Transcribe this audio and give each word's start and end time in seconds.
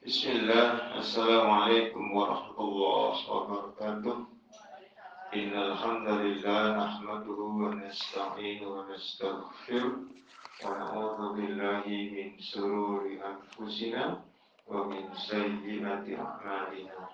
Bismillah, 0.00 0.96
Assalamualaikum 0.96 2.16
warahmatullahi 2.16 3.20
wabarakatuh. 3.28 4.16
Innal 5.36 5.76
hamdalillah 5.76 6.80
nahmaduhu 6.80 7.60
wa 7.60 7.76
nasta'inu 7.76 8.72
wa 8.72 8.88
nastaghfiruh 8.88 10.00
wa 10.64 10.68
na'udzu 10.80 11.26
billahi 11.36 12.08
min 12.08 12.40
shururi 12.40 13.20
anfusina 13.20 14.24
wa 14.64 14.88
min 14.88 15.12
sayyiati 15.12 16.16
a'malina. 16.16 17.12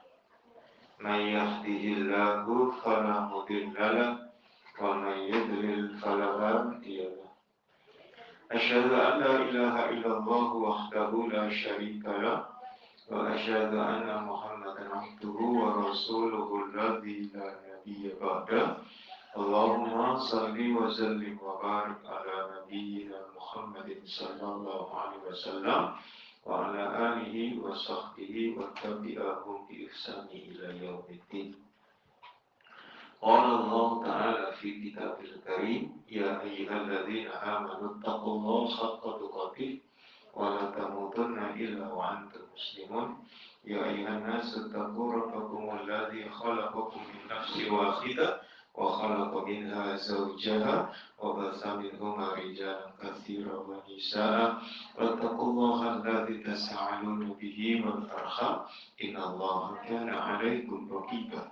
May 1.03 1.35
yahdihillahu 1.35 2.79
fala 2.79 3.27
mudilla 3.27 3.91
lahu 3.91 4.23
wa 4.79 5.03
may 5.03 5.35
yudlil 5.35 5.99
fala 5.99 6.39
hadiya 6.39 7.11
lahu. 7.11 7.24
أشهد 8.55 8.93
أن 8.93 9.15
لا 9.21 9.37
إله 9.51 9.75
إلا 9.91 10.19
الله 10.19 10.55
وحده 10.55 11.11
لا 11.35 11.51
شريك 11.51 12.05
له 12.07 12.47
وأشهد 13.11 13.73
أن 13.75 14.07
محمدا 14.31 14.85
عبده 14.97 15.39
ورسوله 15.61 16.49
الذي 16.65 17.19
لا 17.35 17.49
نبي 17.69 18.15
بعده. 18.21 18.77
اللهم 19.37 20.17
صل 20.31 20.59
وسلم 20.79 21.35
وبارك 21.43 22.01
على 22.07 22.37
نبينا 22.55 23.21
محمد 23.37 23.89
صلى 24.19 24.47
الله 24.55 24.87
عليه 25.01 25.21
وسلم 25.31 25.83
وعلى 26.47 26.83
آله 27.09 27.35
وصحبه 27.65 28.35
وتبعهم 28.59 29.59
بإحسان 29.69 30.27
إلى 30.31 30.87
يوم 30.87 31.03
الدين. 31.11 31.55
قال 33.24 33.46
الله 33.60 34.04
تعالى 34.06 34.52
في 34.62 34.90
كتابه 34.90 35.20
الكريم 35.36 36.02
يا 36.12 36.42
أيها 36.42 36.82
الذين 36.82 37.28
آمنوا 37.28 37.96
اتقوا 38.00 38.34
الله 38.38 38.68
حق 38.78 39.02
تقاته 39.20 39.80
ولا 40.34 40.66
تموتن 40.72 41.38
إلا 41.56 41.94
وأنتم 41.94 42.40
مسلمون 42.56 43.18
يا 43.66 43.84
أيها 43.86 44.10
الناس 44.18 44.58
اتقوا 44.58 45.14
ربكم 45.14 45.78
الذي 45.84 46.30
خلقكم 46.30 47.00
من 47.00 47.36
نفس 47.36 47.56
واحدة 47.72 48.42
وخلق 48.76 49.44
منها 49.48 49.96
زوجها 49.96 50.94
وبث 51.20 51.68
منهما 51.68 52.28
رجالا 52.34 52.86
كثيرا 53.04 53.56
ونساء 53.68 54.58
واتقوا 55.00 55.48
الله 55.52 55.80
الذي 55.96 56.38
تساءلون 56.44 57.34
به 57.42 57.60
والأرحام 57.86 58.60
إن 59.04 59.16
الله 59.18 59.78
كان 59.88 60.10
عليكم 60.10 60.90
رقيبا 60.92 61.52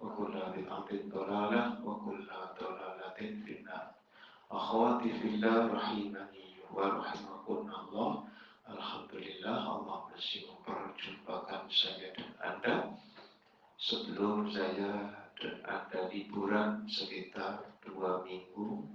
وكل 0.00 0.34
بدعة 0.56 0.90
ضلالة 0.92 1.62
وكل 1.84 2.26
ضلالة 2.60 3.18
في 3.18 3.50
النار 3.58 3.86
أخواتي 4.50 5.10
في 5.20 5.26
الله 5.28 5.72
رحمني 5.72 6.44
Allah 6.74 8.26
Alhamdulillah 8.66 9.58
Allah 9.62 10.10
masih 10.10 10.50
memperjumpakan 10.50 11.70
saya 11.70 12.10
dan 12.18 12.30
Anda 12.42 12.76
Sebelum 13.78 14.50
saya 14.50 15.14
dan 15.38 15.56
Anda 15.62 16.10
liburan 16.10 16.90
sekitar 16.90 17.78
dua 17.86 18.26
minggu 18.26 18.90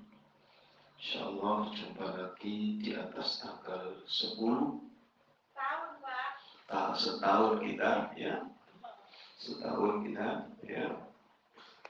Insya 1.00 1.32
Allah 1.32 1.72
jumpa 1.72 2.08
lagi 2.20 2.84
di 2.84 2.92
atas 3.00 3.40
tanggal 3.40 4.04
10 4.04 4.36
Tahun 5.56 5.92
Pak 6.04 6.32
Tahun 6.68 6.96
setahun 7.00 7.64
kita 7.64 8.12
ya 8.20 8.44
Setahun 9.45 10.09
kita 10.09 10.49
ya. 10.65 10.89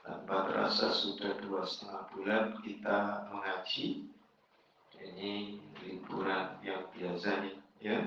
Tanpa 0.03 0.50
terasa 0.50 0.91
sudah 0.91 1.38
dua 1.38 1.62
setengah 1.62 2.03
bulan 2.10 2.44
kita 2.66 3.31
mengaji. 3.31 4.10
Ini 4.98 5.62
liburan 5.87 6.59
yang 6.66 6.82
biasanya 6.91 7.54
ya. 7.78 8.03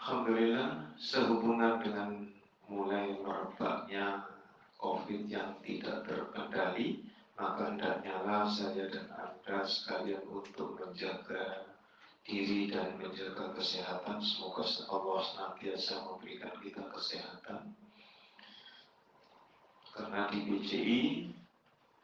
Alhamdulillah 0.00 0.96
sehubungan 0.96 1.84
dengan 1.84 2.24
mulai 2.72 3.20
merebaknya 3.20 4.24
COVID 4.80 5.28
yang 5.28 5.60
tidak 5.60 6.08
terkendali 6.08 7.04
maka 7.36 7.68
hendaknya 7.68 8.48
saya 8.48 8.88
dan 8.88 9.12
Anda 9.12 9.60
sekalian 9.68 10.24
untuk 10.24 10.80
menjaga 10.80 11.68
diri 12.24 12.72
dan 12.72 12.96
menjaga 12.96 13.52
kesehatan 13.54 13.85
semoga 14.64 14.96
Allah 14.96 15.20
senantiasa 15.20 16.00
memberikan 16.08 16.54
kita 16.64 16.80
kesehatan. 16.88 17.76
Karena 19.92 20.28
di 20.32 20.48
BCI 20.48 21.00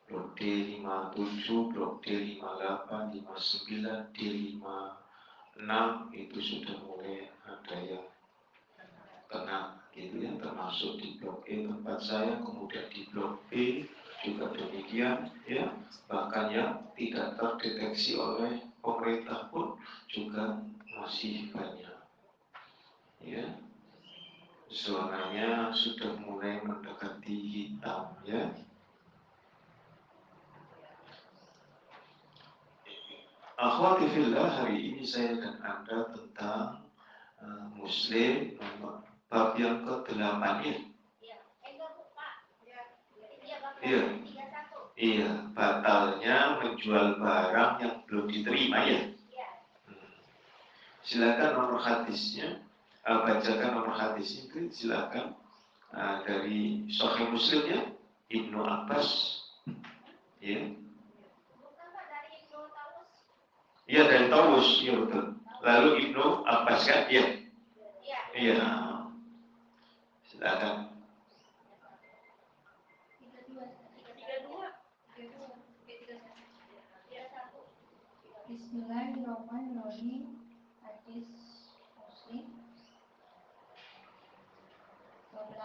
blok 0.09 0.37
D 0.37 0.41
57, 0.81 1.73
blok 1.73 2.05
D 2.05 2.37
58, 2.41 3.17
59, 3.25 4.13
D 4.13 4.19
56 4.61 6.13
itu 6.13 6.39
sudah 6.41 6.77
mulai 6.85 7.33
ada 7.49 7.77
yang 7.81 8.05
kena 9.33 9.81
gitu 9.97 10.21
ya. 10.21 10.33
Termasuk 10.37 11.01
di 11.01 11.17
blok 11.17 11.45
E 11.49 11.65
tempat 11.65 12.01
saya 12.05 12.37
kemudian 12.45 12.89
di 12.93 13.09
blok 13.09 13.41
B 13.49 13.85
juga 14.25 14.53
demikian 14.53 15.33
ya. 15.49 15.73
Bahkan 16.09 16.47
yang 16.53 16.85
tidak 16.97 17.41
terdeteksi 17.41 18.17
oleh 18.21 18.61
pemerintah 18.85 19.49
pun 19.49 19.77
juga 20.09 20.61
masih 20.93 21.49
banyak 21.53 21.92
ya 23.23 23.47
zonanya 24.69 25.71
sudah 25.71 26.19
mulai 26.23 26.61
mendekati 26.63 27.35
hitam 27.35 28.15
ya 28.27 28.51
Akhwati 33.63 34.11
fillah 34.11 34.59
hari 34.59 34.91
ini 34.91 35.07
saya 35.07 35.39
dan 35.39 35.63
Anda 35.63 36.11
tentang 36.11 36.83
uh, 37.39 37.71
Muslim 37.79 38.59
bab 39.31 39.55
yang 39.55 39.87
ke-8 39.87 40.43
ya. 40.67 40.77
Iya. 43.83 44.03
Iya, 44.99 45.31
batalnya 45.55 46.59
menjual 46.59 47.23
barang 47.23 47.73
yang 47.83 47.97
belum 48.07 48.27
diterima 48.31 48.79
ya. 48.83 49.01
Hmm. 49.87 50.11
Silakan 51.07 51.51
nomor 51.55 51.81
hadisnya, 51.83 52.63
bacakan 53.03 53.71
nomor 53.75 53.95
hadis 53.99 54.47
itu 54.47 54.71
silakan 54.71 55.35
uh, 55.91 56.23
dari 56.23 56.87
Sahih 56.87 57.35
Muslimnya 57.35 57.91
Ibnu 58.31 58.63
Abbas 58.63 59.09
ya. 60.39 60.71
Iya 63.91 64.03
dari 64.09 64.31
Taurus, 64.31 64.81
iya 64.87 64.95
betul. 64.95 65.37
Lalu 65.67 65.91
Ibnu 66.09 66.47
Abbas 66.47 66.87
kan? 66.87 67.11
Iya. 67.11 67.25
Iya. 68.33 68.57
Silakan. 70.31 70.95
Bismillahirrahmanirrahim. 78.49 80.41
Hadis 80.81 81.29
Muslim. 81.99 82.63
28 85.33 85.62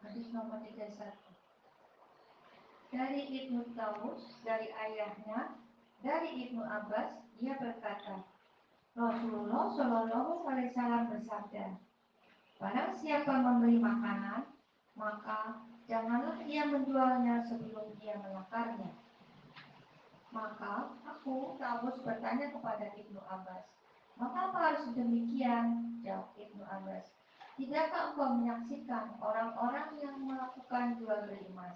hadis 0.00 0.32
nomor 0.32 0.64
31. 0.64 1.12
Dari 2.88 3.20
Ibnu 3.28 3.76
Taus 3.76 4.40
dari 4.40 4.72
ayahnya 4.72 5.60
dari 6.00 6.48
Ibnu 6.48 6.64
Abbas, 6.64 7.20
dia 7.36 7.52
berkata, 7.60 8.24
Rasulullah 8.96 9.68
Shallallahu 9.76 10.48
Alaihi 10.48 10.72
Wasallam 10.72 11.12
bersabda, 11.12 11.76
Barang 12.56 12.96
siapa 12.96 13.30
membeli 13.30 13.76
makanan, 13.76 14.48
maka 14.96 15.62
janganlah 15.84 16.40
ia 16.48 16.64
menjualnya 16.64 17.44
sebelum 17.44 17.92
ia 18.00 18.16
menakarnya. 18.18 18.96
Maka 20.32 20.96
aku 21.04 21.60
Taus 21.60 22.00
bertanya 22.00 22.48
kepada 22.56 22.88
Ibnu 22.96 23.20
Abbas, 23.20 23.68
Maka 24.16 24.50
harus 24.50 24.90
demikian? 24.96 26.00
Jawab 26.02 26.32
Ibnu 26.34 26.64
Abbas. 26.64 27.17
Tidakkah 27.58 28.14
engkau 28.14 28.38
menyaksikan 28.38 29.18
orang-orang 29.18 29.98
yang 29.98 30.14
melakukan 30.22 30.94
jual 31.02 31.26
beli 31.26 31.42
emas? 31.50 31.74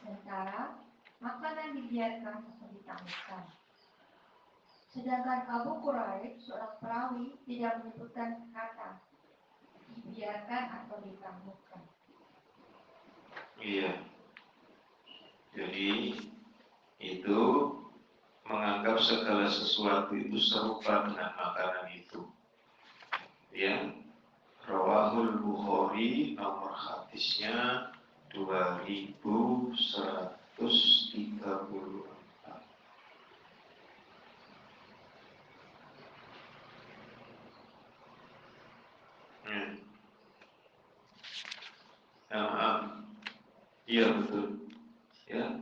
Sementara 0.00 0.80
makanan 1.20 1.76
dibiarkan 1.76 2.40
atau 2.40 2.66
ditamuskan. 2.72 3.44
Sedangkan 4.90 5.44
Abu 5.44 5.84
Quraib, 5.84 6.40
seorang 6.40 6.74
perawi, 6.80 7.36
tidak 7.44 7.84
menyebutkan 7.84 8.48
kata 8.48 9.04
dibiarkan 9.92 10.64
atau 10.82 10.96
ditangguhkan. 11.04 11.82
Iya. 13.60 13.92
Jadi 15.52 16.16
itu 16.96 17.40
menganggap 18.48 18.98
segala 19.04 19.52
sesuatu 19.52 20.16
itu 20.16 20.40
serupa 20.40 21.06
dengan 21.06 21.36
makanan 21.36 21.86
itu. 21.92 22.24
Ya. 23.52 23.94
Rawahul 24.70 25.42
Bukhari 25.42 26.38
nomor 26.38 26.70
hadisnya 26.70 27.90
2130 28.30 29.74
Hmm. 39.50 39.82
Nah, 42.30 43.02
iya 43.90 44.14
betul. 44.14 44.62
Ya, 45.26 45.58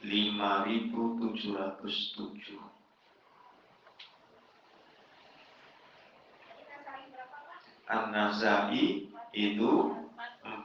5707 0.00 2.77
An-Nazai 7.88 9.08
itu 9.32 9.72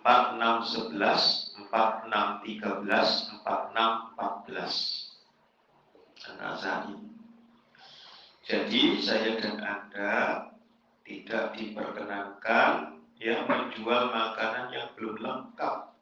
4611 0.04 1.56
4613 1.72 3.40
4614 3.42 6.30
An-Nazai. 6.30 6.94
Jadi 8.44 9.00
saya 9.00 9.40
dan 9.40 9.56
Anda 9.64 10.16
tidak 11.08 11.56
diperkenankan 11.56 13.00
ya 13.16 13.48
menjual 13.48 14.12
makanan 14.12 14.68
yang 14.76 14.92
belum 15.00 15.24
lengkap. 15.24 15.96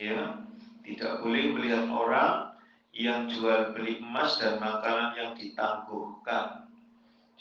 Ya, 0.00 0.40
tidak 0.88 1.20
boleh 1.20 1.52
melihat 1.52 1.84
orang 1.92 2.56
yang 2.96 3.28
jual 3.28 3.76
beli 3.76 4.00
emas 4.00 4.40
dan 4.40 4.56
makanan 4.56 5.20
yang 5.20 5.36
ditangguhkan. 5.36 6.61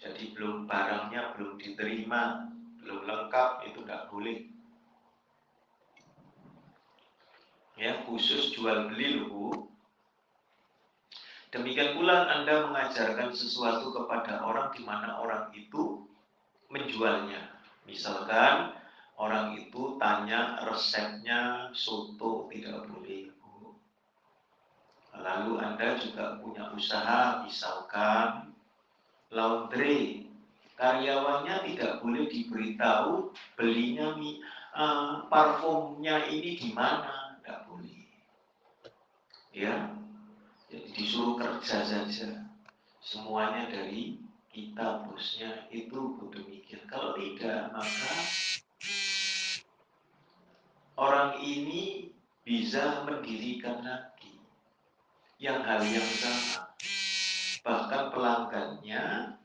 Jadi 0.01 0.33
belum 0.33 0.65
barangnya 0.65 1.37
belum 1.37 1.61
diterima, 1.61 2.49
belum 2.81 3.05
lengkap 3.05 3.69
itu 3.69 3.85
tidak 3.85 4.09
boleh. 4.09 4.49
Ya, 7.77 8.01
khusus 8.05 8.53
jual 8.53 8.89
beli 8.89 9.21
loh, 9.21 9.71
Demikian 11.51 11.99
pula 11.99 12.31
Anda 12.31 12.71
mengajarkan 12.71 13.35
sesuatu 13.35 13.91
kepada 13.91 14.39
orang 14.39 14.71
di 14.71 14.87
mana 14.87 15.19
orang 15.19 15.51
itu 15.51 16.07
menjualnya. 16.71 17.51
Misalkan 17.83 18.71
orang 19.19 19.59
itu 19.59 19.99
tanya 19.99 20.63
resepnya 20.63 21.67
soto 21.75 22.47
tidak 22.47 22.87
boleh. 22.87 23.35
Lalu 25.11 25.59
Anda 25.59 25.99
juga 25.99 26.39
punya 26.39 26.71
usaha 26.71 27.43
misalkan 27.43 28.50
laundry. 29.31 30.27
Karyawannya 30.81 31.61
tidak 31.71 32.01
boleh 32.01 32.25
diberitahu 32.25 33.29
belinya 33.53 34.17
uh, 34.73 35.29
parfumnya 35.29 36.25
ini 36.25 36.57
di 36.57 36.69
mana, 36.73 37.37
tidak 37.37 37.69
boleh. 37.69 38.01
Ya, 39.53 39.93
jadi 40.73 40.89
disuruh 40.95 41.37
kerja 41.37 41.85
saja. 41.85 42.49
Semuanya 43.01 43.69
dari 43.69 44.17
kita 44.49 45.05
bosnya 45.05 45.69
itu 45.69 46.17
demikian. 46.33 46.81
Kalau 46.89 47.13
tidak, 47.13 47.69
maka 47.77 48.13
orang 50.97 51.39
ini 51.45 52.09
bisa 52.41 53.05
mendirikan 53.05 53.85
lagi 53.85 54.37
yang 55.37 55.61
hal 55.61 55.81
yang 55.85 56.09
sama. 56.19 56.60
Bahkan 57.61 58.03
pelanggannya 58.09 59.37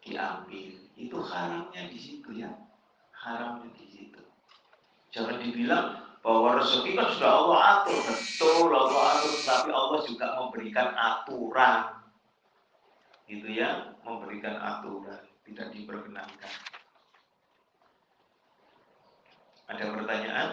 diambil. 0.00 0.70
Itu 0.96 1.18
haramnya 1.20 1.88
di 1.88 1.98
situ 2.00 2.28
ya. 2.36 2.50
Haramnya 3.12 3.68
di 3.76 3.86
situ. 3.88 4.20
Jangan 5.12 5.40
dibilang 5.40 6.00
bahwa 6.20 6.60
rezeki 6.60 6.96
kan 6.96 7.08
sudah 7.16 7.32
Allah 7.44 7.60
atur. 7.80 8.00
Betul 8.08 8.72
Allah 8.72 9.04
atur. 9.16 9.34
Tapi 9.44 9.70
Allah 9.72 10.00
juga 10.08 10.26
memberikan 10.40 10.88
aturan. 10.96 11.78
Gitu 13.28 13.48
ya 13.52 13.96
memberikan 14.04 14.56
aturan. 14.56 15.20
Tidak 15.44 15.68
diperkenankan. 15.76 16.54
Ada 19.70 19.84
pertanyaan? 19.92 20.50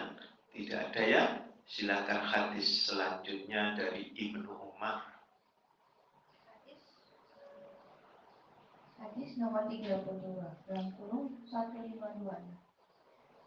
Tidak 0.54 0.78
ada 0.78 1.02
ya? 1.02 1.22
Silakan 1.68 2.22
hadis 2.24 2.88
selanjutnya 2.88 3.76
dari 3.76 4.14
Ibnu 4.16 4.48
Umar 4.48 5.04
hadis 8.98 9.38
nomor 9.38 9.70
32 9.70 10.02
dalam 10.66 10.86
kurung 10.98 11.38
152 11.46 12.58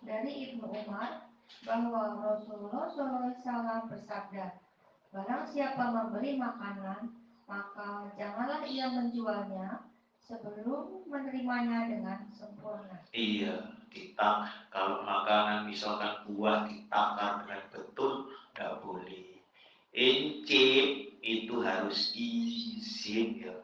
dari 0.02 0.32
Ibnu 0.50 0.66
Umar 0.66 1.30
bahwa 1.68 2.18
Rasulullah 2.24 2.90
SAW 2.90 3.92
bersabda, 3.92 4.58
Barang 5.12 5.44
siapa 5.44 5.92
memberi 5.92 6.40
makanan, 6.40 7.12
maka 7.44 8.08
janganlah 8.16 8.64
ia 8.64 8.88
menjualnya 8.96 9.84
sebelum 10.24 11.04
menerimanya 11.04 11.92
dengan 11.92 12.32
sempurna. 12.32 13.04
Iya, 13.12 13.76
kita 13.92 14.48
kalau 14.72 15.04
makanan 15.04 15.68
misalkan 15.68 16.24
buah 16.32 16.64
ditakar 16.64 17.44
dengan 17.44 17.64
betul, 17.76 18.32
tidak 18.56 18.80
boleh. 18.80 19.44
Incip 19.92 21.12
itu 21.20 21.56
harus 21.60 22.16
izin 22.16 23.44
ya. 23.44 23.61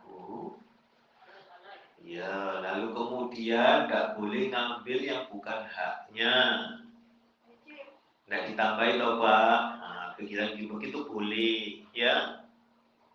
Ya, 2.07 2.63
lalu 2.63 2.95
kemudian 2.95 3.83
tidak 3.83 4.15
boleh 4.15 4.47
ngambil 4.47 4.99
yang 5.03 5.27
bukan 5.27 5.59
haknya. 5.67 6.35
Nah 8.31 8.39
ditambahi 8.47 8.95
toh 8.95 9.19
Pak, 9.19 9.59
nah, 9.83 10.15
gimmick 10.15 10.87
itu 10.87 10.99
boleh 11.03 11.83
ya 11.91 12.47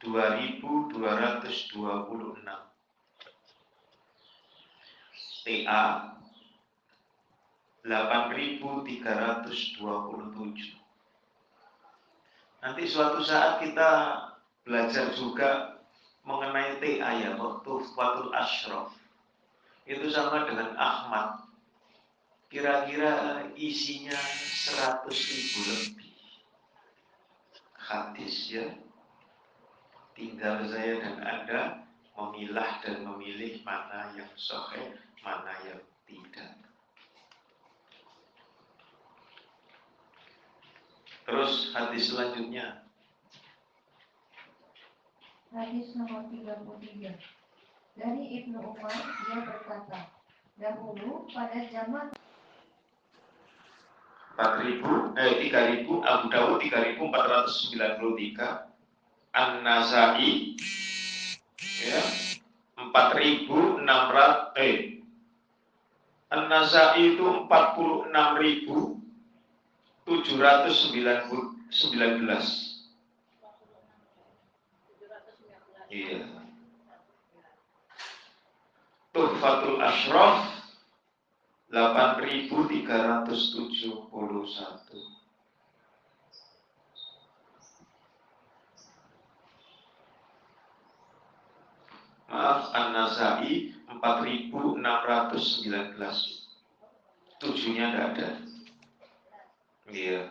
2226 0.00 2.70
TA 5.40 6.12
8327 7.84 10.80
Nanti 12.60 12.84
suatu 12.84 13.24
saat 13.24 13.64
kita 13.64 14.20
belajar 14.68 15.16
juga 15.16 15.80
mengenai 16.28 16.76
TA 16.76 17.10
ya, 17.16 17.32
waktu 17.40 17.72
Fatul 17.96 18.36
Ashraf. 18.36 18.99
Itu 19.88 20.06
sama 20.12 20.48
dengan 20.48 20.76
Ahmad. 20.76 21.48
Kira-kira 22.50 23.46
isinya 23.54 24.16
100 24.16 25.06
ribu 25.06 25.60
lebih. 25.70 26.18
Hadis 27.78 28.34
ya. 28.50 28.66
Tinggal 30.18 30.66
saya 30.68 30.98
dan 31.00 31.16
Anda 31.22 31.60
memilah 32.18 32.82
dan 32.84 33.06
memilih 33.06 33.62
mana 33.62 34.12
yang 34.18 34.28
sahih, 34.36 34.98
mana 35.24 35.54
yang 35.64 35.80
tidak. 36.04 36.58
Terus 41.24 41.70
hadis 41.70 42.10
selanjutnya. 42.10 42.82
Hadis 45.54 45.94
nomor 45.94 46.26
33. 46.26 47.39
Dari 47.98 48.22
Ibnu 48.42 48.58
Umar, 48.62 48.94
dia 48.94 49.38
berkata, 49.42 49.98
dahulu 50.60 51.26
pada 51.32 51.60
zaman 51.72 52.12
4000 54.36 55.16
eh 55.20 55.32
3000 55.52 56.00
Abu 56.00 56.26
Dawud 56.32 56.64
3493 56.64 59.36
An-Nasai 59.36 60.56
ya 61.84 62.00
4600 62.76 64.56
eh 64.56 65.04
An-Nasai 66.32 67.16
itu 67.16 67.24
46000 67.48 68.96
719 70.08 72.70
Iya. 75.90 76.39
Tuhfatul 79.10 79.82
Ashraf 79.82 80.46
8371 81.70 84.10
Maaf, 92.30 92.70
An-Nasai 92.70 93.74
4619 93.90 94.78
Tujuhnya 97.40 97.86
tidak 97.90 98.06
ada 98.14 98.28
Iya. 99.90 100.30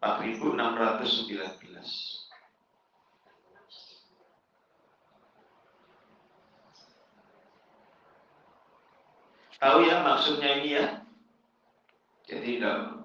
4619. 0.00 2.19
Tahu 9.60 9.78
ya 9.84 10.00
maksudnya 10.00 10.50
ini 10.56 10.68
ya? 10.72 10.86
Jadi 12.24 12.56
tidak 12.56 12.96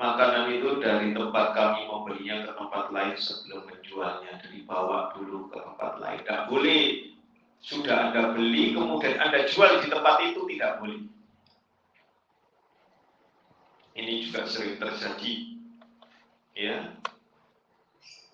makanan 0.00 0.52
itu 0.56 0.80
dari 0.80 1.12
tempat 1.12 1.52
kami 1.52 1.84
membelinya 1.84 2.48
ke 2.48 2.52
tempat 2.56 2.86
lain 2.88 3.16
sebelum 3.20 3.68
menjualnya 3.68 4.40
dibawa 4.48 5.12
dulu 5.12 5.52
ke 5.52 5.60
tempat 5.60 5.92
lain. 6.00 6.20
Tidak 6.24 6.42
boleh. 6.48 6.84
Sudah 7.60 8.12
Anda 8.12 8.36
beli, 8.36 8.76
kemudian 8.76 9.16
Anda 9.18 9.48
jual 9.48 9.82
di 9.82 9.88
tempat 9.90 10.16
itu, 10.22 10.44
tidak 10.54 10.78
boleh. 10.78 11.02
Ini 13.96 14.12
juga 14.28 14.44
sering 14.44 14.76
terjadi. 14.76 15.34
Ya. 16.52 16.94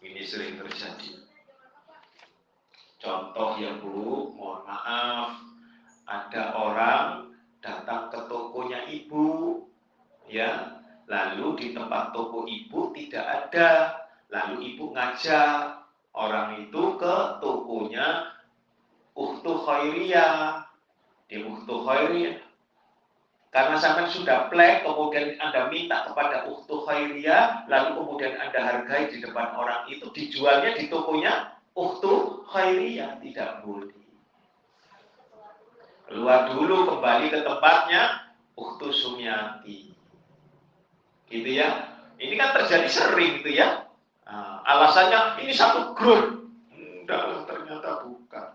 Ini 0.03 0.23
sering 0.27 0.59
terjadi. 0.59 1.23
Contoh 2.99 3.59
ya 3.63 3.79
Bu, 3.79 4.35
mohon 4.35 4.67
maaf, 4.67 5.52
ada 6.07 6.55
orang 6.59 7.33
datang 7.63 8.11
ke 8.11 8.19
tokonya 8.27 8.91
ibu, 8.91 9.63
ya, 10.27 10.83
lalu 11.07 11.59
di 11.59 11.67
tempat 11.75 12.11
toko 12.11 12.47
ibu 12.47 12.91
tidak 12.95 13.25
ada, 13.27 13.71
lalu 14.31 14.75
ibu 14.75 14.91
ngajak 14.93 15.83
orang 16.13 16.67
itu 16.67 16.83
ke 16.99 17.17
tokonya 17.39 18.35
Uhtu 19.13 19.53
Khairiyah, 19.69 20.65
di 21.29 21.45
Uhtu 21.45 21.75
Khairiyah, 21.85 22.41
karena 23.53 23.77
sampai 23.77 24.09
sudah 24.09 24.49
plek, 24.49 24.81
kemudian 24.81 25.37
Anda 25.37 25.69
minta 25.69 26.09
kepada 26.09 26.49
uktu 26.49 26.89
khairiyah, 26.89 27.69
lalu 27.69 28.01
kemudian 28.01 28.41
Anda 28.41 28.65
hargai 28.65 29.13
di 29.13 29.21
depan 29.21 29.53
orang 29.53 29.85
itu, 29.93 30.09
dijualnya 30.09 30.73
di 30.73 30.89
tokonya 30.89 31.61
uktu 31.77 32.41
khairiyah. 32.49 33.21
Tidak 33.21 33.61
boleh. 33.61 34.02
Keluar 36.13 36.53
dulu 36.53 36.85
kembali 36.93 37.33
ke 37.33 37.41
tempatnya 37.41 38.29
uktu 38.53 38.93
sumyati. 38.93 39.97
Gitu 41.33 41.51
ya. 41.57 41.89
Ini 42.21 42.37
kan 42.37 42.53
terjadi 42.53 42.89
sering 42.93 43.41
gitu 43.41 43.57
ya. 43.57 43.89
Nah, 44.29 44.61
alasannya 44.69 45.41
ini 45.41 45.57
satu 45.57 45.97
grup. 45.97 46.53
Enggak, 46.77 47.49
ternyata 47.49 48.05
bukan. 48.05 48.49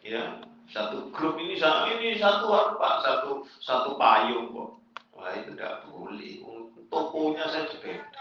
Ya, 0.00 0.40
satu 0.70 1.14
grup 1.14 1.38
ini 1.38 1.56
ini 1.56 2.18
satu 2.18 2.46
apa 2.50 2.88
satu 3.04 3.46
satu 3.62 3.94
payung 3.94 4.50
kok 4.50 4.70
wah 5.14 5.30
itu 5.32 5.54
tidak 5.54 5.86
boleh 5.86 6.42
tokonya 6.90 7.46
saja 7.46 7.76
beda 7.78 8.15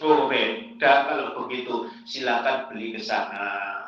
oh 0.00 0.26
beda 0.26 0.92
kalau 1.06 1.44
begitu 1.44 1.88
silakan 2.08 2.72
beli 2.72 2.96
ke 2.96 3.00
sana. 3.04 3.84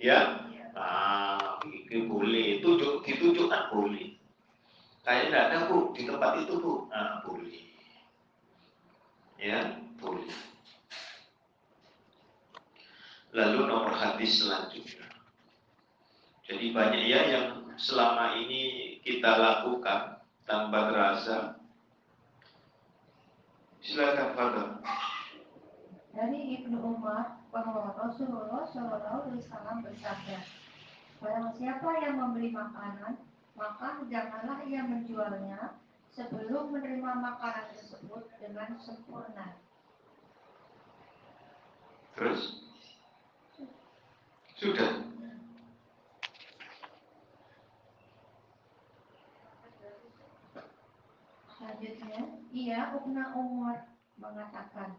Ya? 0.00 0.40
Ah 0.72 1.60
itu 1.68 2.08
boleh. 2.08 2.64
Tunjuk 2.64 3.04
ditunjukkan 3.04 3.68
boleh. 3.68 4.16
Kayak 5.04 5.24
tidak 5.28 5.44
ada 5.44 5.58
bu. 5.68 5.78
Di 5.92 6.02
tempat 6.08 6.32
itu 6.44 6.54
bu. 6.56 6.88
Ah 6.88 7.20
boleh. 7.24 7.60
Ya 9.36 9.76
boleh. 10.00 10.32
Lalu 13.30 13.60
nomor 13.68 13.94
hadis 13.94 14.42
selanjutnya. 14.42 15.06
Jadi 16.50 16.74
banyak 16.74 17.04
ya 17.06 17.20
yang 17.30 17.46
selama 17.78 18.34
ini 18.34 18.98
kita 19.06 19.38
lakukan 19.38 20.18
tanpa 20.48 20.90
terasa. 20.90 21.36
Silakan 23.80 24.28
Fadl. 24.34 24.66
Dari 26.10 26.58
Ibnu 26.58 26.78
Umar 26.82 27.38
bahwa 27.54 27.94
Rasulullah 27.94 28.66
Shallallahu 28.66 29.30
Alaihi 29.30 29.42
Wasallam 29.46 29.76
bersabda, 29.86 30.38
Barang 31.20 31.52
siapa 31.52 32.00
yang 32.00 32.16
membeli 32.16 32.48
makanan, 32.48 33.20
maka 33.52 34.00
janganlah 34.08 34.64
ia 34.64 34.82
menjualnya 34.88 35.76
sebelum 36.16 36.72
menerima 36.72 37.12
makanan 37.20 37.76
tersebut 37.76 38.24
dengan 38.40 38.72
sempurna. 38.80 39.60
Terus? 42.16 42.64
Sudah. 44.56 44.92
Selanjutnya, 51.60 52.20
ia 52.48 52.96
Ubna 52.96 53.36
Umar 53.36 53.92
mengatakan, 54.16 54.96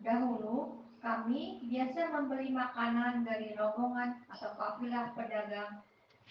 dahulu 0.00 0.80
kami 1.02 1.58
biasa 1.66 2.14
membeli 2.14 2.54
makanan 2.54 3.26
dari 3.26 3.52
rombongan 3.58 4.22
atau 4.30 4.54
kafilah 4.54 5.10
pedagang 5.18 5.82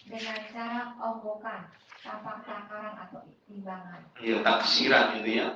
dengan 0.07 0.39
cara 0.49 0.95
onggokan 0.97 1.67
tanpa 2.01 2.41
takaran 2.41 2.95
atau 2.97 3.21
timbangan. 3.45 4.01
Iya, 4.17 4.41
taksiran 4.41 5.21
itu 5.21 5.31
ya. 5.43 5.49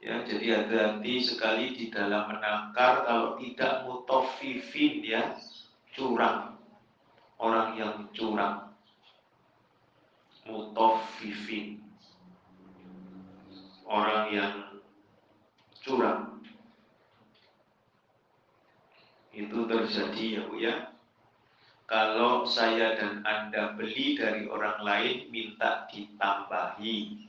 Ya, 0.00 0.24
jadi 0.24 0.64
hati-hati 0.64 1.20
sekali 1.20 1.76
di 1.76 1.92
dalam 1.92 2.30
menakar 2.30 3.04
kalau 3.04 3.36
tidak 3.42 3.84
mutofifin 3.84 5.04
ya, 5.04 5.36
curang. 5.92 6.55
Orang 7.36 7.76
yang 7.76 8.08
curang. 8.16 8.72
Mutofifin. 10.48 11.82
Orang 13.86 14.32
yang 14.32 14.54
curang. 15.84 16.42
Itu 19.36 19.68
terjadi 19.68 20.24
ya 20.40 20.42
Bu 20.48 20.56
ya. 20.58 20.74
Kalau 21.86 22.48
saya 22.48 22.98
dan 22.98 23.22
Anda 23.22 23.78
beli 23.78 24.18
dari 24.18 24.48
orang 24.50 24.82
lain 24.82 25.30
minta 25.30 25.86
ditambahi 25.86 27.26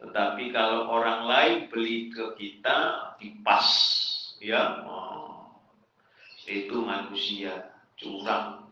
tetapi 0.00 0.48
kalau 0.48 0.88
orang 0.88 1.28
lain 1.28 1.56
beli 1.68 2.08
ke 2.08 2.32
kita 2.40 3.12
dipas, 3.20 3.68
ya, 4.40 4.80
oh, 4.88 5.60
itu 6.48 6.80
manusia 6.80 7.68
curang. 8.00 8.69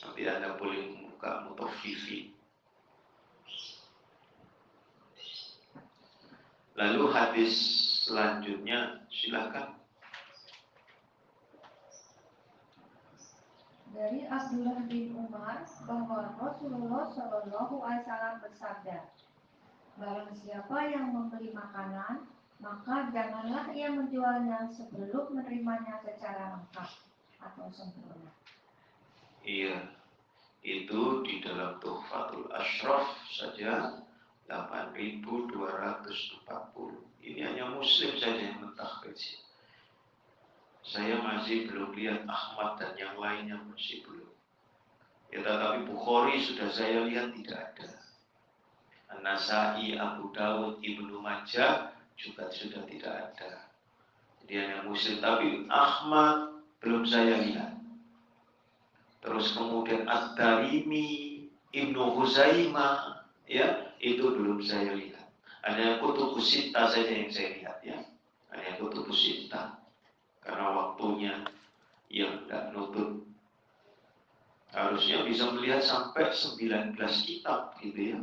Nanti 0.00 0.22
anda 0.24 0.56
boleh 0.56 0.96
membuka 0.96 1.44
mutafifi. 1.44 2.32
Lalu 6.80 7.02
hadis 7.12 7.54
selanjutnya 8.08 9.04
silakan. 9.12 9.76
Dari 13.92 14.24
Abdullah 14.24 14.88
bin 14.88 15.12
Umar 15.12 15.60
bahwa 15.84 16.32
Rasulullah 16.40 17.04
Shallallahu 17.12 17.84
Alaihi 17.84 18.06
Wasallam 18.08 18.34
bersabda, 18.40 18.98
Barang 20.00 20.32
siapa 20.32 20.88
yang 20.88 21.12
membeli 21.12 21.52
makanan, 21.52 22.24
maka 22.64 23.12
janganlah 23.12 23.68
ia 23.76 23.92
menjualnya 23.92 24.72
sebelum 24.72 25.36
menerimanya 25.36 26.00
secara 26.00 26.56
lengkap 26.56 26.90
atau 27.44 27.68
sempurna. 27.68 28.32
Iya, 29.44 29.99
itu 30.60 31.24
di 31.24 31.40
dalam 31.40 31.80
Tuhfatul 31.80 32.52
Ashraf 32.52 33.16
saja 33.32 34.04
8240. 34.44 35.56
Ini 37.20 37.40
hanya 37.46 37.72
muslim 37.72 38.12
saja 38.16 38.40
yang 38.40 38.60
mentahkiji. 38.60 39.40
Saya 40.84 41.20
masih 41.20 41.68
belum 41.68 41.92
lihat 41.96 42.24
Ahmad 42.24 42.80
dan 42.80 42.96
yang 42.96 43.14
lainnya 43.16 43.60
masih 43.68 44.04
belum. 44.04 44.32
Ya 45.30 45.46
tetapi 45.46 45.86
Bukhari 45.86 46.42
sudah 46.42 46.68
saya 46.72 47.06
lihat 47.06 47.30
tidak 47.36 47.72
ada. 47.72 48.00
Nasai, 49.20 50.00
Abu 50.00 50.32
Dawud, 50.32 50.80
Ibnu 50.80 51.20
Majah 51.20 51.92
juga 52.16 52.48
sudah 52.48 52.82
tidak 52.88 53.14
ada. 53.32 53.68
Jadi 54.42 54.52
hanya 54.56 54.78
Muslim. 54.88 55.20
Tapi 55.20 55.68
Ahmad 55.68 56.64
belum 56.80 57.04
saya 57.04 57.44
lihat. 57.44 57.79
Terus 59.20 59.52
kemudian 59.52 60.08
Ad-Darimi, 60.08 61.44
Ibnu 61.76 62.02
Huzaimah, 62.16 63.28
ya 63.44 63.92
itu 64.00 64.32
belum 64.32 64.64
saya 64.64 64.96
lihat. 64.96 65.28
Hanya 65.60 66.00
kutub 66.00 66.40
sita 66.40 66.88
saja 66.88 67.12
yang 67.12 67.28
saya 67.28 67.52
lihat 67.60 67.78
ya. 67.84 67.98
Hanya 68.48 68.80
kutub 68.80 69.12
sita. 69.12 69.76
Karena 70.40 70.72
waktunya 70.72 71.44
yang 72.08 72.48
tidak 72.48 72.72
nutut. 72.72 73.28
Harusnya 74.72 75.26
bisa 75.28 75.52
melihat 75.52 75.84
sampai 75.84 76.32
19 76.32 76.96
kitab 77.28 77.76
gitu 77.84 78.00
ya. 78.16 78.20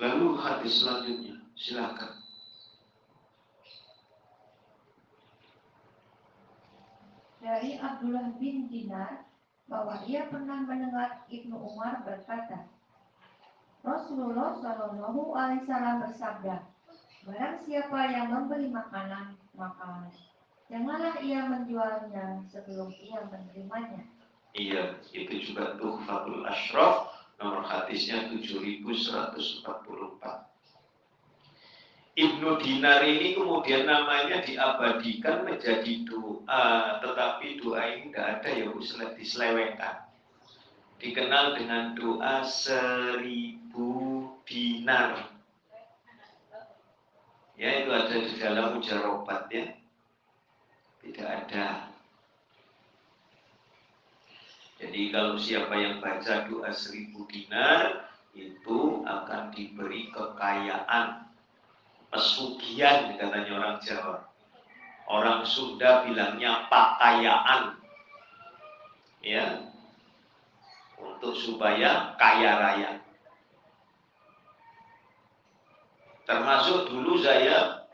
Lalu 0.00 0.40
hadis 0.40 0.82
selanjutnya, 0.82 1.38
silakan. 1.54 2.23
Dari 7.44 7.76
Abdullah 7.76 8.32
bin 8.40 8.72
Dinar 8.72 9.28
bahwa 9.68 10.00
ia 10.08 10.24
pernah 10.32 10.64
mendengar 10.64 11.28
Ibnu 11.28 11.52
Umar 11.52 12.00
berkata, 12.00 12.64
Rasulullah 13.84 14.56
Shallallahu 14.64 15.36
Alaihi 15.36 15.68
Wasallam 15.68 16.08
bersabda, 16.08 16.56
Barang 17.28 17.56
siapa 17.60 18.00
yang 18.12 18.32
membeli 18.32 18.72
makanan, 18.72 19.36
maka 19.56 20.08
janganlah 20.72 21.20
ia 21.20 21.44
menjualnya 21.44 22.48
sebelum 22.48 22.88
ia 22.96 23.20
menerimanya. 23.28 24.08
Iya, 24.56 24.96
itu 25.12 25.52
juga 25.52 25.76
tuh 25.76 26.00
Fatul 26.08 26.48
Ashraf 26.48 27.12
Nomor 27.42 27.66
hadisnya 27.66 28.30
7144. 28.30 30.53
Ibnu 32.14 32.62
Dinar 32.62 33.02
ini 33.02 33.34
kemudian 33.34 33.90
namanya 33.90 34.38
diabadikan 34.38 35.42
menjadi 35.42 36.06
doa, 36.06 36.98
tetapi 37.02 37.58
doa 37.58 37.82
ini 37.90 38.14
tidak 38.14 38.26
ada 38.38 38.50
ya 38.54 38.66
diselewengkan. 39.18 39.96
Dikenal 41.02 41.58
dengan 41.58 41.98
doa 41.98 42.46
seribu 42.46 43.90
dinar. 44.46 45.26
Ya 47.58 47.82
itu 47.82 47.90
ada 47.90 48.14
di 48.14 48.34
dalam 48.38 48.78
mujarobat 48.78 49.50
ya. 49.50 49.74
Tidak 51.02 51.26
ada 51.26 51.94
jadi 54.84 55.16
kalau 55.16 55.40
siapa 55.40 55.74
yang 55.80 55.96
baca 56.04 56.44
doa 56.44 56.68
seribu 56.68 57.24
dinar 57.32 58.04
itu 58.36 59.00
akan 59.06 59.48
diberi 59.56 60.12
kekayaan, 60.12 61.23
pesugihan 62.14 63.18
katanya 63.18 63.52
orang 63.58 63.76
Jawa. 63.82 64.16
Orang 65.04 65.42
Sunda 65.44 66.06
bilangnya 66.06 66.70
pakayaan. 66.70 67.76
Ya. 69.20 69.68
Untuk 70.96 71.36
supaya 71.36 72.14
kaya 72.16 72.52
raya. 72.56 72.90
Termasuk 76.24 76.88
dulu 76.88 77.20
saya 77.20 77.84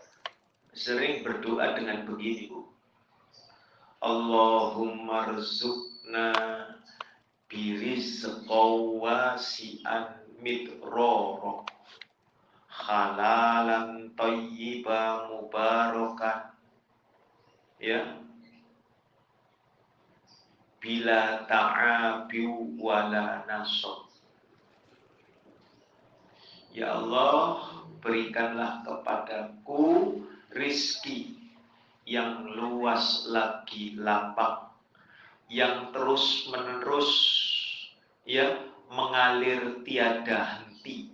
sering 0.71 1.27
berdoa 1.27 1.75
dengan 1.75 2.07
begini, 2.07 2.47
Bu. 2.47 2.71
Allahumma 3.99 5.35
rizukna 5.35 6.31
biris 7.51 8.23
qawasian 8.47 10.15
midroro 10.39 11.67
halalan 12.81 14.13
tayyiba 14.17 15.29
mubarakan. 15.29 16.57
Ya. 17.81 18.21
Bila 20.81 21.45
ta'abi 21.45 22.49
wala 22.81 23.45
nasab. 23.45 24.09
Ya 26.73 26.97
Allah 26.97 27.69
berikanlah 28.01 28.81
kepadaku 28.87 30.17
rizki 30.57 31.37
yang 32.09 32.49
luas 32.57 33.29
lagi 33.29 33.99
lapang 34.01 34.71
yang 35.51 35.91
terus 35.91 36.47
menerus 36.49 37.11
ya 38.23 38.55
mengalir 38.87 39.83
tiada 39.83 40.63
henti. 40.63 41.10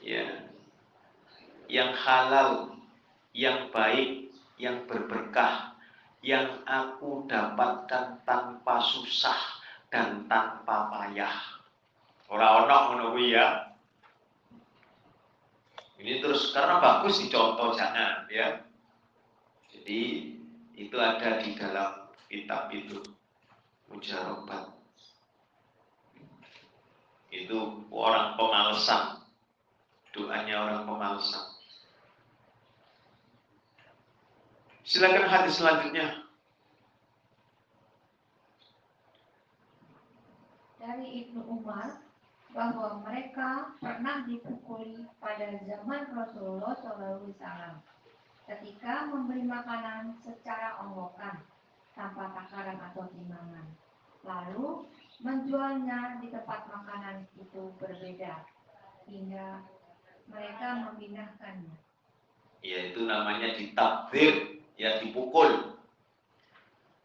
Ya. 0.00 0.48
Yang 1.70 1.90
halal, 2.02 2.50
yang 3.36 3.70
baik, 3.70 4.34
yang 4.58 4.84
berberkah, 4.84 5.76
yang 6.20 6.60
aku 6.68 7.24
dapatkan 7.24 8.20
tanpa 8.28 8.76
susah 8.84 9.38
dan 9.88 10.28
tanpa 10.28 10.92
payah. 10.92 11.32
Orang-orang 12.28 12.82
menunggu 12.94 13.22
ya. 13.26 13.70
Ini 16.00 16.24
terus 16.24 16.56
karena 16.56 16.80
bagus 16.80 17.20
dicontoh 17.20 17.76
jangan 17.76 18.24
ya. 18.32 18.64
Jadi 19.68 20.32
itu 20.76 20.96
ada 20.96 21.44
di 21.44 21.52
dalam 21.56 22.08
kitab 22.30 22.72
itu 22.72 23.04
mujarobat. 23.92 24.72
Itu 27.28 27.84
orang 27.92 28.38
pemalesan. 28.40 29.20
Doanya 30.10 30.54
orang 30.58 30.82
pemalesan. 30.90 31.46
Silakan 34.82 35.30
hadis 35.30 35.54
selanjutnya. 35.54 36.26
Dari 40.82 41.06
Ibnu 41.22 41.46
Umar 41.46 42.02
bahwa 42.50 42.98
mereka 43.06 43.78
pernah 43.78 44.26
dipukuli 44.26 45.06
pada 45.22 45.54
zaman 45.62 46.10
Rasulullah 46.10 46.74
SAW 46.74 47.30
ketika 48.50 49.06
memberi 49.06 49.46
makanan 49.46 50.18
secara 50.18 50.82
onggokan 50.82 51.46
tanpa 51.94 52.34
takaran 52.34 52.82
atau 52.90 53.06
timbangan. 53.14 53.66
Lalu 54.26 54.90
menjualnya 55.22 56.18
di 56.18 56.34
tempat 56.34 56.66
makanan 56.66 57.30
itu 57.38 57.70
berbeda 57.78 58.42
hingga 59.06 59.62
mereka 60.30 60.66
memindahkannya. 60.86 61.74
Ya 62.60 62.78
itu 62.92 63.04
namanya 63.04 63.56
ditakdir, 63.56 64.62
ya 64.78 65.02
dipukul. 65.02 65.76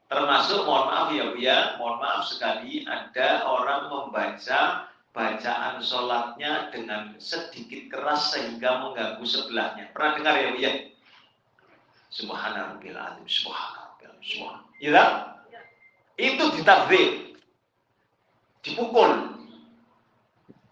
Termasuk 0.06 0.70
mohon 0.70 0.86
maaf 0.94 1.10
ya 1.12 1.34
Bu 1.34 1.38
ya, 1.42 1.82
mohon 1.82 1.98
maaf 1.98 2.30
sekali 2.30 2.86
ada 2.86 3.42
orang 3.50 3.90
membaca 3.90 4.88
bacaan 5.16 5.82
sholatnya 5.82 6.70
dengan 6.70 7.18
sedikit 7.18 7.90
keras 7.90 8.36
sehingga 8.36 8.86
mengganggu 8.86 9.26
sebelahnya. 9.26 9.90
Pernah 9.96 10.12
dengar 10.20 10.36
ya 10.38 10.48
Bu 10.54 10.60
ya? 10.62 10.74
Subhanallah 12.14 12.80
azim, 12.80 13.26
subhanallah 13.28 14.22
subhan. 14.24 14.62
Ya, 14.80 15.04
itu 16.16 16.44
ditakdir, 16.56 17.36
dipukul. 18.64 19.35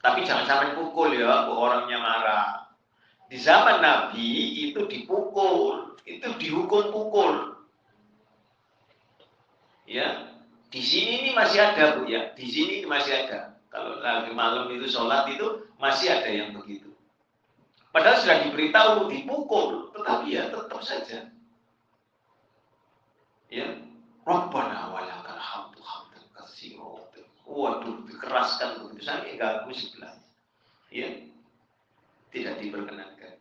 Tapi 0.04 0.28
jangan 0.28 0.44
sampai 0.44 0.76
pukul 0.76 1.16
ya, 1.16 1.48
orangnya 1.48 1.96
marah. 1.96 2.48
Di 3.32 3.40
zaman 3.40 3.80
Nabi 3.80 4.68
itu 4.70 4.84
dipukul, 4.84 5.96
itu 6.04 6.28
dihukum 6.36 6.92
pukul. 6.92 7.56
Ya, 9.88 10.28
di 10.68 10.84
sini 10.84 11.24
ini 11.24 11.32
masih 11.32 11.60
ada 11.64 11.96
bu 11.96 12.12
ya, 12.12 12.36
di 12.36 12.44
sini 12.44 12.84
masih 12.84 13.26
ada. 13.26 13.56
Kalau 13.72 14.04
lagi 14.04 14.36
malam 14.36 14.68
itu 14.76 14.92
sholat 14.92 15.24
itu 15.32 15.72
masih 15.80 16.12
ada 16.12 16.30
yang 16.30 16.52
begitu. 16.52 16.92
Padahal 17.96 18.20
sudah 18.20 18.38
diberitahu 18.44 19.08
dipukul, 19.08 19.96
tetapi 19.96 20.36
ya 20.36 20.52
tetap 20.52 20.82
saja. 20.84 21.32
Ya, 23.48 23.68
Rabbana 24.28 24.84
katsira. 24.92 25.23
Waduh, 27.54 28.10
dikeraskan 28.10 28.82
begitu 28.82 29.06
sampai 29.06 29.38
ganggu 29.38 29.70
sebelahnya. 29.78 30.26
Ya, 30.90 31.22
tidak 32.34 32.58
diperkenankan. 32.58 33.38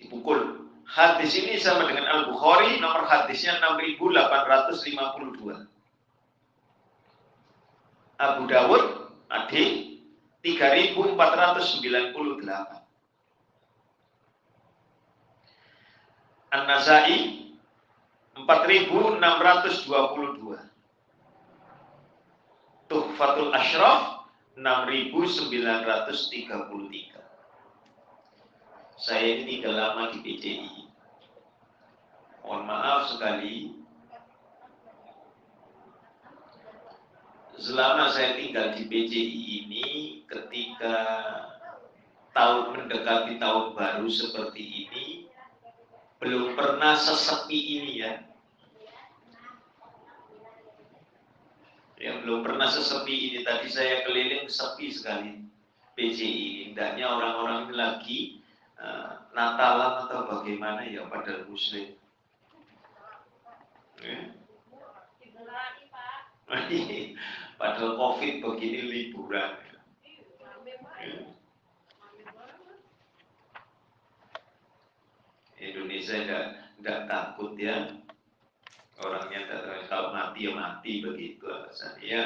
Dipukul. 0.00 0.64
Hadis 0.88 1.36
ini 1.36 1.60
sama 1.60 1.84
dengan 1.84 2.08
Al-Bukhari, 2.08 2.80
nomor 2.80 3.04
hadisnya 3.04 3.60
6852. 3.60 5.68
Abu 8.16 8.48
Dawud 8.48 9.12
Adi 9.28 10.00
3498 10.40 11.12
An-Nasai 16.54 17.50
4622 18.38 20.73
Tuhfatul 22.94 23.50
Ashraf 23.50 24.30
6933 24.54 25.50
Saya 28.94 29.24
ini 29.34 29.42
tinggal 29.50 29.74
lama 29.74 30.14
di 30.14 30.22
PCI 30.22 30.86
Mohon 32.46 32.62
maaf 32.70 33.10
sekali. 33.10 33.74
Selama 37.58 38.14
saya 38.14 38.38
tinggal 38.38 38.78
di 38.78 38.86
PCI 38.86 39.42
ini 39.66 39.86
ketika 40.30 40.96
tahun 42.30 42.78
mendekati 42.78 43.42
tahun 43.42 43.74
baru 43.74 44.06
seperti 44.06 44.86
ini 44.86 45.06
belum 46.22 46.54
pernah 46.54 46.94
sesepi 46.94 47.58
ini 47.58 48.06
ya 48.06 48.33
yang 52.04 52.20
belum 52.20 52.44
pernah 52.44 52.68
sesepi 52.68 53.32
ini 53.32 53.40
tadi 53.40 53.72
saya 53.72 54.04
keliling 54.04 54.44
sepi 54.44 54.92
sekali 54.92 55.40
PCI 55.96 56.68
hendaknya 56.68 57.08
orang-orang 57.08 57.64
ini 57.64 57.74
lagi 57.80 58.18
uh, 58.76 59.24
Natalan 59.32 60.04
atau 60.04 60.28
bagaimana 60.28 60.84
ya 60.84 61.08
pada 61.08 61.48
muslim 61.48 61.96
ya. 64.04 64.18
Padahal 67.58 67.96
COVID 67.96 68.34
begini 68.44 68.80
liburan. 68.84 69.56
Indonesia 75.56 76.20
tidak 76.20 76.46
tidak 76.76 77.00
takut 77.08 77.56
ya 77.56 77.88
orangnya 79.02 79.40
tidak 79.50 79.90
kalau 79.90 80.14
mati 80.14 80.46
ya 80.46 80.52
mati 80.54 80.92
begitu 81.02 81.44
alasannya 81.50 82.04
ya. 82.06 82.24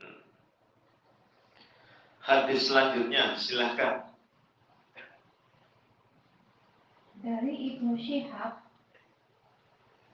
Hmm. 0.00 0.20
Hadis 2.18 2.66
selanjutnya 2.66 3.38
silahkan. 3.38 4.10
Dari 7.20 7.52
Ibnu 7.76 8.00
Syihab 8.00 8.64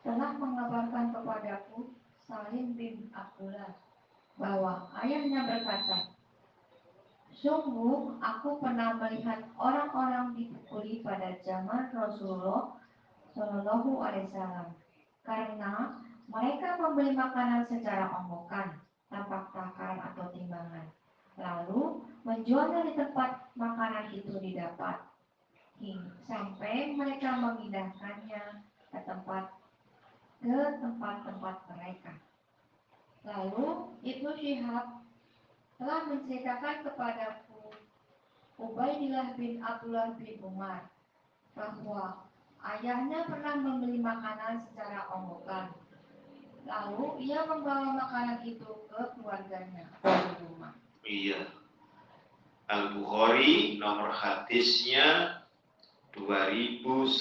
telah 0.02 0.30
mengabarkan 0.34 1.14
kepadaku 1.14 1.94
Salim 2.26 2.74
bin 2.74 3.06
Abdullah 3.14 3.78
bahwa 4.34 4.90
ayahnya 5.00 5.46
berkata, 5.46 6.10
Sungguh 7.36 8.16
aku 8.18 8.58
pernah 8.58 8.96
melihat 8.96 9.44
orang-orang 9.60 10.34
dipukuli 10.34 11.04
pada 11.04 11.36
zaman 11.44 11.92
Rasulullah 11.92 12.80
Shallallahu 13.36 14.00
Alaihi 14.00 14.32
Wasallam 14.32 14.72
karena 15.26 15.98
mereka 16.30 16.78
membeli 16.78 17.12
makanan 17.18 17.66
secara 17.66 18.14
omongan 18.22 18.78
tanpa 19.10 19.50
takaran 19.50 19.98
atau 20.00 20.30
timbangan, 20.30 20.86
lalu 21.38 22.06
menjualnya 22.22 22.86
di 22.86 22.92
tempat 22.94 23.50
makanan 23.58 24.14
itu 24.14 24.38
didapat, 24.38 25.02
sampai 26.26 26.94
mereka 26.94 27.36
memindahkannya 27.36 28.64
ke 28.94 28.98
tempat 29.04 29.52
ke 30.40 30.58
tempat-tempat 30.78 31.56
mereka. 31.74 32.12
Lalu 33.26 33.90
Ibnu 34.06 34.30
Syihab 34.38 35.02
telah 35.76 36.00
menceritakan 36.06 36.86
kepadaku 36.86 37.74
Ubaidillah 38.56 39.36
bin 39.36 39.60
Abdullah 39.60 40.16
bin 40.16 40.38
Umar 40.40 40.88
bahwa 41.52 42.25
ayahnya 42.66 43.30
pernah 43.30 43.54
membeli 43.54 44.02
makanan 44.02 44.66
secara 44.66 45.06
omongan. 45.14 45.70
Lalu 46.66 47.30
ia 47.30 47.46
membawa 47.46 47.94
makanan 47.94 48.42
itu 48.42 48.66
ke 48.90 49.00
keluarganya 49.14 49.86
rumah. 50.42 50.74
Iya. 51.06 51.46
Al-Bukhari 52.66 53.78
nomor 53.78 54.10
hadisnya 54.10 55.38
2137. 56.18 57.14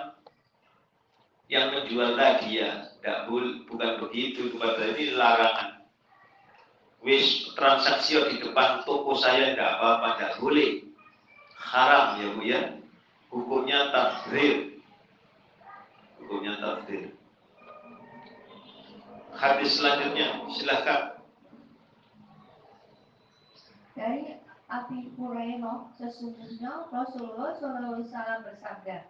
yang 1.49 1.73
menjual 1.73 2.13
tadi 2.13 2.61
ya, 2.61 2.93
tidak 2.99 3.25
bukan 3.65 3.91
begitu, 4.05 4.53
kepada 4.53 4.93
ini 4.93 5.17
larangan. 5.17 5.81
Wis 6.99 7.55
transaksi 7.55 8.19
di 8.27 8.37
depan 8.43 8.83
toko 8.83 9.15
saya 9.15 9.55
tidak 9.55 9.79
apa-apa, 9.79 10.07
tidak 10.19 10.33
boleh. 10.43 10.71
Haram 11.55 12.05
ya 12.19 12.27
bu 12.35 12.41
ya. 12.43 12.61
Hukumnya 13.31 13.89
takdir. 13.95 14.68
Hukumnya 16.29 16.61
takdir. 16.61 17.17
Hadis 19.33 19.81
selanjutnya, 19.81 20.45
silahkan. 20.53 21.17
Dari 23.97 24.37
Abi 24.69 25.09
Hurairah, 25.17 25.89
sesungguhnya 25.97 26.85
Rasulullah 26.93 27.57
SAW 27.57 28.45
bersabda, 28.45 29.09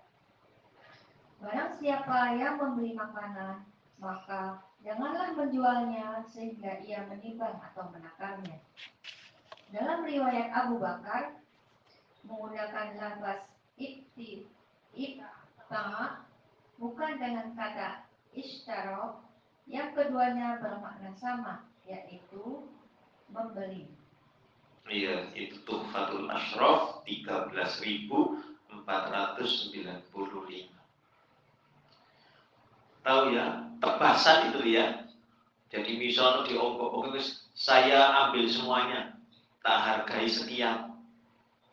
Barang 1.43 1.75
siapa 1.75 2.39
yang 2.39 2.55
membeli 2.55 2.95
makanan, 2.95 3.67
maka 3.99 4.63
janganlah 4.79 5.35
menjualnya 5.35 6.23
sehingga 6.23 6.79
ia 6.79 7.03
menimbang 7.03 7.59
atau 7.59 7.91
menakarnya. 7.91 8.63
Dalam 9.75 10.07
riwayat 10.07 10.55
Abu 10.55 10.79
Bakar, 10.79 11.35
menggunakan 12.23 12.95
lafaz 12.95 13.43
ibti, 13.75 14.47
ibta, 14.95 16.28
bukan 16.79 17.19
dengan 17.19 17.51
kata 17.53 18.07
ishtaro, 18.33 19.21
yang 19.69 19.93
keduanya 19.93 20.57
bermakna 20.63 21.13
sama, 21.19 21.67
yaitu 21.85 22.65
membeli. 23.29 23.85
Iya, 24.89 25.29
itu 25.37 25.61
Tuhfatul 25.69 26.25
Ashraf 26.33 27.05
13.495. 27.05 28.73
Tahu 33.05 33.23
ya, 33.37 33.69
tebasan 33.77 34.49
itu 34.49 34.73
ya. 34.73 35.05
Jadi 35.69 36.01
misalnya 36.01 36.49
di 36.49 36.57
ongkok 36.57 37.13
saya 37.53 38.25
ambil 38.25 38.49
semuanya, 38.49 39.13
tak 39.61 39.77
hargai 39.77 40.25
sekian, 40.25 40.97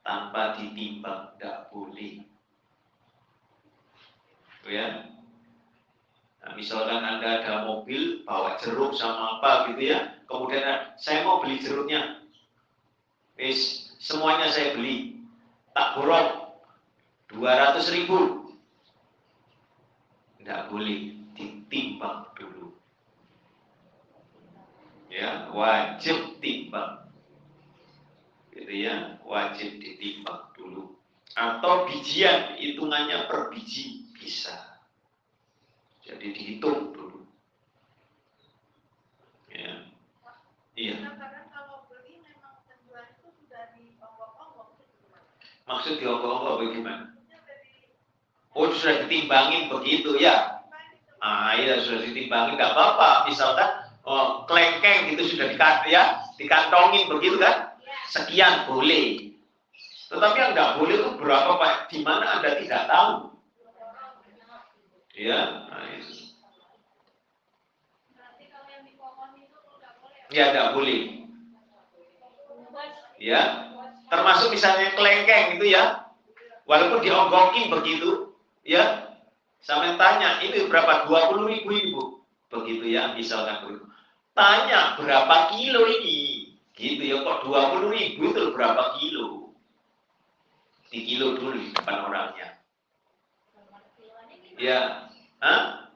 tanpa 0.05 0.61
ditimbang, 0.61 1.33
tidak 1.39 1.73
boleh. 1.73 2.26
Ya, 4.67 5.07
Nah, 6.47 6.55
misalkan 6.55 7.03
Anda 7.03 7.43
ada 7.43 7.67
mobil, 7.67 8.23
bawa 8.23 8.55
jeruk 8.63 8.95
sama 8.95 9.43
apa 9.43 9.75
gitu 9.75 9.91
ya, 9.91 10.15
kemudian 10.31 10.95
saya 10.95 11.27
mau 11.27 11.43
beli 11.43 11.59
jeruknya, 11.59 12.23
Wis, 13.35 13.91
semuanya 13.99 14.47
saya 14.55 14.79
beli. 14.79 15.27
Tak 15.75 15.99
borong 15.99 16.55
200 17.35 17.83
ribu. 17.99 18.49
Tidak 20.39 20.71
boleh 20.71 21.19
ditimbang 21.35 22.31
dulu. 22.39 22.79
Ya, 25.11 25.51
wajib 25.51 26.39
timbang. 26.39 27.11
Gitu 28.55 28.73
ya, 28.87 29.19
wajib 29.27 29.83
ditimbang 29.83 30.49
dulu. 30.55 30.95
Atau 31.35 31.91
bijian, 31.91 32.55
hitungannya 32.57 33.27
per 33.29 33.51
biji 33.53 34.06
bisa. 34.27 34.83
Jadi 36.03 36.35
dihitung 36.35 36.91
dulu. 36.91 37.23
Ya. 39.55 39.87
Iya. 40.75 40.99
Maksud 45.67 45.99
dionggok-onggok 45.99 46.55
bagaimana? 46.63 47.15
Oh 48.55 48.71
sudah 48.75 49.07
ditimbangin 49.07 49.71
begitu 49.71 50.19
ya? 50.19 50.63
Ah 51.23 51.55
iya 51.59 51.83
sudah 51.83 52.03
ditimbangin 52.03 52.59
nggak 52.59 52.75
apa-apa. 52.75 53.31
Misalkan 53.31 53.71
oh, 54.07 54.43
kelengkeng 54.51 55.11
itu 55.15 55.27
sudah 55.27 55.51
dikat 55.51 55.87
ya 55.91 56.23
dikantongin 56.39 57.07
begitu 57.11 57.39
kan? 57.39 57.79
Sekian 58.11 58.67
boleh. 58.71 59.35
Tetapi 60.07 60.37
yang 60.39 60.51
nggak 60.55 60.73
boleh 60.79 60.95
itu 61.03 61.11
berapa 61.19 61.51
pak? 61.59 61.75
Di 61.91 61.99
mana 62.07 62.39
anda 62.39 62.55
tidak 62.63 62.87
tahu? 62.87 63.26
Ya, 65.17 65.65
nah 65.73 65.85
itu. 65.97 66.29
Ya, 70.29 70.53
tidak 70.53 70.77
boleh. 70.77 71.25
Ya, 73.17 73.73
termasuk 74.13 74.53
misalnya 74.53 74.93
kelengkeng 74.93 75.57
itu 75.57 75.73
ya. 75.73 76.05
Walaupun 76.69 77.01
dionggokin 77.01 77.73
begitu 77.73 78.37
ya. 78.61 79.09
Sampai 79.65 79.97
tanya 79.97 80.45
ini 80.45 80.69
berapa? 80.69 81.09
20 81.09 81.49
ribu 81.49 81.71
ibu. 81.73 82.03
Begitu 82.53 82.93
ya 82.93 83.17
misalkan 83.17 83.65
begitu. 83.65 83.89
Tanya 84.37 85.01
berapa 85.01 85.57
kilo 85.57 85.89
ini? 85.89 86.53
Gitu 86.77 87.03
ya 87.03 87.25
kok 87.25 87.49
20 87.49 87.89
ribu? 87.89 88.37
Itu 88.37 88.53
berapa 88.53 89.01
kilo? 89.01 89.57
Di 90.93 91.01
kilo 91.09 91.41
dulu 91.41 91.57
di 91.57 91.73
depan 91.73 92.05
orangnya. 92.05 92.61
Ya 94.61 95.06
Hah? 95.41 95.87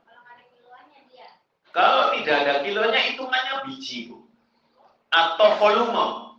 kalau 1.70 2.18
tidak 2.18 2.36
ada 2.42 2.54
kilonya 2.66 3.00
hitungannya 3.14 3.54
biji 3.70 4.10
bu 4.10 4.26
atau 5.14 5.48
volume 5.58 6.30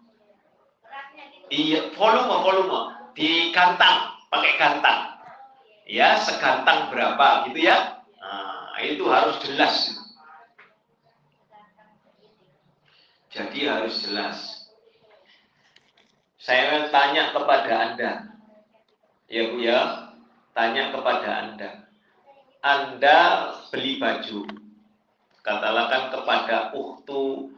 Iya, 1.51 1.91
volume 1.99 2.35
volume 2.47 2.79
di 3.11 3.51
kantang, 3.51 4.15
pakai 4.31 4.55
kantang. 4.55 5.19
Ya, 5.83 6.15
segantang 6.23 6.87
berapa 6.87 7.51
gitu 7.51 7.67
ya? 7.67 7.99
Nah, 8.23 8.79
itu 8.79 9.03
harus 9.11 9.35
jelas. 9.43 9.75
Jadi 13.35 13.67
harus 13.67 13.99
jelas. 13.99 14.37
Saya 16.39 16.87
tanya 16.87 17.35
kepada 17.35 17.73
Anda. 17.91 18.11
Ya 19.27 19.51
Bu 19.51 19.59
ya, 19.59 20.15
tanya 20.55 20.95
kepada 20.95 21.29
Anda. 21.35 21.80
Anda 22.61 23.19
beli 23.73 23.97
baju. 23.97 24.45
Katakan 25.41 26.13
kepada 26.13 26.69
uktu 26.77 27.49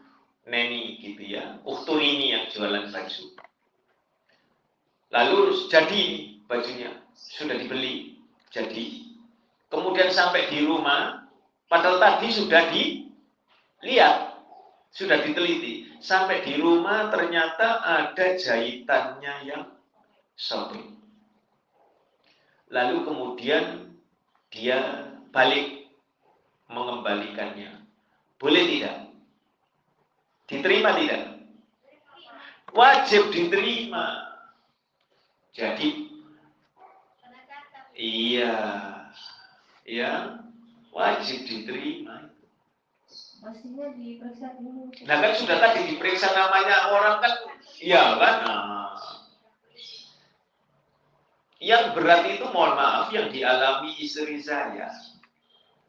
Neni 0.47 0.99
gitu 1.03 1.23
ya. 1.23 1.59
Uktu 1.67 1.99
ini 1.99 2.31
yang 2.35 2.47
jualan 2.51 2.91
baju 2.91 3.23
Lalu 5.13 5.69
jadi 5.69 6.03
bajunya 6.49 6.89
sudah 7.13 7.53
dibeli, 7.53 8.17
jadi. 8.49 9.13
Kemudian 9.69 10.09
sampai 10.09 10.49
di 10.49 10.65
rumah, 10.65 11.29
padahal 11.69 12.01
tadi 12.01 12.33
sudah 12.33 12.73
dilihat, 12.73 14.41
sudah 14.89 15.21
diteliti. 15.21 15.93
Sampai 16.01 16.41
di 16.41 16.57
rumah 16.57 17.13
ternyata 17.13 17.81
ada 17.85 18.37
jahitannya 18.37 19.33
yang 19.45 19.63
sobek. 20.33 20.83
Lalu 22.73 23.05
kemudian 23.05 23.92
dia 24.53 25.09
balik 25.33 25.89
mengembalikannya. 26.69 27.83
Boleh 28.37 28.63
tidak? 28.69 28.97
Diterima 30.45 30.93
tidak? 30.93 31.21
Wajib 32.73 33.29
diterima 33.29 34.33
jadi 35.53 36.09
iya, 37.93 38.53
ya 39.85 40.11
wajib 40.89 41.45
diterima. 41.45 42.33
Mestinya 43.43 43.93
diperiksa 43.93 44.57
dulu. 44.57 44.89
Nah 45.05 45.17
kan 45.21 45.31
sudah 45.37 45.57
tadi 45.61 45.93
diperiksa 45.93 46.33
namanya 46.33 46.89
orang 46.89 47.21
kan, 47.21 47.33
iya 47.77 48.17
kan? 48.17 48.35
Nah. 48.49 48.82
Yang 51.63 51.95
berat 51.95 52.27
itu 52.27 52.43
mohon 52.51 52.75
maaf 52.75 53.07
yang 53.15 53.31
dialami 53.31 53.95
istri 54.03 54.35
saya. 54.43 54.91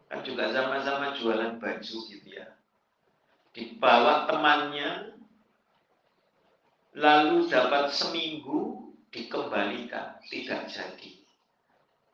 Kan 0.07 0.23
juga 0.23 0.55
sama-sama 0.55 1.19
jualan 1.19 1.59
baju 1.59 1.97
gitu 2.07 2.29
ya. 2.31 2.47
Dibawa 3.51 4.31
temannya, 4.31 5.19
lalu 6.95 7.51
dapat 7.51 7.91
seminggu 7.91 8.87
dikembalikan, 9.11 10.15
tidak 10.31 10.71
jadi. 10.71 11.11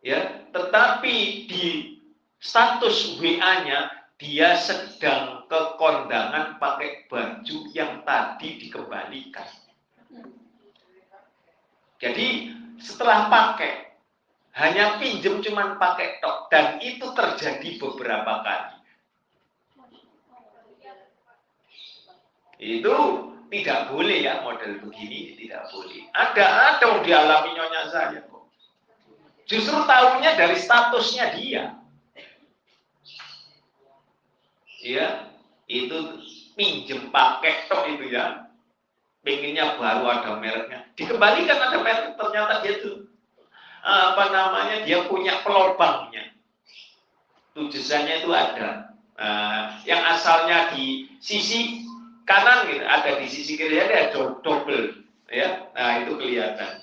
Ya, 0.01 0.49
tetapi 0.57 1.45
di 1.45 1.65
status 2.41 3.21
WA-nya 3.21 3.93
dia 4.17 4.57
sedang 4.57 5.45
ke 5.45 5.61
kondangan 5.77 6.57
pakai 6.57 7.05
baju 7.13 7.57
yang 7.77 8.01
tadi 8.09 8.57
dikembalikan. 8.57 9.49
Jadi 12.01 12.60
setelah 12.81 13.29
pakai 13.29 13.93
hanya 14.57 14.99
pinjem 14.99 15.41
cuman 15.45 15.79
pakai 15.79 16.19
tok 16.19 16.51
dan 16.51 16.83
itu 16.83 17.07
terjadi 17.15 17.79
beberapa 17.79 18.43
kali. 18.43 18.81
itu 22.61 22.93
tidak 23.49 23.89
boleh 23.89 24.21
ya 24.21 24.45
model 24.45 24.85
begini 24.85 25.33
tidak 25.41 25.73
boleh. 25.73 26.05
Ada 26.13 26.45
ada 26.77 26.87
yang 26.87 27.01
dialami 27.03 27.51
nyonya 27.57 27.83
saya 27.89 28.21
kok. 28.29 28.45
Justru 29.49 29.81
tahunya 29.89 30.37
dari 30.37 30.57
statusnya 30.61 31.25
dia. 31.41 31.65
Ya, 34.81 35.29
itu 35.69 36.21
pinjem 36.53 37.09
pakai 37.09 37.65
tok 37.67 37.97
itu 37.97 38.13
ya. 38.13 38.45
Pengennya 39.21 39.77
baru 39.77 40.05
ada 40.09 40.31
mereknya. 40.41 40.89
Dikembalikan 40.97 41.61
ada 41.61 41.79
merek 41.85 42.17
ternyata 42.17 42.65
dia 42.65 42.81
itu 42.81 43.05
apa 43.85 44.25
namanya 44.33 44.77
dia 44.85 45.05
punya 45.09 45.41
pelobangnya. 45.45 46.33
Tujusannya 47.53 48.25
itu 48.25 48.31
ada. 48.33 48.97
Nah, 49.21 49.85
yang 49.85 50.01
asalnya 50.09 50.73
di 50.73 51.05
sisi 51.21 51.85
kanan 52.25 52.73
gitu, 52.73 52.85
ada 52.89 53.21
di 53.21 53.27
sisi 53.29 53.61
kiri 53.61 53.77
ada 53.77 54.09
double 54.17 55.05
ya. 55.29 55.69
Nah, 55.77 56.01
itu 56.01 56.17
kelihatan. 56.17 56.81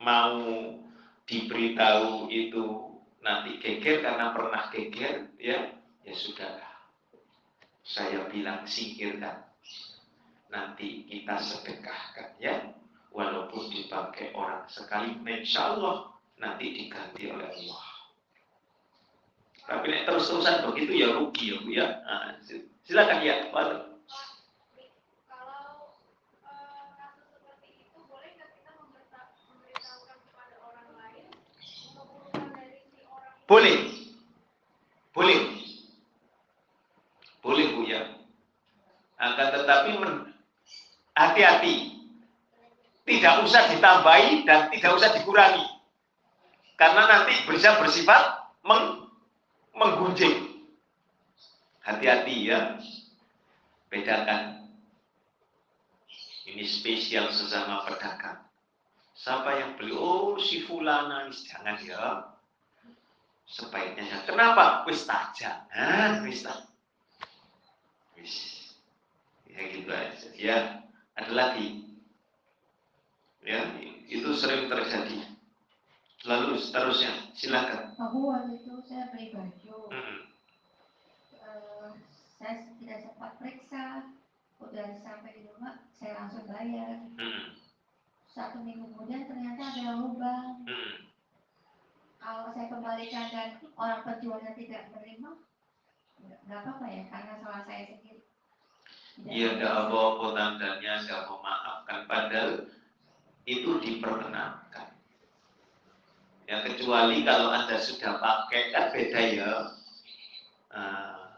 Mau 0.00 0.40
diberitahu 1.28 2.32
itu 2.32 2.96
nanti 3.20 3.60
geger 3.60 4.00
karena 4.00 4.32
pernah 4.32 4.72
geger 4.72 5.28
ya, 5.36 5.76
ya 6.02 6.14
sudah. 6.16 6.56
Saya 7.84 8.24
bilang 8.32 8.64
singkirkan. 8.64 9.51
Nanti 10.52 11.08
kita 11.08 11.40
sedekahkan 11.40 12.36
ya. 12.36 12.60
Walaupun 13.12 13.72
dipakai 13.72 14.32
orang 14.32 14.64
sekali, 14.68 15.16
insya 15.24 15.76
Allah 15.76 16.12
nanti 16.40 16.76
diganti 16.76 17.28
oleh 17.28 17.44
Allah. 17.44 17.84
Tapi 19.68 20.04
terus-terusan 20.04 20.68
begitu 20.68 20.92
ya 20.96 21.08
rugi 21.16 21.52
ya 21.52 21.56
Bu 21.60 21.70
ya. 21.72 21.86
Nah, 22.04 22.36
silakan 22.84 23.20
ya, 23.24 23.48
Pak. 23.52 23.92
Boleh. 33.48 33.76
Boleh. 35.12 35.40
Boleh 37.44 37.66
Bu 37.76 37.82
ya. 37.84 38.00
Akan 39.20 39.48
tetapi 39.52 39.90
hati-hati. 41.16 41.98
Tidak 43.02 43.34
usah 43.42 43.66
ditambahi 43.74 44.46
dan 44.46 44.70
tidak 44.70 44.92
usah 44.94 45.10
dikurangi. 45.18 45.66
Karena 46.78 47.02
nanti 47.10 47.34
bisa 47.50 47.78
bersifat 47.82 48.46
meng 48.62 49.10
menggunjing. 49.74 50.62
Hati-hati 51.82 52.36
ya. 52.46 52.78
Bedakan. 53.90 54.70
Ini 56.46 56.62
spesial 56.62 57.32
sesama 57.34 57.82
pedagang. 57.86 58.46
Siapa 59.18 59.50
yang 59.58 59.74
beli? 59.78 59.94
Oh, 59.94 60.38
si 60.38 60.62
fulana. 60.62 61.26
Jangan 61.30 61.78
ya 61.82 62.32
sebaiknya. 63.52 64.24
Kenapa? 64.24 64.86
Wis 64.88 65.04
tajam. 65.04 65.68
Nah, 65.68 66.24
wis 66.24 66.42
Wis. 68.16 68.34
Ya 69.52 69.60
gitu 69.68 69.90
aja. 69.92 70.28
Ya, 70.40 70.58
ada 71.18 71.32
lagi. 71.32 71.68
Ya, 73.42 73.66
itu 74.06 74.30
sering 74.38 74.70
terjadi. 74.70 75.26
Lalu 76.22 76.54
seterusnya, 76.62 77.34
silakan. 77.34 77.98
Aku 77.98 78.30
waktu 78.30 78.62
itu 78.62 78.78
saya 78.86 79.10
beli 79.10 79.34
baju. 79.34 79.76
-hmm. 79.90 80.18
uh, 81.42 81.90
saya 82.38 82.70
tidak 82.78 82.98
sempat 83.02 83.34
periksa. 83.42 84.14
Udah 84.62 84.94
sampai 85.02 85.34
di 85.34 85.50
rumah, 85.50 85.82
saya 85.90 86.22
langsung 86.22 86.46
bayar. 86.46 87.02
-hmm. 87.18 87.58
Satu 88.30 88.62
minggu 88.62 88.94
kemudian 88.94 89.26
ternyata 89.26 89.74
ada 89.74 89.98
lubang. 89.98 90.62
-hmm 90.62 91.12
kalau 92.22 92.54
saya 92.54 92.70
kembalikan 92.70 93.26
dan 93.34 93.50
orang 93.74 94.06
penjualnya 94.06 94.54
tidak 94.54 94.94
menerima, 94.94 95.30
nggak 96.46 96.60
apa-apa 96.62 96.86
ya, 96.86 97.02
karena 97.10 97.34
salah 97.42 97.62
saya 97.66 97.82
sendiri. 97.90 98.11
Iya, 99.28 99.60
tidak 99.60 99.72
apa-apa 99.86 100.26
tandanya, 100.34 100.92
nggak 101.04 101.22
memaafkan. 101.28 101.98
Padahal 102.08 102.50
itu 103.44 103.70
diperkenankan. 103.80 104.88
Ya, 106.48 106.56
kecuali 106.64 107.22
kalau 107.22 107.48
Anda 107.52 107.76
sudah 107.78 108.18
pakai, 108.18 108.72
kan 108.72 108.90
beda 108.90 109.20
ya. 109.20 109.52
Uh, 110.72 111.28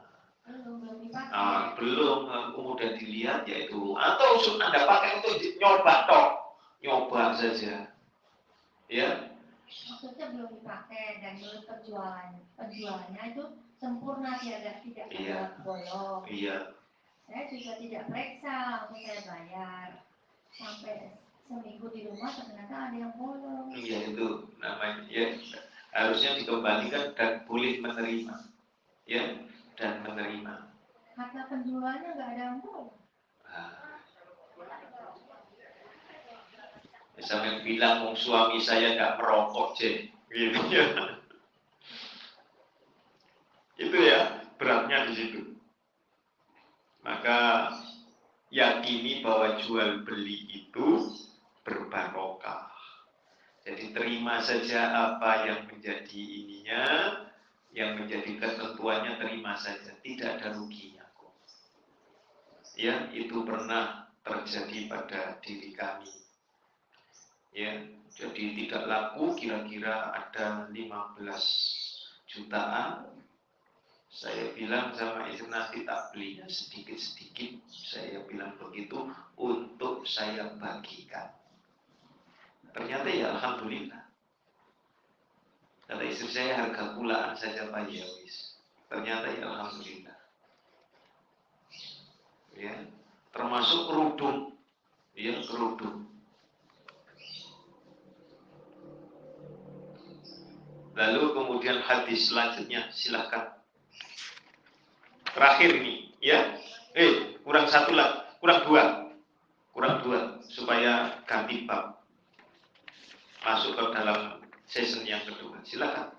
belum, 0.47 0.75
belum. 0.81 0.99
Uh, 1.11 1.63
belum, 1.79 2.19
kemudian 2.55 2.95
dilihat 2.99 3.47
ya 3.47 3.67
itu. 3.67 3.99
Atau 3.99 4.39
Anda 4.63 4.87
pakai 4.87 5.21
untuk 5.21 5.43
nyoba 5.59 5.95
toh, 6.07 6.29
nyoba 6.81 7.35
saja. 7.35 7.91
Ya, 8.87 9.35
maksudnya 9.91 10.27
belum 10.31 10.51
dipakai 10.61 11.25
dan 11.25 11.35
belum 11.41 11.63
penjualan 11.67 12.31
penjualannya 12.55 13.23
itu 13.35 13.45
sempurna 13.81 14.33
tidak 14.39 14.77
tidak 14.87 15.07
iya. 15.11 15.41
bolong 15.65 16.23
iya 16.31 16.57
saya 17.35 17.51
juga 17.51 17.73
tidak 17.83 18.07
periksa 18.15 18.87
untuk 18.87 19.03
saya 19.03 19.21
bayar 19.27 19.89
sampai 20.55 21.19
seminggu 21.51 21.91
di 21.91 22.07
rumah 22.07 22.31
ternyata 22.31 22.75
ada 22.79 22.95
yang 22.95 23.11
bolong 23.19 23.75
iya 23.75 24.07
itu 24.07 24.55
namanya 24.63 25.03
ya 25.11 25.35
harusnya 25.91 26.39
dikembalikan 26.39 27.11
dan 27.19 27.43
boleh 27.43 27.83
menerima 27.83 28.37
ya 29.11 29.35
dan 29.75 30.07
menerima 30.07 30.71
kata 31.19 31.41
penjualnya 31.51 32.15
nggak 32.15 32.31
ada 32.39 32.43
yang 32.55 32.59
bolong 32.63 32.95
ah. 33.51 33.83
Sampai 37.25 37.63
bilang 37.63 38.11
suami 38.19 38.59
saya 38.59 38.99
nggak 38.99 39.17
merokok, 39.23 39.79
je. 39.79 40.11
Gitu 40.29 40.61
ya. 40.67 41.15
Itu 43.79 43.97
ya 43.97 44.43
beratnya 44.59 45.09
di 45.09 45.15
situ. 45.15 45.55
Maka 47.25 47.73
yakini 48.53 49.25
bahwa 49.25 49.57
jual 49.65 50.05
beli 50.05 50.45
itu 50.61 51.09
berbarokah. 51.65 52.69
Jadi 53.65 53.97
terima 53.97 54.45
saja 54.45 54.93
apa 54.93 55.49
yang 55.49 55.65
menjadi 55.65 56.21
ininya, 56.21 56.85
yang 57.73 57.97
menjadi 57.97 58.29
ketentuannya 58.29 59.17
terima 59.17 59.57
saja, 59.57 59.97
tidak 60.05 60.37
ada 60.37 60.53
ruginya 60.53 61.09
kok. 61.17 61.33
Ya, 62.77 63.09
itu 63.17 63.41
pernah 63.41 64.13
terjadi 64.21 64.93
pada 64.93 65.41
diri 65.41 65.73
kami 65.73 66.13
ya 67.55 67.87
jadi 68.11 68.45
tidak 68.59 68.83
laku 68.91 69.39
kira-kira 69.39 70.11
ada 70.11 70.67
15 70.75 71.23
jutaan 72.27 73.14
saya 74.15 74.55
bilang 74.55 74.95
sama 74.95 75.27
istri 75.27 75.51
nanti 75.51 75.83
tak 75.83 76.15
belinya 76.15 76.47
sedikit-sedikit. 76.47 77.67
Saya 77.67 78.23
bilang 78.31 78.55
begitu 78.63 79.11
untuk 79.35 80.07
saya 80.07 80.55
bagikan. 80.55 81.35
Ternyata 82.71 83.11
ya 83.11 83.35
Alhamdulillah. 83.35 84.07
Kata 85.91 86.03
istri 86.07 86.31
saya 86.31 86.63
harga 86.63 86.95
pulaan 86.95 87.35
saja 87.35 87.69
Pak 87.69 87.91
ya 87.91 88.07
wis 88.23 88.55
ternyata 88.87 89.35
ya 89.35 89.51
Alhamdulillah. 89.51 90.19
Ya 92.55 92.75
termasuk 93.35 93.91
kerudung. 93.91 94.55
Ya 95.19 95.43
kerudung. 95.43 96.07
Lalu 100.95 101.23
kemudian 101.35 101.83
hadis 101.83 102.31
selanjutnya 102.31 102.95
silahkan. 102.95 103.64
Terakhir 105.35 105.71
ini, 105.83 106.15
ya. 106.23 106.55
Eh, 106.95 107.43
kurang 107.43 107.67
satu 107.67 107.91
lah, 107.91 108.39
kurang 108.39 108.63
dua, 108.71 109.11
kurang 109.75 109.99
dua 110.07 110.39
supaya 110.47 111.19
ganti 111.27 111.67
bab. 111.67 111.99
Masuk 113.43 113.75
ke 113.75 113.85
dalam 113.99 114.39
season 114.71 115.03
yang 115.03 115.27
kedua. 115.27 115.59
Silakan. 115.67 116.15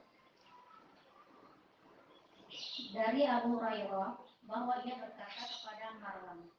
Dari 2.92 3.24
Abu 3.24 3.56
Hurairah 3.56 4.20
bahwa 4.52 4.84
ia 4.84 5.00
berkata 5.00 5.48
kepada 5.48 5.96
Marwan, 6.04 6.52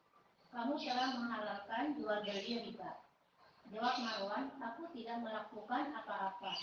kamu 0.48 0.80
telah 0.80 1.08
menghalalkan 1.12 1.92
jual 2.00 2.24
beli 2.24 2.72
riba. 2.72 3.04
Jawab 3.68 4.00
Marwan, 4.00 4.48
aku 4.64 4.88
tidak 4.96 5.20
melakukan 5.20 5.92
apa-apa. 5.92 6.56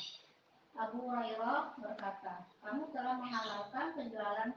Abu 0.74 1.05
Hurairah 1.05 1.78
berkata, 1.78 2.49
kamu 2.65 2.89
telah 2.89 3.13
menghalalkan 3.22 3.93
penjualan 3.93 4.49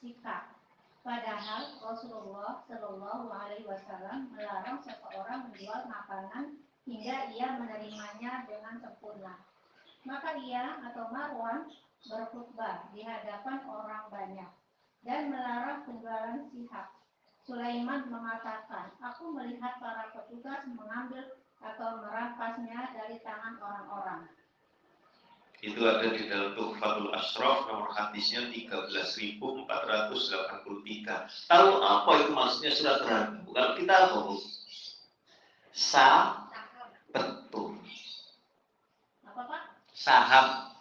sikap. 0.00 0.61
Padahal 1.02 1.82
Rasulullah 1.82 2.62
Shallallahu 2.62 3.26
Alaihi 3.26 3.66
Wasallam 3.66 4.30
melarang 4.30 4.78
seseorang 4.86 5.50
menjual 5.50 5.90
makanan 5.90 6.62
hingga 6.86 7.26
ia 7.34 7.58
menerimanya 7.58 8.46
dengan 8.46 8.78
sempurna. 8.78 9.42
Maka 10.06 10.38
ia 10.38 10.78
atau 10.78 11.10
Marwan 11.10 11.66
berkhutbah 12.06 12.94
di 12.94 13.02
hadapan 13.02 13.66
orang 13.66 14.06
banyak 14.14 14.50
dan 15.02 15.30
melarang 15.30 15.82
penjualan 15.82 16.38
sihab. 16.54 16.86
Sulaiman 17.42 18.06
mengatakan, 18.06 18.94
aku 19.02 19.34
melihat 19.34 19.82
para 19.82 20.14
petugas 20.14 20.62
mengambil 20.70 21.34
atau 21.58 21.98
merampasnya 21.98 22.94
dari 22.94 23.18
tangan 23.26 23.58
orang-orang. 23.58 24.30
Itu 25.62 25.86
ada 25.86 26.10
di 26.10 26.26
dalam 26.26 26.58
Tuhfatul 26.58 27.14
Ashraf 27.14 27.70
nomor 27.70 27.94
hadisnya 27.94 28.50
13.483. 28.50 29.70
Tahu 31.46 31.70
apa 31.78 32.10
itu 32.18 32.30
maksudnya 32.34 32.74
surat 32.74 33.06
ragu? 33.06 33.46
Kalau 33.54 33.70
kita 33.78 33.94
tahu 34.10 34.42
sa 35.70 36.34
betul 37.14 37.78
saham 39.94 40.74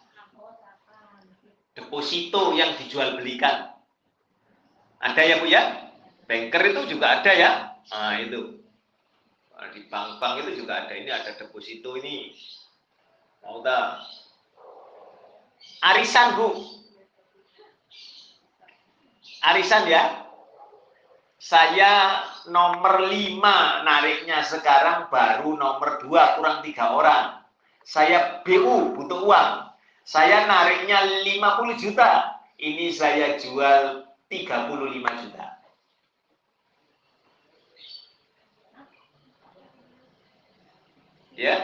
deposito 1.77 2.57
yang 2.57 2.73
dijual 2.81 3.21
belikan. 3.21 3.77
Ada 4.97 5.21
ya 5.21 5.35
Bu 5.37 5.45
ya? 5.45 5.93
Banker 6.25 6.61
itu 6.73 6.97
juga 6.97 7.21
ada 7.21 7.29
ya? 7.29 7.77
Nah 7.93 8.17
itu. 8.17 8.65
Di 9.77 9.85
bank-bank 9.93 10.41
itu 10.41 10.65
juga 10.65 10.83
ada. 10.83 10.93
Ini 10.97 11.13
ada 11.13 11.37
deposito 11.37 11.93
ini. 12.01 12.33
Mau 13.45 13.61
tak? 13.61 14.20
Arisan 15.81 16.37
Bu. 16.37 16.47
Arisan 19.41 19.89
ya. 19.89 20.29
Saya 21.41 22.21
nomor 22.53 23.09
5 23.09 23.41
nariknya 23.81 24.45
sekarang 24.45 25.09
baru 25.09 25.57
nomor 25.57 25.97
2 25.97 26.37
kurang 26.37 26.61
tiga 26.61 26.93
orang. 26.93 27.41
Saya 27.81 28.45
BU 28.45 28.93
butuh 28.93 29.25
uang. 29.25 29.73
Saya 30.05 30.45
nariknya 30.45 31.01
50 31.25 31.81
juta. 31.81 32.37
Ini 32.61 32.93
saya 32.93 33.41
jual 33.41 34.05
35 34.29 35.21
juta. 35.25 35.45
Ya? 41.33 41.55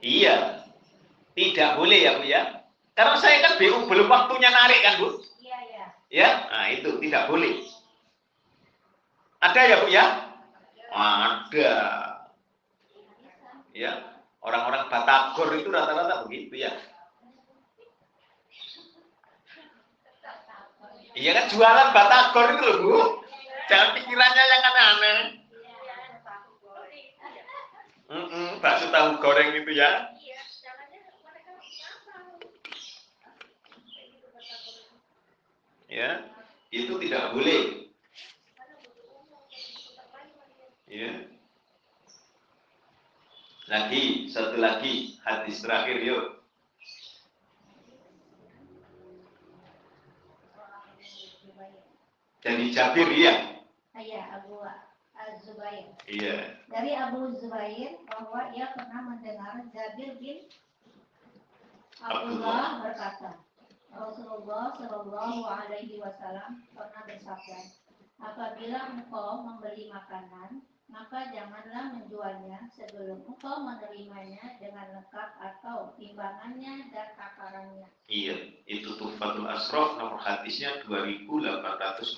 Iya. 0.00 0.64
Tidak 1.36 1.70
boleh 1.76 2.00
ya 2.00 2.12
Bu 2.16 2.24
ya. 2.24 2.61
Karena 2.92 3.16
saya 3.16 3.40
kan 3.40 3.56
BU 3.56 3.88
belum 3.88 4.08
waktunya 4.08 4.52
narik 4.52 4.80
kan 4.84 5.00
Bu. 5.00 5.08
Iya, 5.40 5.58
iya. 5.64 5.86
Ya, 6.12 6.28
nah 6.52 6.66
itu 6.68 7.00
tidak 7.00 7.32
boleh. 7.32 7.64
Ada 9.40 9.60
ya 9.64 9.76
Bu 9.80 9.88
ya? 9.88 10.04
Ada. 10.92 11.72
Ya, 13.72 13.92
orang-orang 14.44 14.92
Batagor 14.92 15.56
itu 15.56 15.72
rata-rata 15.72 16.28
begitu 16.28 16.60
ya. 16.60 16.72
Iya 21.16 21.30
kan 21.32 21.44
jualan 21.48 21.88
Batagor 21.96 22.46
itu 22.60 22.62
loh 22.68 22.76
Bu. 22.84 22.96
Jangan 23.72 23.96
pikirannya 23.96 24.44
yang 24.44 24.62
aneh-aneh. 24.68 25.18
Mm-mm, 28.12 28.60
bakso 28.60 28.92
tahu 28.92 29.16
goreng 29.24 29.56
itu 29.56 29.72
ya. 29.72 30.11
Ya, 35.92 36.24
itu 36.72 36.96
tidak 37.04 37.36
boleh. 37.36 37.92
Ya. 40.88 41.28
Lagi, 43.68 44.32
satu 44.32 44.56
lagi, 44.56 45.20
hadis 45.20 45.60
terakhir 45.60 46.00
yuk. 46.00 46.40
Dari 52.40 52.72
Jabir 52.72 53.12
ya. 53.12 53.60
Iya, 53.92 54.40
Abu 54.40 54.64
Az-Zubair. 55.12 55.92
Iya. 56.08 56.56
Dari 56.72 56.96
Abu 56.96 57.36
Zubair 57.36 58.00
bahwa 58.08 58.48
ia 58.56 58.72
pernah 58.72 59.12
mendengar 59.12 59.60
Jabir 59.76 60.16
bin 60.16 60.48
Abdullah 62.00 62.80
berkata, 62.80 63.38
Rasulullah 63.92 64.72
Shallallahu 64.72 65.44
Alaihi 65.44 66.00
Wasallam 66.00 66.64
pernah 66.72 67.02
bersabda, 67.04 67.58
apabila 68.16 68.78
engkau 68.96 69.44
membeli 69.44 69.92
makanan, 69.92 70.64
maka 70.92 71.32
janganlah 71.32 71.96
menjualnya 71.96 72.68
sebelum 72.72 73.24
engkau 73.24 73.64
menerimanya 73.64 74.60
dengan 74.60 74.92
lengkap 74.92 75.30
atau 75.40 75.96
timbangannya 75.96 76.92
dan 76.92 77.08
takarannya. 77.16 77.88
Iya, 78.12 78.60
itu 78.68 78.92
Tuhfatul 79.00 79.48
Asraf 79.48 79.96
nomor 79.96 80.20
hadisnya 80.20 80.84
2848. 80.84 82.12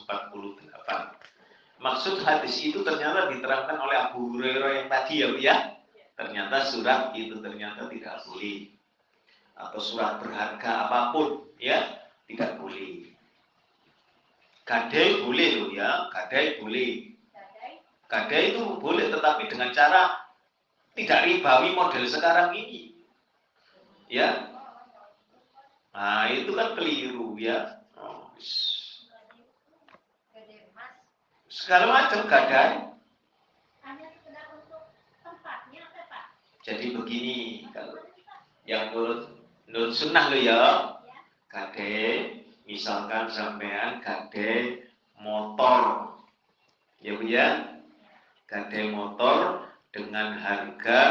Maksud 1.79 2.23
hadis 2.27 2.55
itu 2.59 2.83
ternyata 2.83 3.31
diterangkan 3.31 3.79
oleh 3.79 3.97
Abu 4.11 4.35
Hurairah 4.35 4.71
yang 4.83 4.89
tadi 4.91 5.23
ya, 5.23 5.27
Bu 5.31 5.39
ya. 5.39 5.57
Ternyata 6.15 6.67
surat 6.67 7.15
itu 7.15 7.39
ternyata 7.43 7.87
tidak 7.91 8.23
boleh. 8.27 8.74
Atau 9.55 9.81
surat 9.83 10.19
berharga 10.23 10.71
apa 10.91 11.01
pun 11.15 11.47
ya, 11.59 11.79
tidak 12.27 12.59
boleh. 12.59 13.15
Gadai 14.65 15.21
boleh 15.25 15.51
loh 15.61 15.71
ya, 15.77 15.91
gadai 16.15 16.59
boleh. 16.61 16.93
Gadai 18.09 18.43
itu 18.55 18.63
boleh 18.81 19.07
tetapi 19.13 19.43
dengan 19.51 19.71
cara 19.75 20.03
tidak 20.97 21.21
ribawi 21.27 21.75
model 21.75 22.05
sekarang 22.09 22.55
ini. 22.57 22.95
Ya, 24.09 24.55
Nah, 25.95 26.27
itu 26.35 26.51
kan 26.59 26.75
keliru 26.77 27.39
ya. 27.39 27.59
Oh, 27.95 28.27
s- 28.43 29.07
Gede 30.35 30.67
emas, 30.75 30.93
segala 31.47 31.87
macam 31.87 32.27
gadai. 32.27 32.91
Jadi 36.65 36.97
begini, 36.97 37.69
kalau 37.77 38.01
yang 38.65 38.91
menurut 38.97 39.29
menurut 39.75 39.91
sunnah 39.91 40.31
lo 40.31 40.39
ya, 40.39 40.63
gadai, 41.51 42.47
misalkan 42.63 43.27
sampean 43.27 43.99
gadai 43.99 44.87
motor, 45.19 46.15
ya 47.03 47.19
bu 47.19 47.27
ya, 47.27 47.75
gadai 48.47 48.95
motor 48.95 49.67
dengan 49.91 50.39
harga 50.39 51.03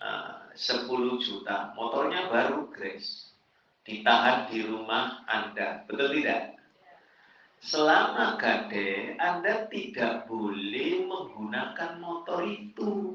ah, 0.00 0.48
10 0.56 0.88
juta, 1.20 1.76
motornya 1.76 2.32
baru 2.32 2.72
grace, 2.72 3.36
ditahan 3.84 4.48
di 4.48 4.64
rumah 4.64 5.20
Anda, 5.28 5.84
betul 5.84 6.16
tidak? 6.16 6.56
Selama 7.60 8.40
gade, 8.40 9.20
Anda 9.20 9.68
tidak 9.68 10.24
boleh 10.24 11.04
menggunakan 11.04 12.00
motor 12.00 12.48
itu. 12.48 13.05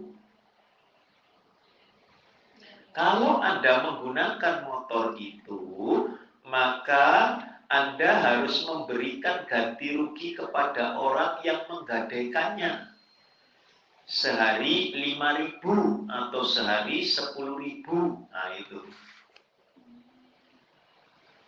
Kalau 2.92 3.39
Anda 3.39 3.88
menggunakan 3.88 4.68
motor 4.68 5.16
itu, 5.16 5.62
maka 6.44 7.39
Anda 7.72 8.20
harus 8.20 8.68
memberikan 8.68 9.48
ganti 9.48 9.96
rugi 9.96 10.36
kepada 10.36 11.00
orang 11.00 11.39
yang 11.48 11.64
menggadaikannya. 11.72 12.92
Sehari 14.04 14.92
5.000 14.92 15.64
atau 16.12 16.44
sehari 16.44 17.08
10.000. 17.08 17.88
Nah 18.28 18.50
itu. 18.60 18.84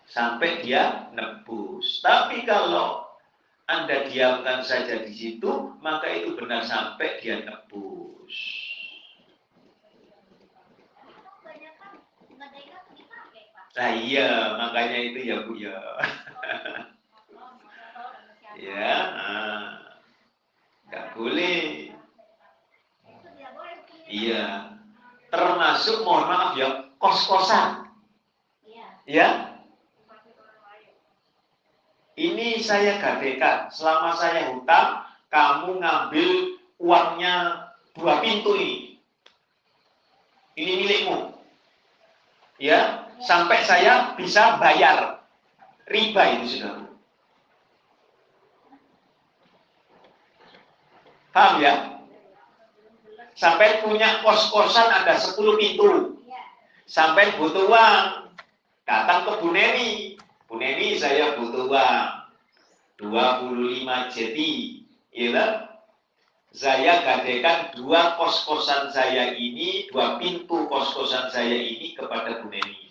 Sampai 0.08 0.64
dia 0.64 1.12
nebus. 1.12 2.00
Tapi 2.00 2.48
kalau 2.48 3.04
Anda 3.68 4.08
diamkan 4.08 4.64
saja 4.64 5.04
di 5.04 5.12
situ, 5.12 5.76
maka 5.84 6.08
itu 6.08 6.40
benar 6.40 6.64
sampai 6.64 7.20
dia 7.20 7.44
nebus. 7.44 8.36
Kebanyakan 11.44 12.00
ngedekan 12.30 12.84
dipakai 12.94 13.44
Pak. 13.52 13.63
Nah 13.74 13.90
iya, 13.98 14.54
makanya 14.58 14.98
itu 15.02 15.20
ya 15.26 15.38
Bu 15.46 15.54
ya. 15.58 15.78
Ya, 18.54 18.94
ah. 19.18 19.82
nggak 20.86 21.18
boleh. 21.18 21.90
Iya. 24.06 24.78
Termasuk 25.34 26.06
mohon 26.06 26.30
maaf 26.30 26.54
ya, 26.54 26.86
kos-kosan. 27.02 27.90
Iya. 28.62 28.86
Ya, 29.10 29.28
ini 32.14 32.62
saya 32.62 33.02
gadekan. 33.02 33.74
Selama 33.74 34.14
saya 34.14 34.54
hutang, 34.54 35.02
kamu 35.34 35.82
ngambil 35.82 36.30
uangnya 36.78 37.66
dua 37.98 38.22
pintu 38.22 38.54
ini. 38.54 39.02
Ini 40.54 40.72
milikmu. 40.86 41.34
Ya, 42.62 43.03
sampai 43.24 43.60
saya 43.64 44.14
bisa 44.20 44.60
bayar. 44.60 45.24
Riba 45.88 46.24
itu 46.40 46.60
sudah. 46.60 46.84
Paham 51.34 51.60
ya? 51.60 51.74
Sampai 53.34 53.82
punya 53.82 54.22
kos-kosan 54.22 54.88
ada 54.94 55.18
10 55.18 55.34
pintu. 55.58 56.22
Sampai 56.86 57.34
butuh 57.42 57.66
uang. 57.66 58.30
Datang 58.86 59.26
ke 59.26 59.32
Bu 59.42 59.50
Neni. 59.50 60.16
Bu 60.46 60.62
Neni 60.62 60.96
saya 61.02 61.34
butuh 61.36 61.68
uang. 61.68 62.06
25 63.02 64.14
jeti. 64.14 64.86
ya 65.12 65.74
saya 66.54 67.02
gadaikan 67.02 67.74
dua 67.74 68.14
kos-kosan 68.14 68.94
saya 68.94 69.34
ini, 69.34 69.90
dua 69.90 70.22
pintu 70.22 70.70
kos-kosan 70.70 71.34
saya 71.34 71.58
ini 71.58 71.98
kepada 71.98 72.46
Bu 72.46 72.54
Neni. 72.54 72.83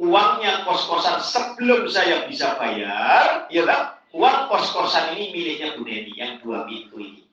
Uangnya 0.00 0.64
kos-kosan 0.64 1.20
sebelum 1.20 1.84
saya 1.92 2.24
bisa 2.24 2.56
bayar, 2.56 3.44
ya 3.52 3.68
kan? 3.68 4.00
Uang 4.16 4.48
kos-kosan 4.48 5.12
ini 5.12 5.28
miliknya 5.28 5.76
Bu 5.76 5.84
Neni, 5.84 6.16
yang 6.16 6.40
dua 6.40 6.64
pintu 6.64 6.96
ini. 6.96 7.28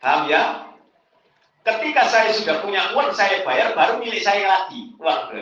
Paham 0.00 0.32
ya? 0.32 0.72
Ketika 1.68 2.08
saya 2.08 2.32
sudah 2.32 2.64
punya 2.64 2.96
uang, 2.96 3.12
saya 3.12 3.44
bayar, 3.44 3.76
baru 3.76 4.00
milik 4.00 4.24
saya 4.24 4.48
lagi 4.48 4.96
uang. 4.96 5.36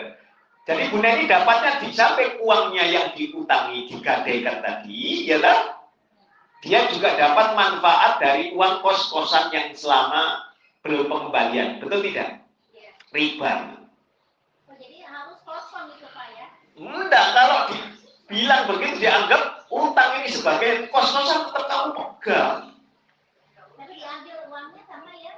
Jadi 0.66 0.90
Bu 0.90 0.98
Neni 0.98 1.30
dapatnya 1.30 1.78
di 1.86 1.94
samping 1.94 2.42
uangnya 2.42 2.84
yang 2.90 3.06
diutangi, 3.14 3.86
digadaikan 3.94 4.58
tadi, 4.58 5.30
ya 5.30 5.38
kan? 5.38 5.74
dia 6.64 6.88
juga 6.88 7.12
dapat 7.12 7.52
manfaat 7.52 8.24
dari 8.24 8.56
uang 8.56 8.80
kos-kosan 8.80 9.52
yang 9.52 9.76
selama 9.76 10.48
belum 10.80 11.12
pengembalian. 11.12 11.76
Betul 11.76 12.00
tidak? 12.08 12.40
Iya. 12.72 12.90
Riba. 13.12 13.52
Oh, 14.72 14.76
jadi 14.80 15.04
harus 15.04 15.44
kosong 15.44 15.92
itu 15.92 16.08
Pak 16.08 16.28
ya? 16.32 16.48
Enggak, 16.74 17.26
kalau 17.34 17.58
dibilang 17.70 18.62
begitu 18.70 19.06
dianggap 19.06 19.70
utang 19.70 20.10
ini 20.22 20.28
sebagai 20.30 20.90
kos-kosan 20.90 21.46
tetap 21.50 21.64
kamu 21.70 21.88
pegang. 21.94 22.58
Tapi 23.78 23.92
diambil 23.94 24.36
uangnya 24.50 24.82
sama 24.90 25.12
ya? 25.18 25.34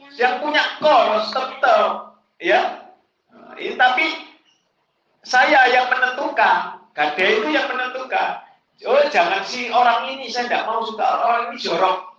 Yang, 0.00 0.12
Yang 0.16 0.34
punya 0.40 0.62
kos 0.80 1.24
tetap, 1.32 1.90
ya. 2.40 2.60
Nah, 3.28 3.54
ini 3.60 3.74
tapi 3.76 4.04
saya 5.24 5.68
yang 5.72 5.88
menentukan, 5.88 6.84
gade 6.92 7.24
itu 7.40 7.48
yang 7.52 7.68
menentukan. 7.68 8.44
Oh 8.84 9.00
jangan 9.08 9.46
si 9.46 9.70
orang 9.70 10.10
ini 10.10 10.26
saya 10.28 10.50
tidak 10.50 10.66
mau 10.66 10.82
suka 10.82 11.06
orang 11.06 11.54
ini 11.54 11.62
jorok 11.62 12.10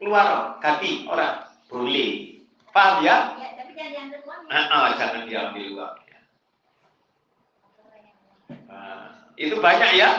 keluar 0.00 0.56
ganti 0.58 1.04
orang 1.04 1.44
boleh 1.68 2.40
paham 2.72 3.04
ya? 3.04 3.36
ya, 3.36 3.48
tapi 3.60 3.76
jangan 3.76 3.92
diambil 3.92 4.20
uangnya. 4.24 4.56
Ah, 4.56 4.66
ah, 4.72 4.86
jangan 4.96 5.22
diambil 5.28 5.66
uangnya. 5.76 6.18
Ah, 8.72 9.27
itu 9.38 9.54
banyak 9.62 9.90
ya? 9.94 10.10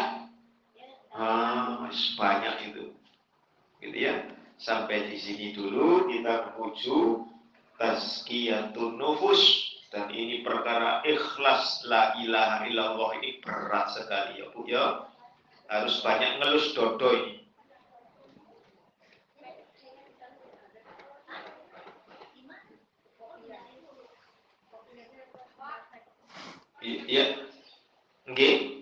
Ah, 1.11 1.91
banyak 2.15 2.72
itu, 2.72 2.95
gitu 3.84 3.97
ya. 3.99 4.15
Sampai 4.55 5.11
di 5.11 5.20
sini 5.20 5.51
dulu 5.51 6.07
kita 6.07 6.55
menuju 6.55 7.28
tazkiyatun 7.80 8.95
nufus 8.95 9.39
dan 9.91 10.11
ini 10.11 10.43
perkara 10.43 11.03
ikhlas 11.07 11.84
la 11.88 12.15
ilaha 12.20 12.67
illallah 12.67 13.09
ini 13.20 13.39
berat 13.39 13.88
sekali 13.95 14.43
ya 14.43 14.47
Bu 14.51 14.67
ya 14.67 15.07
harus 15.72 16.03
banyak 16.03 16.39
ngelus 16.39 16.76
dodo 16.76 17.09
ini. 17.11 17.36
Iya, 26.80 27.43
nggih. 28.30 28.78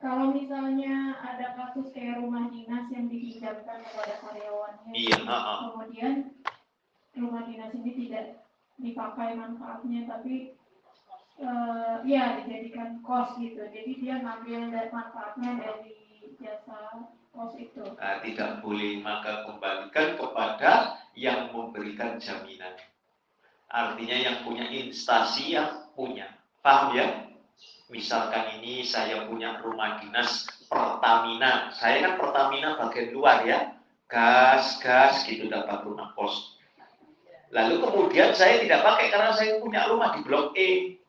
Kalau 0.00 0.32
misalnya 0.32 1.12
ada 1.20 1.52
kasus 1.60 1.92
kayak 1.92 2.24
rumah 2.24 2.48
dinas 2.48 2.88
yang 2.88 3.12
dipinjamkan 3.12 3.84
kepada 3.84 4.16
karyawannya, 4.24 4.92
Iya, 4.96 5.20
kemudian 5.68 6.14
rumah 7.20 7.44
dinas 7.44 7.72
ini 7.76 8.08
tidak 8.08 8.40
dipakai 8.80 9.36
manfaatnya, 9.36 10.08
tapi 10.08 10.56
eh, 11.36 11.94
ya 12.08 12.40
dijadikan 12.40 13.04
kos 13.04 13.36
gitu. 13.44 13.60
Jadi 13.60 13.92
dia 14.00 14.24
ngambil 14.24 14.72
dari 14.72 14.88
manfaatnya 14.88 15.50
dari 15.60 16.00
jasa 16.40 17.04
kos 17.36 17.52
itu. 17.60 17.84
Nah, 17.84 18.24
tidak 18.24 18.64
boleh 18.64 19.04
maka 19.04 19.44
kembalikan 19.44 20.16
kepada 20.16 20.96
yang 21.12 21.52
memberikan 21.52 22.16
jaminan. 22.16 22.72
Artinya 23.68 24.16
yang 24.16 24.36
punya 24.48 24.64
instansi 24.64 25.52
yang 25.52 25.92
punya. 25.92 26.26
Paham 26.64 26.96
ya? 26.96 27.29
Misalkan 27.90 28.62
ini 28.62 28.86
saya 28.86 29.26
punya 29.26 29.58
rumah 29.58 29.98
dinas 29.98 30.46
Pertamina. 30.70 31.74
Saya 31.74 32.06
kan 32.06 32.12
Pertamina 32.22 32.78
bagian 32.78 33.10
luar 33.10 33.42
ya. 33.42 33.74
Gas, 34.06 34.78
gas 34.78 35.26
gitu 35.26 35.50
dapat 35.50 35.82
rumah 35.82 36.14
kos. 36.14 36.54
Lalu 37.50 37.82
kemudian 37.82 38.30
saya 38.30 38.62
tidak 38.62 38.86
pakai 38.86 39.10
karena 39.10 39.30
saya 39.34 39.58
punya 39.58 39.90
rumah 39.90 40.14
di 40.14 40.22
Blok 40.22 40.54
E. 40.54 41.02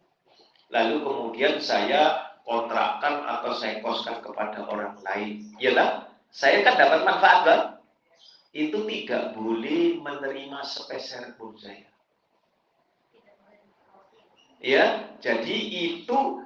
Lalu 0.73 1.05
kemudian 1.05 1.61
saya 1.61 2.34
kontrakkan 2.41 3.29
atau 3.29 3.53
saya 3.53 3.77
koskan 3.86 4.17
kepada 4.25 4.65
orang 4.65 4.97
lain. 5.05 5.53
Ya 5.61 5.77
kan? 5.77 6.09
Saya 6.34 6.65
kan 6.65 6.82
dapat 6.82 7.05
manfaat 7.05 7.39
kan? 7.45 7.61
Itu 8.57 8.84
tidak 8.89 9.38
boleh 9.38 10.01
menerima 10.01 10.59
sepeser 10.65 11.38
pun 11.38 11.53
saya. 11.61 11.88
Ya, 14.61 15.17
jadi 15.17 15.57
itu 15.57 16.41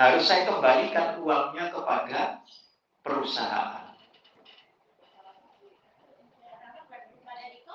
harus 0.00 0.24
saya 0.24 0.48
kembalikan 0.48 1.20
uangnya 1.20 1.68
kepada 1.68 2.40
perusahaan. 3.04 3.92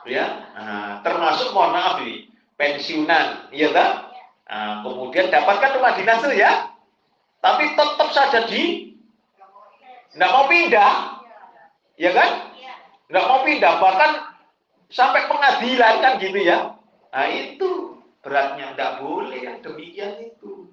Ya, 0.06 0.26
nah, 0.54 1.02
termasuk 1.06 1.54
mohon 1.54 1.74
maaf 1.74 2.02
ini 2.02 2.30
pensiunan, 2.58 3.50
iya 3.54 3.70
kan? 3.74 4.10
Nah, 4.46 4.74
kemudian 4.86 5.34
dapatkan 5.34 5.82
rumah 5.82 5.98
dinas 5.98 6.22
itu 6.22 6.38
ya, 6.38 6.74
tapi 7.42 7.74
tetap 7.74 8.10
saja 8.14 8.46
di 8.46 8.94
nggak 10.14 10.32
mau 10.34 10.46
pindah, 10.46 10.94
ya 11.98 12.14
kan? 12.14 12.54
Nggak 13.10 13.26
mau 13.26 13.42
pindah, 13.46 13.74
bahkan 13.82 14.12
sampai 14.94 15.26
pengadilan 15.26 15.96
kan 16.02 16.14
gitu 16.22 16.38
ya. 16.42 16.78
Nah 17.10 17.28
itu 17.30 17.98
beratnya 18.22 18.78
nggak 18.78 19.02
boleh 19.02 19.42
yang 19.42 19.58
demikian 19.66 20.22
itu. 20.22 20.65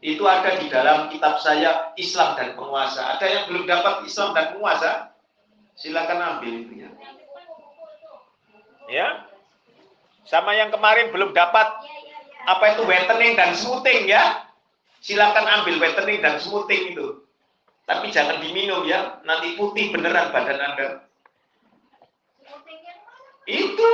Itu 0.00 0.24
ada 0.26 0.58
di 0.58 0.66
dalam 0.70 1.10
kitab 1.12 1.38
saya 1.38 1.94
Islam 1.94 2.34
dan 2.38 2.58
Penguasa. 2.58 3.18
Ada 3.18 3.26
yang 3.26 3.42
belum 3.50 3.64
dapat 3.68 4.06
Islam 4.06 4.34
dan 4.34 4.54
Penguasa? 4.56 5.14
Silakan 5.74 6.18
ambil 6.38 6.52
itu 6.64 6.72
ya. 6.86 6.90
Ya. 8.86 9.08
Sama 10.24 10.56
yang 10.56 10.72
kemarin 10.72 11.12
belum 11.12 11.36
dapat 11.36 11.66
apa 12.44 12.64
itu 12.76 12.82
whitening 12.84 13.34
dan 13.36 13.56
smoothing 13.56 14.08
ya. 14.08 14.48
Silakan 15.04 15.44
ambil 15.60 15.80
whitening 15.80 16.20
dan 16.20 16.36
smoothing 16.40 16.96
itu. 16.96 17.24
Tapi 17.84 18.08
jangan 18.08 18.40
diminum 18.40 18.88
ya, 18.88 19.20
nanti 19.28 19.60
putih 19.60 19.92
beneran 19.92 20.32
badan 20.32 20.56
Anda. 20.56 20.88
Itu. 23.44 23.90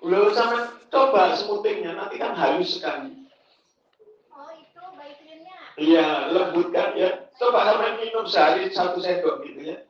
Lo 0.00 0.32
sama 0.32 0.72
coba 0.96 1.36
smoothingnya, 1.36 1.92
nanti 1.92 2.16
kan 2.16 2.32
halus 2.32 2.80
sekali. 2.80 3.28
Oh 4.32 4.48
itu 4.56 4.80
bayi 4.96 5.12
krimnya. 5.20 5.52
Iya, 5.76 6.32
lembut 6.32 6.72
kan 6.72 6.96
ya. 6.96 7.28
Coba 7.36 7.68
sama 7.68 8.00
minum 8.00 8.24
sehari 8.24 8.72
satu 8.72 8.96
sendok 9.04 9.44
gitu 9.44 9.76
ya. 9.76 9.84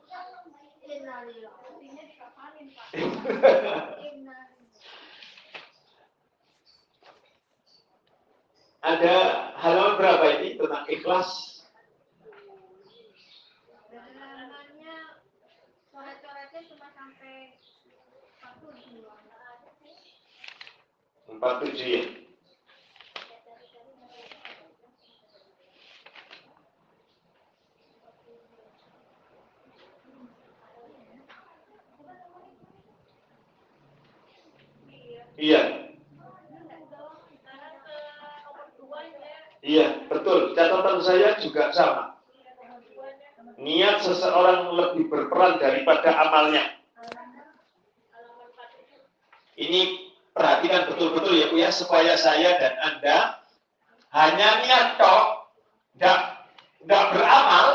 Ada 8.87 9.15
halaman 9.59 9.99
berapa 9.99 10.25
ini 10.39 10.55
tentang 10.55 10.87
ikhlas? 10.87 11.59
Halamannya 13.91 14.95
coret-coretnya 15.91 16.61
cuma 16.71 16.87
sampai 16.95 17.59
47. 21.27 21.35
47 21.35 21.83
ya. 21.83 22.03
Iya. 35.37 35.61
Iya, 39.67 39.87
betul. 40.07 40.55
Catatan 40.55 41.03
saya 41.03 41.37
juga 41.43 41.69
sama. 41.75 42.17
Niat 43.57 44.05
seseorang 44.05 44.71
lebih 44.73 45.11
berperan 45.11 45.59
daripada 45.59 46.09
amalnya. 46.13 46.77
Ini 49.57 50.06
perhatikan 50.37 50.87
betul-betul 50.93 51.33
ya 51.35 51.45
Bu 51.49 51.57
ya, 51.57 51.69
supaya 51.73 52.13
saya 52.15 52.55
dan 52.61 52.73
Anda 52.79 53.17
hanya 54.13 54.49
niat 54.63 54.87
tok, 55.01 55.51
nggak 55.99 56.19
nggak 56.87 57.05
beramal, 57.11 57.67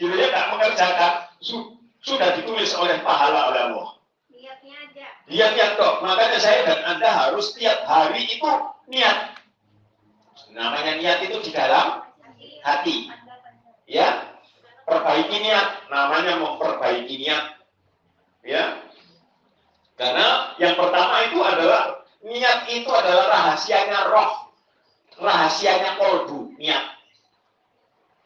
gitu 0.00 0.14
ya, 0.16 0.26
nggak 0.32 0.48
mengerjakan, 0.56 1.12
su- 1.38 1.76
sudah 2.02 2.34
ditulis 2.40 2.72
oleh 2.74 2.98
pahala 3.04 3.52
oleh 3.52 3.60
Allah. 3.70 3.88
Lihatnya 4.32 4.74
aja. 4.90 5.06
Niat 5.30 5.72
tok, 5.78 6.02
makanya 6.02 6.38
saya 6.40 6.60
dan 6.66 6.80
Anda 6.96 7.08
harus 7.12 7.54
tiap 7.54 7.84
hari 7.86 8.26
itu 8.26 8.50
niat. 8.90 9.36
Namanya 10.56 10.96
niat 10.98 11.20
itu 11.22 11.36
di 11.44 11.50
dalam 11.52 12.00
hati. 12.64 13.12
Ya, 13.86 14.34
perbaiki 14.88 15.36
niat. 15.38 15.86
Namanya 15.92 16.40
memperbaiki 16.42 17.14
niat. 17.22 17.44
Ya, 18.46 18.78
karena 19.96 20.52
yang 20.60 20.76
pertama 20.76 21.24
itu 21.24 21.40
adalah 21.40 21.95
niat 22.26 22.66
itu 22.74 22.90
adalah 22.90 23.30
rahasianya 23.30 24.10
roh, 24.10 24.50
rahasianya 25.22 25.94
kolbu, 25.94 26.58
niat. 26.58 26.84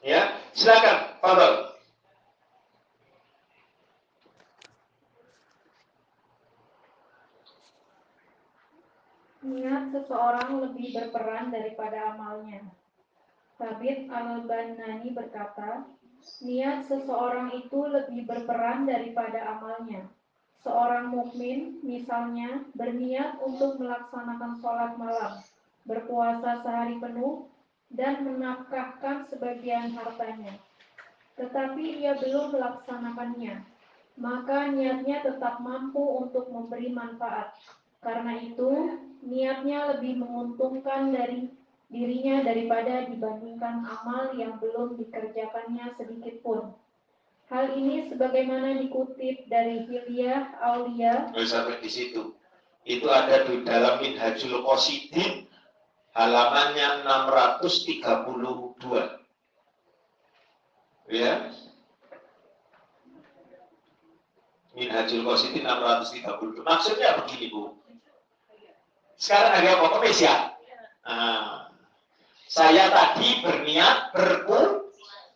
Ya, 0.01 0.41
silakan, 0.57 1.21
Fadol. 1.21 1.55
Niat 9.41 9.93
seseorang 9.93 10.51
lebih 10.65 10.97
berperan 10.97 11.53
daripada 11.53 12.17
amalnya. 12.17 12.65
Tabit 13.61 14.09
al-Banani 14.09 15.13
berkata, 15.13 15.85
niat 16.41 16.89
seseorang 16.89 17.53
itu 17.53 17.81
lebih 17.85 18.25
berperan 18.25 18.89
daripada 18.89 19.61
amalnya. 19.61 20.09
Seorang 20.61 21.09
mukmin, 21.17 21.81
misalnya, 21.81 22.61
berniat 22.77 23.41
untuk 23.41 23.81
melaksanakan 23.81 24.61
sholat 24.61 24.93
malam, 25.01 25.41
berpuasa 25.89 26.61
sehari 26.61 27.01
penuh, 27.01 27.49
dan 27.91 28.23
menafkahkan 28.23 29.25
sebagian 29.33 29.97
hartanya. 29.97 30.61
Tetapi 31.41 32.05
ia 32.05 32.21
belum 32.21 32.53
melaksanakannya, 32.53 33.65
maka 34.21 34.69
niatnya 34.69 35.25
tetap 35.25 35.65
mampu 35.65 36.29
untuk 36.29 36.53
memberi 36.53 36.93
manfaat. 36.93 37.57
Karena 38.05 38.37
itu, 38.37 39.01
niatnya 39.25 39.97
lebih 39.97 40.21
menguntungkan 40.21 41.09
dari 41.09 41.49
dirinya 41.91 42.47
daripada 42.47 43.09
dibandingkan 43.11 43.83
amal 43.83 44.37
yang 44.39 44.61
belum 44.63 44.95
dikerjakannya 45.01 45.97
sedikit 45.99 46.39
pun. 46.45 46.77
Hal 47.51 47.75
ini 47.75 48.07
sebagaimana 48.07 48.79
dikutip 48.79 49.51
dari 49.51 49.83
Hilyah 49.91 50.55
Aulia 50.63 51.35
Oh, 51.35 51.43
sampai 51.43 51.83
di 51.83 51.91
situ. 51.91 52.31
Itu 52.87 53.11
ada 53.11 53.43
di 53.43 53.67
dalam 53.67 53.99
Minhajul 53.99 54.63
Qasidin 54.63 55.51
halamannya 56.15 57.03
632. 57.03 59.19
Ya. 61.11 61.51
Minhajul 64.79 65.27
Qasidin 65.27 65.67
632. 65.67 66.63
Maksudnya 66.63 67.19
begini, 67.19 67.51
Bu. 67.51 67.75
Sekarang 69.19 69.59
hari 69.59 69.75
apa? 69.75 69.99
Ya? 70.15 70.55
Nah, 71.03 71.67
saya 72.47 72.95
tadi 72.95 73.43
berniat 73.43 74.15
berpu 74.15 74.81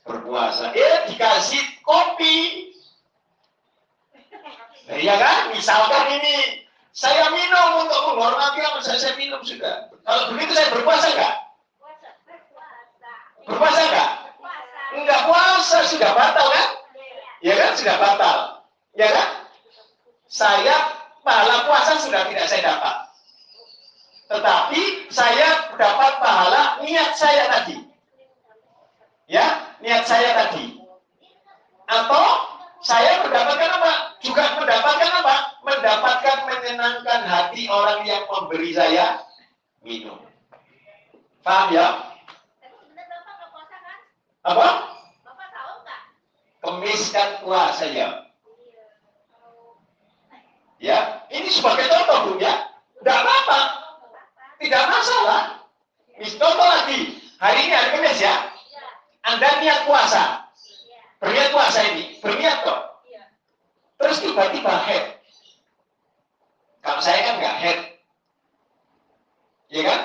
berpuasa. 0.05 0.71
Eh, 0.77 1.11
dikasih 1.11 1.65
kopi. 1.81 2.71
Nah, 4.85 4.97
iya 5.01 5.17
kan? 5.17 5.51
Misalkan 5.57 6.05
ini 6.21 6.65
saya 6.93 7.33
minum 7.33 7.89
untuk 7.89 8.01
menghormati 8.13 8.61
apa 8.61 8.79
saya, 8.85 9.01
saya 9.01 9.15
minum 9.17 9.41
sudah. 9.41 9.89
Kalau 10.05 10.23
begitu 10.37 10.53
saya 10.53 10.69
berpuasa 10.77 11.07
enggak? 11.11 11.35
Berpuasa 13.49 13.81
enggak? 13.81 14.11
Enggak 14.95 15.21
puasa 15.27 15.79
sudah 15.89 16.11
batal 16.13 16.47
kan? 16.53 16.69
Ya 17.41 17.55
kan 17.57 17.71
sudah 17.75 17.97
batal. 17.97 18.39
Ya 18.95 19.09
kan? 19.11 19.29
Saya 20.29 20.77
pahala 21.25 21.65
puasa 21.65 21.99
sudah 22.05 22.29
tidak 22.29 22.47
saya 22.47 22.63
dapat. 22.63 22.97
Tetapi 24.29 24.83
saya 25.09 25.49
dapat 25.77 26.13
pahala 26.21 26.63
niat 26.85 27.11
saya 27.17 27.49
tadi. 27.49 27.77
Ya, 29.25 29.64
niat 29.85 30.09
saya 30.09 30.31
tadi. 30.33 30.81
Atau 31.85 32.25
saya 32.81 33.21
mendapatkan 33.21 33.71
apa? 33.77 33.93
Juga 34.25 34.57
mendapatkan 34.57 35.11
apa? 35.21 35.37
Mendapatkan 35.61 36.39
menyenangkan 36.49 37.21
hati 37.29 37.69
orang 37.69 38.09
yang 38.09 38.25
memberi 38.25 38.73
saya 38.73 39.21
minum. 39.85 40.17
Paham 41.45 41.77
ya? 41.77 42.17
Apa? 44.45 44.69
Kemis 46.65 47.13
kan 47.13 47.45
puasa 47.45 47.85
ya. 47.93 48.25
Ya, 50.81 51.25
ini 51.29 51.49
sebagai 51.53 51.89
contoh 51.93 52.33
Bu 52.33 52.33
ya. 52.41 52.73
Tidak 53.01 53.17
apa-apa. 53.21 53.61
Tidak 54.61 54.85
masalah. 54.89 55.65
Mis 56.17 56.37
lagi. 56.41 57.21
Hari 57.37 57.59
ini 57.69 57.73
hari 57.77 57.91
Kamis 58.01 58.21
ya. 58.21 58.54
Anda 59.25 59.49
niat 59.65 59.89
puasa. 59.89 60.53
Berniat 61.17 61.49
puasa 61.57 61.81
ini. 61.97 62.21
Berniat 62.21 62.61
kok. 62.61 62.81
Terus 63.97 64.21
tiba-tiba 64.21 64.75
head. 64.85 65.17
Kalau 66.85 67.01
saya 67.01 67.21
kan 67.25 67.35
nggak 67.41 67.57
head. 67.57 67.79
Ya 69.73 69.83
kan? 69.89 70.01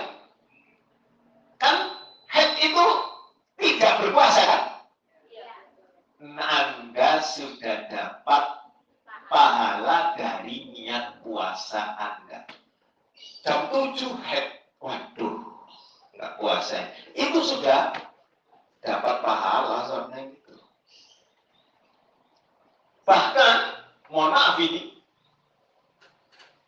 Kan 1.59 1.75
head 2.31 2.51
itu 2.63 2.85
tidak 3.59 3.93
berpuasa 3.99 4.41
kan? 4.47 4.63
Nah, 6.19 6.79
Anda 6.79 7.19
sudah 7.23 7.91
dapat 7.91 8.43
pahala 9.27 10.15
dari 10.15 10.71
niat 10.71 11.19
puasa 11.23 11.95
Anda. 11.95 12.47
Jam 13.43 13.71
7 13.71 14.19
head, 14.23 14.63
waduh, 14.79 15.43
nggak 16.15 16.33
puasa. 16.39 16.91
Itu 17.15 17.39
sudah 17.43 17.95
dapat 18.83 19.15
pahala 19.23 19.87
soalnya 19.87 20.31
gitu. 20.31 20.55
Bahkan, 23.03 23.55
mohon 24.13 24.31
maaf 24.31 24.55
ini, 24.61 25.01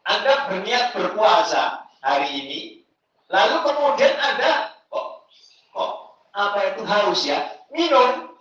Anda 0.03 0.49
berniat 0.49 0.97
berpuasa 0.97 1.85
hari 2.01 2.29
ini, 2.33 2.59
lalu 3.29 3.55
kemudian 3.63 4.15
Anda 4.17 4.73
kok, 4.89 5.29
kok 5.71 5.91
apa 6.33 6.59
itu 6.73 6.81
haus 6.83 7.21
ya, 7.23 7.39
minum, 7.69 8.33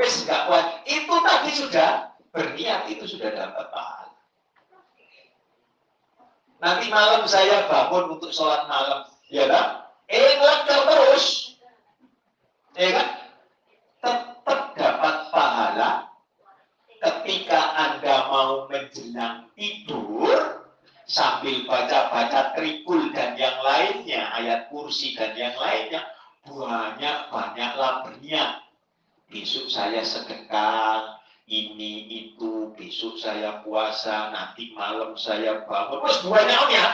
wes 0.00 0.24
nggak 0.24 0.48
kuat. 0.48 0.66
Itu 0.88 1.14
tadi 1.20 1.50
sudah 1.52 1.90
berniat 2.32 2.88
itu 2.88 3.04
sudah 3.04 3.30
dapat 3.30 3.66
pahala. 3.68 4.16
Nanti 6.60 6.92
malam 6.92 7.24
saya 7.24 7.68
bangun 7.68 8.20
untuk 8.20 8.32
sholat 8.32 8.68
malam, 8.68 9.08
ya 9.32 9.48
kan? 9.48 9.88
Ngelakar 10.10 10.80
terus, 10.90 11.49
ya 12.78 12.88
kan? 12.94 13.08
Tetap 14.00 14.60
dapat 14.76 15.16
pahala 15.34 15.90
ketika 17.00 17.60
Anda 17.76 18.16
mau 18.28 18.68
menjelang 18.68 19.48
tidur 19.56 20.68
sambil 21.10 21.66
baca-baca 21.66 22.54
trikul 22.54 23.10
dan 23.10 23.34
yang 23.34 23.58
lainnya, 23.66 24.30
ayat 24.30 24.70
kursi 24.70 25.18
dan 25.18 25.34
yang 25.34 25.56
lainnya, 25.58 26.06
banyak-banyaklah 26.46 28.06
berniat. 28.06 28.62
Besok 29.30 29.66
saya 29.70 30.02
sedekah, 30.06 31.18
ini 31.50 32.06
itu, 32.06 32.70
besok 32.78 33.18
saya 33.18 33.62
puasa, 33.66 34.30
nanti 34.30 34.70
malam 34.70 35.18
saya 35.18 35.66
bangun. 35.66 35.98
Terus 36.06 36.20
banyak 36.26 36.64
ya. 36.70 36.86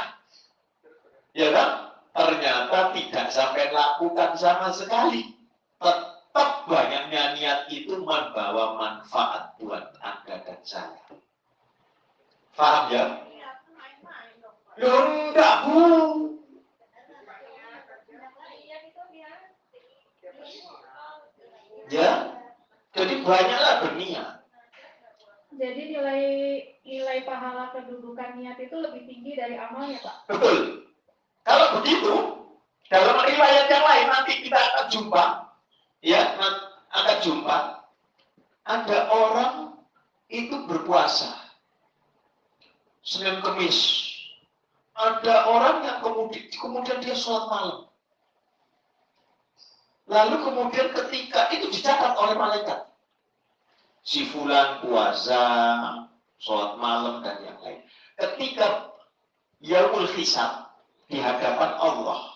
Ya 1.37 1.49
kan? 1.53 1.71
Ternyata 2.17 2.97
tidak 2.97 3.29
sampai 3.29 3.69
lakukan 3.69 4.33
sama 4.41 4.73
sekali. 4.73 5.36
Tetap 5.77 6.51
banyaknya 6.69 7.37
niat 7.37 7.61
itu 7.69 8.01
membawa 8.01 8.77
manfaat 8.77 9.57
buat 9.61 9.97
Anda 10.01 10.41
dan 10.45 10.61
saya. 10.65 11.05
Paham 12.57 12.85
ya? 12.89 13.05
Ya 14.77 14.93
enggak, 14.93 15.55
Bu. 15.69 15.81
Ya, 21.87 22.35
jadi 22.99 23.15
banyaklah 23.23 23.75
berniat. 23.87 24.43
Jadi 25.57 25.83
nilai 25.95 26.23
nilai 26.83 27.19
pahala 27.23 27.71
kedudukan 27.71 28.43
niat 28.43 28.59
itu 28.59 28.75
lebih 28.75 29.07
tinggi 29.07 29.39
dari 29.39 29.55
amalnya, 29.55 30.03
Pak. 30.03 30.17
Betul. 30.29 30.83
Kalau 31.47 31.79
begitu, 31.79 32.15
dalam 32.91 33.23
riwayat 33.23 33.71
yang 33.71 33.85
lain 33.87 34.07
nanti 34.11 34.33
kita 34.43 34.59
akan 34.59 34.87
jumpa, 34.91 35.25
ya, 36.03 36.37
akan 36.93 37.17
jumpa, 37.23 37.57
ada 38.67 38.99
orang 39.15 39.55
itu 40.33 40.67
berpuasa. 40.67 41.31
Senin 43.07 43.39
Kemis. 43.39 44.03
Ada 44.97 45.53
orang 45.53 45.77
yang 45.85 45.99
kemudian, 46.01 46.49
kemudian 46.57 46.99
dia 47.05 47.15
sholat 47.15 47.47
malam. 47.53 47.79
Lalu 50.09 50.37
kemudian 50.43 50.89
ketika 50.97 51.53
itu 51.53 51.69
dicatat 51.69 52.17
oleh 52.17 52.35
malaikat. 52.35 52.89
Si 54.07 54.25
fulan 54.33 54.81
puasa, 54.83 55.45
sholat 56.41 56.81
malam 56.81 57.21
dan 57.21 57.45
yang 57.45 57.59
lain. 57.61 57.85
Ketika 58.17 58.97
Yaumul 59.61 60.09
Hisab 60.17 60.73
di 61.07 61.21
hadapan 61.21 61.77
Allah. 61.79 62.35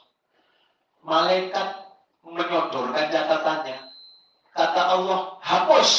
malaikat 1.01 1.90
menyodorkan 2.25 3.09
catatannya. 3.09 3.79
Kata 4.51 4.83
Allah, 4.83 5.39
hapus 5.41 5.91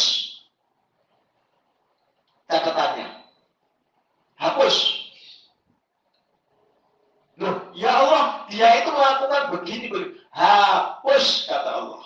catatannya. 2.51 3.07
Hapus. 4.35 4.75
Loh, 7.39 7.57
ya 7.73 7.89
Allah, 7.89 8.45
dia 8.51 8.83
itu 8.83 8.89
melakukan 8.91 9.43
begini, 9.55 9.85
begini. 9.87 10.19
Hapus, 10.35 11.47
kata 11.47 11.69
Allah. 11.71 12.03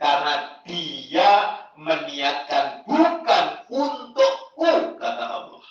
Karena 0.00 0.34
dia 0.64 1.32
meniatkan 1.76 2.86
bukan 2.88 3.44
untukku, 3.68 4.96
kata 4.96 5.24
Allah. 5.26 5.64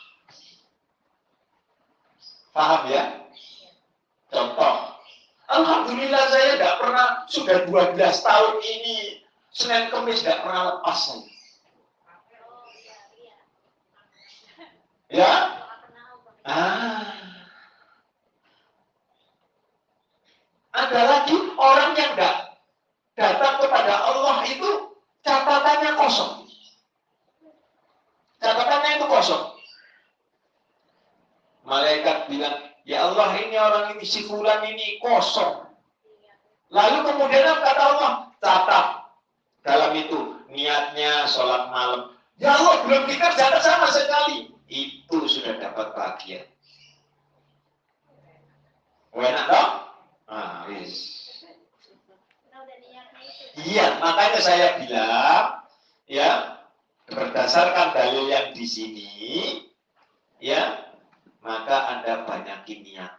Paham 2.53 2.81
ya? 2.91 3.18
Alhamdulillah 5.49 6.23
saya 6.29 6.61
tidak 6.61 6.75
pernah, 6.77 7.07
sudah 7.25 7.57
12 7.65 7.97
tahun 7.97 8.55
ini, 8.61 9.25
Senin 9.49 9.89
Kemis 9.89 10.21
tidak 10.21 10.45
pernah 10.45 10.77
lepas. 10.77 11.25
Ya? 15.09 15.33
Ah. 16.45 17.17
Ada 20.69 21.01
lagi 21.01 21.33
orang 21.57 21.97
yang 21.97 22.13
tidak 22.13 22.35
datang 23.17 23.55
kepada 23.57 23.93
Allah 24.05 24.45
itu 24.45 24.69
catatannya 25.25 25.91
kosong. 25.97 26.45
Catatannya 28.37 29.01
itu 29.01 29.05
kosong. 29.09 29.43
Malaikat 31.65 32.29
bilang, 32.29 32.68
ya 32.89 33.05
Allah 33.05 33.37
ini 33.37 33.53
orang 33.53 33.85
ini 33.93 34.01
si 34.01 34.25
fulan 34.25 34.65
ini 34.65 34.97
kosong. 34.97 35.69
Lalu 36.73 37.05
kemudian 37.05 37.61
kata 37.61 37.83
Allah? 37.85 38.13
Catat 38.41 38.87
dalam 39.61 39.93
itu 39.93 40.41
niatnya 40.49 41.29
sholat 41.29 41.69
malam. 41.69 42.17
Ya 42.41 42.57
Allah 42.57 42.81
belum 42.89 43.05
dikerjakan 43.05 43.61
sama 43.61 43.87
sekali. 43.93 44.49
Itu 44.65 45.29
sudah 45.29 45.61
dapat 45.61 45.93
bagian. 45.93 46.45
Enak 49.13 49.45
dong? 49.51 49.71
Ah. 50.29 50.63
Iya, 53.59 53.99
makanya 53.99 54.39
saya 54.39 54.79
bilang, 54.79 55.67
ya, 56.07 56.63
berdasarkan 57.11 57.91
dalil 57.91 58.31
yang 58.31 58.55
di 58.55 58.63
sini, 58.63 59.11
ya, 60.39 60.88
maka 61.43 61.77
Anda 61.97 62.27
banyakin 62.27 62.83
niat. 62.83 63.13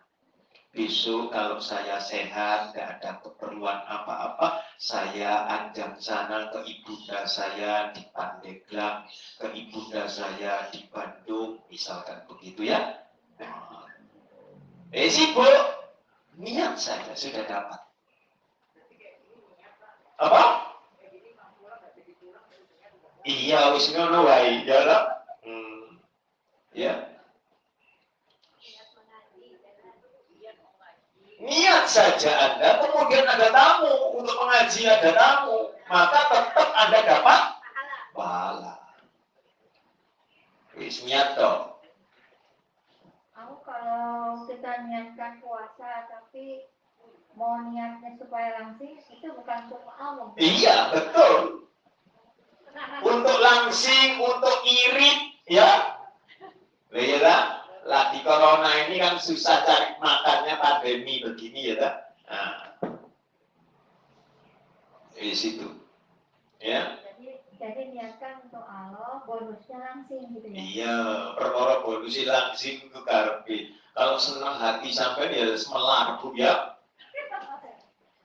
Besok 0.71 1.35
kalau 1.35 1.59
saya 1.59 1.99
sehat, 1.99 2.71
tidak 2.71 3.03
ada 3.03 3.11
keperluan 3.27 3.83
apa-apa, 3.91 4.63
saya 4.79 5.43
ajak 5.51 5.99
sana 5.99 6.47
ke 6.55 6.63
ibunda 6.63 7.27
saya 7.27 7.91
di 7.91 8.07
Pandeglang, 8.15 9.03
ke 9.43 9.51
ibunda 9.51 10.07
saya 10.07 10.71
di 10.71 10.87
Bandung, 10.95 11.59
misalkan 11.67 12.23
begitu 12.31 12.71
ya. 12.71 13.03
Nah, 13.43 13.83
eh 14.95 15.11
sibuk, 15.11 15.59
niat 16.39 16.79
saja 16.79 17.19
sudah 17.19 17.43
dapat. 17.51 17.81
Apa? 20.23 20.71
Iya, 23.27 23.75
wis 23.75 23.91
ngono 23.91 24.23
wae, 24.23 24.63
ya. 24.71 25.03
Hmm. 25.43 25.99
Ya. 26.79 27.11
Niat 31.41 31.89
saja 31.89 32.33
Anda, 32.37 32.85
kemudian 32.85 33.25
ada 33.25 33.49
tamu 33.49 34.21
untuk 34.21 34.37
mengaji 34.45 34.85
ada 34.85 35.11
tamu, 35.17 35.73
maka 35.89 36.21
tetap 36.29 36.69
Anda 36.77 37.01
dapat 37.01 37.41
pahala. 38.13 38.75
Wis 40.77 41.01
niat 41.09 41.41
toh. 41.41 41.81
Aku 43.41 43.57
kalau 43.65 44.45
kita 44.45 44.85
niatkan 44.85 45.41
puasa 45.41 46.13
tapi 46.13 46.69
mau 47.33 47.65
niatnya 47.73 48.21
supaya 48.21 48.61
langsing 48.61 49.01
itu 49.01 49.27
bukan 49.33 49.59
untuk 49.65 49.85
Allah. 49.97 50.29
Iya, 50.37 50.93
betul. 50.93 51.65
Untuk 53.01 53.37
langsing, 53.41 54.21
untuk 54.21 54.57
irit, 54.69 55.41
ya. 55.49 55.97
Iya 56.93 57.60
lah, 57.87 58.13
lagi 58.13 58.21
corona 58.21 58.71
ini 58.89 59.01
kan 59.01 59.17
susah 59.17 59.65
cari 59.65 59.97
makannya 59.97 60.55
pandemi 60.61 61.25
begini 61.25 61.73
ya, 61.73 61.75
tak? 61.81 61.95
Nah, 62.29 62.57
di 65.17 65.33
situ, 65.33 65.69
ya. 66.61 67.01
Jadi 67.01 67.41
jadi 67.61 67.83
niatkan 67.93 68.49
untuk 68.49 68.65
Allah, 68.65 69.25
bonusnya 69.25 69.79
langsing 69.81 70.33
gitu 70.33 70.49
ya. 70.49 70.57
Iya, 70.57 70.97
perkara 71.37 71.85
bonus 71.85 72.17
langsing 72.25 72.77
itu 72.89 73.01
karepe. 73.05 73.59
Kalau 73.93 74.17
senang 74.17 74.57
hati 74.57 74.89
sampai 74.93 75.35
ya 75.35 75.57
melar, 75.69 76.21
Bu 76.21 76.33
ya. 76.37 76.55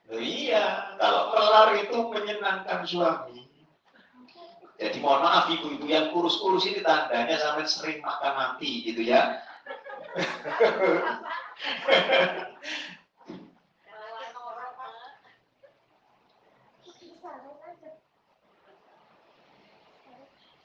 Iya, 0.06 0.94
kalau 1.02 1.34
melar 1.34 1.74
itu 1.82 1.98
menyenangkan 1.98 2.86
suami. 2.86 3.45
Jadi 4.76 5.00
mohon 5.00 5.24
maaf 5.24 5.48
ibu-ibu 5.48 5.88
yang 5.88 6.12
kurus-kurus 6.12 6.68
ini 6.68 6.84
tandanya 6.84 7.40
sampai 7.40 7.64
sering 7.64 7.98
makan 8.04 8.32
hati 8.36 8.84
gitu 8.84 9.00
ya. 9.00 9.40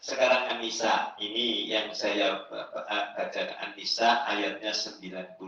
Sekarang 0.01 0.59
Anissa, 0.59 1.15
ini 1.23 1.71
yang 1.71 1.95
saya 1.95 2.43
baca 2.49 3.41
Anissa 3.63 4.27
ayatnya 4.27 4.75
95 4.75 5.39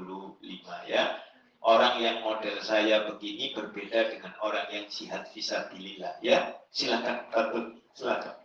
ya. 0.87 1.19
Orang 1.63 1.99
yang 2.03 2.23
model 2.23 2.59
saya 2.63 3.07
begini 3.07 3.55
berbeda 3.55 4.11
dengan 4.11 4.35
orang 4.39 4.67
yang 4.71 4.85
jihad 4.87 5.27
visabilillah 5.31 6.19
ya. 6.23 6.59
Silakan 6.71 7.27
Fatun, 7.31 7.79
silakan. 7.95 8.42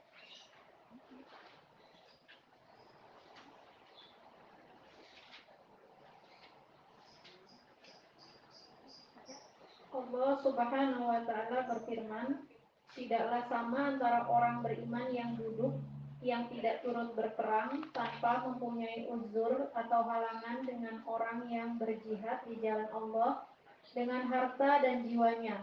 Allah 9.99 10.39
Subhanahu 10.39 11.11
wa 11.11 11.21
taala 11.27 11.67
berfirman, 11.75 12.47
tidaklah 12.95 13.43
sama 13.51 13.99
antara 13.99 14.31
orang 14.31 14.63
beriman 14.63 15.11
yang 15.11 15.35
duduk 15.35 15.75
yang 16.19 16.51
tidak 16.51 16.83
turut 16.83 17.15
berperang 17.15 17.87
tanpa 17.95 18.43
mempunyai 18.47 19.07
uzur 19.07 19.71
atau 19.71 20.01
halangan 20.03 20.67
dengan 20.67 20.99
orang 21.07 21.47
yang 21.47 21.79
berjihad 21.79 22.43
di 22.47 22.59
jalan 22.59 22.91
Allah 22.91 23.47
dengan 23.95 24.27
harta 24.27 24.83
dan 24.83 25.07
jiwanya. 25.07 25.63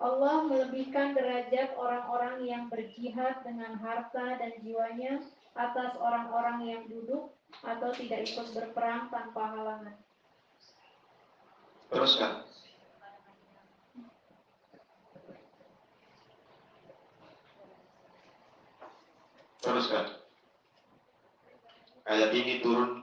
Allah 0.00 0.42
melebihkan 0.48 1.12
derajat 1.14 1.76
orang-orang 1.78 2.42
yang 2.48 2.66
berjihad 2.72 3.44
dengan 3.44 3.76
harta 3.78 4.40
dan 4.40 4.52
jiwanya 4.64 5.20
atas 5.54 5.94
orang-orang 6.00 6.66
yang 6.66 6.82
duduk 6.90 7.30
atau 7.62 7.94
tidak 7.94 8.26
ikut 8.26 8.50
berperang 8.56 9.06
tanpa 9.12 9.54
halangan. 9.54 9.96
Teruskan. 11.92 12.43
Teruskan. 19.64 20.04
Ayat 22.04 22.36
ini 22.36 22.60
turun. 22.60 23.00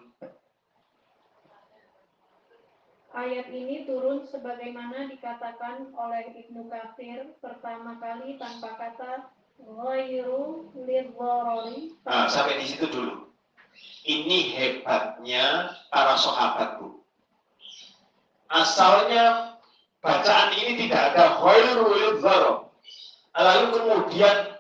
Ayat 3.17 3.49
ini 3.49 3.89
turun 3.89 4.29
sebagaimana 4.29 5.09
dikatakan 5.09 5.89
oleh 5.97 6.37
Ibnu 6.37 6.69
Katsir 6.69 7.33
pertama 7.41 7.97
kali 7.97 8.37
tanpa 8.37 8.77
kata 8.77 9.33
ghairu 9.57 10.69
lidharari. 10.85 11.97
Nah, 12.05 12.29
sampai 12.29 12.61
di 12.61 12.69
situ 12.69 12.85
dulu. 12.93 13.25
Ini 14.05 14.53
hebatnya 14.53 15.73
para 15.89 16.13
sahabat, 16.13 16.77
Bu. 16.77 17.01
Asalnya 18.53 19.57
bacaan 19.97 20.53
ini 20.61 20.85
tidak 20.85 21.17
ada 21.17 21.41
ghairu 21.41 21.89
lidharari. 21.89 22.69
Lalu 23.33 23.65
kemudian 23.73 24.50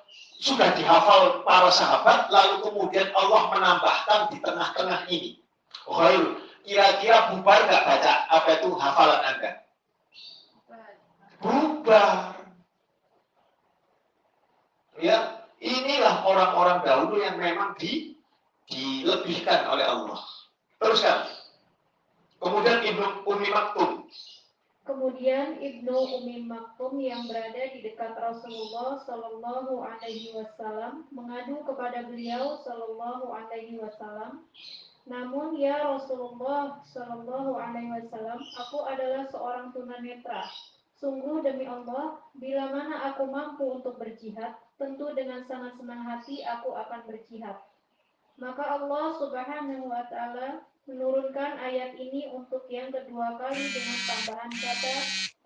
sudah 0.41 0.73
dihafal 0.73 1.45
para 1.45 1.69
sahabat, 1.69 2.33
lalu 2.33 2.65
kemudian 2.65 3.13
Allah 3.13 3.53
menambahkan 3.53 4.33
di 4.33 4.41
tengah-tengah 4.41 5.05
ini. 5.13 5.37
Khair, 5.85 6.41
kira-kira 6.65 7.29
bubar 7.29 7.61
nggak 7.69 7.83
baca 7.85 8.13
apa 8.25 8.49
itu 8.57 8.69
hafalan 8.73 9.21
Anda? 9.21 9.51
Bubar. 11.45 12.41
Ya, 14.97 15.45
inilah 15.61 16.25
orang-orang 16.25 16.81
dahulu 16.85 17.21
yang 17.21 17.37
memang 17.37 17.77
di, 17.77 18.17
dilebihkan 18.65 19.69
oleh 19.69 19.85
Allah. 19.85 20.21
Teruskan. 20.81 21.29
Kemudian 22.41 22.81
Ibnu 22.81 23.29
Umi 23.29 23.47
Maktum. 23.53 24.09
Kemudian 24.81 25.61
Ibnu 25.61 25.93
Umi 25.93 26.41
Maktum 26.49 26.97
yang 26.97 27.29
berada 27.29 27.69
di 27.69 27.85
dekat 27.85 28.17
Rasulullah 28.17 28.97
Shallallahu 29.05 29.77
Alaihi 29.77 30.33
Wasallam 30.33 31.05
mengadu 31.13 31.61
kepada 31.61 32.09
beliau 32.09 32.57
Shallallahu 32.65 33.29
Alaihi 33.29 33.77
Wasallam. 33.77 34.41
Namun 35.05 35.53
ya 35.53 35.85
Rasulullah 35.85 36.81
Shallallahu 36.89 37.61
Alaihi 37.61 37.93
Wasallam, 37.93 38.41
aku 38.41 38.81
adalah 38.89 39.29
seorang 39.29 39.69
tunanetra. 39.69 40.49
Sungguh 40.97 41.45
demi 41.45 41.69
Allah, 41.69 42.17
bila 42.37 42.73
mana 42.73 43.13
aku 43.13 43.29
mampu 43.29 43.81
untuk 43.81 44.01
berjihad, 44.01 44.57
tentu 44.81 45.13
dengan 45.13 45.45
sangat 45.45 45.77
senang 45.77 46.05
hati 46.05 46.41
aku 46.41 46.73
akan 46.73 47.05
berjihad. 47.05 47.57
Maka 48.41 48.81
Allah 48.81 49.13
Subhanahu 49.21 49.85
wa 49.85 50.01
taala 50.09 50.65
menurunkan 50.91 51.55
ayat 51.63 51.95
ini 51.95 52.27
untuk 52.35 52.67
yang 52.67 52.91
kedua 52.91 53.39
kali 53.39 53.63
dengan 53.71 53.99
tambahan 54.11 54.51
kata 54.51 54.95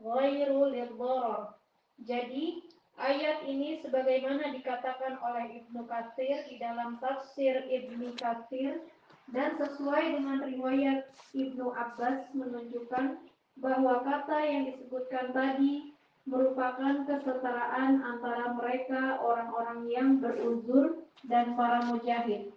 ghairu 0.02 0.62
lidharar. 0.74 1.54
Jadi, 2.02 2.66
ayat 2.98 3.46
ini 3.46 3.80
sebagaimana 3.86 4.52
dikatakan 4.58 5.22
oleh 5.22 5.64
Ibnu 5.64 5.86
Katsir 5.86 6.50
di 6.50 6.58
dalam 6.58 6.98
tafsir 6.98 7.62
Ibnu 7.70 8.18
Katsir 8.18 8.82
dan 9.30 9.54
sesuai 9.62 10.18
dengan 10.18 10.42
riwayat 10.44 11.14
Ibnu 11.38 11.72
Abbas 11.72 12.34
menunjukkan 12.34 13.22
bahwa 13.62 14.04
kata 14.04 14.40
yang 14.44 14.68
disebutkan 14.74 15.32
tadi 15.32 15.96
merupakan 16.26 17.06
kesetaraan 17.06 18.02
antara 18.02 18.58
mereka 18.58 19.22
orang-orang 19.22 19.80
yang 19.94 20.10
beruzur 20.18 21.06
dan 21.30 21.54
para 21.54 21.86
mujahid. 21.86 22.50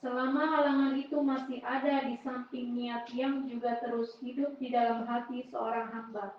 Selama 0.00 0.48
halangan 0.48 0.96
itu 0.96 1.20
masih 1.20 1.60
ada 1.60 2.08
di 2.08 2.16
samping 2.24 2.72
niat 2.72 3.04
yang 3.12 3.44
juga 3.44 3.76
terus 3.84 4.16
hidup 4.24 4.56
di 4.56 4.72
dalam 4.72 5.04
hati 5.04 5.44
seorang 5.52 5.92
hamba. 5.92 6.32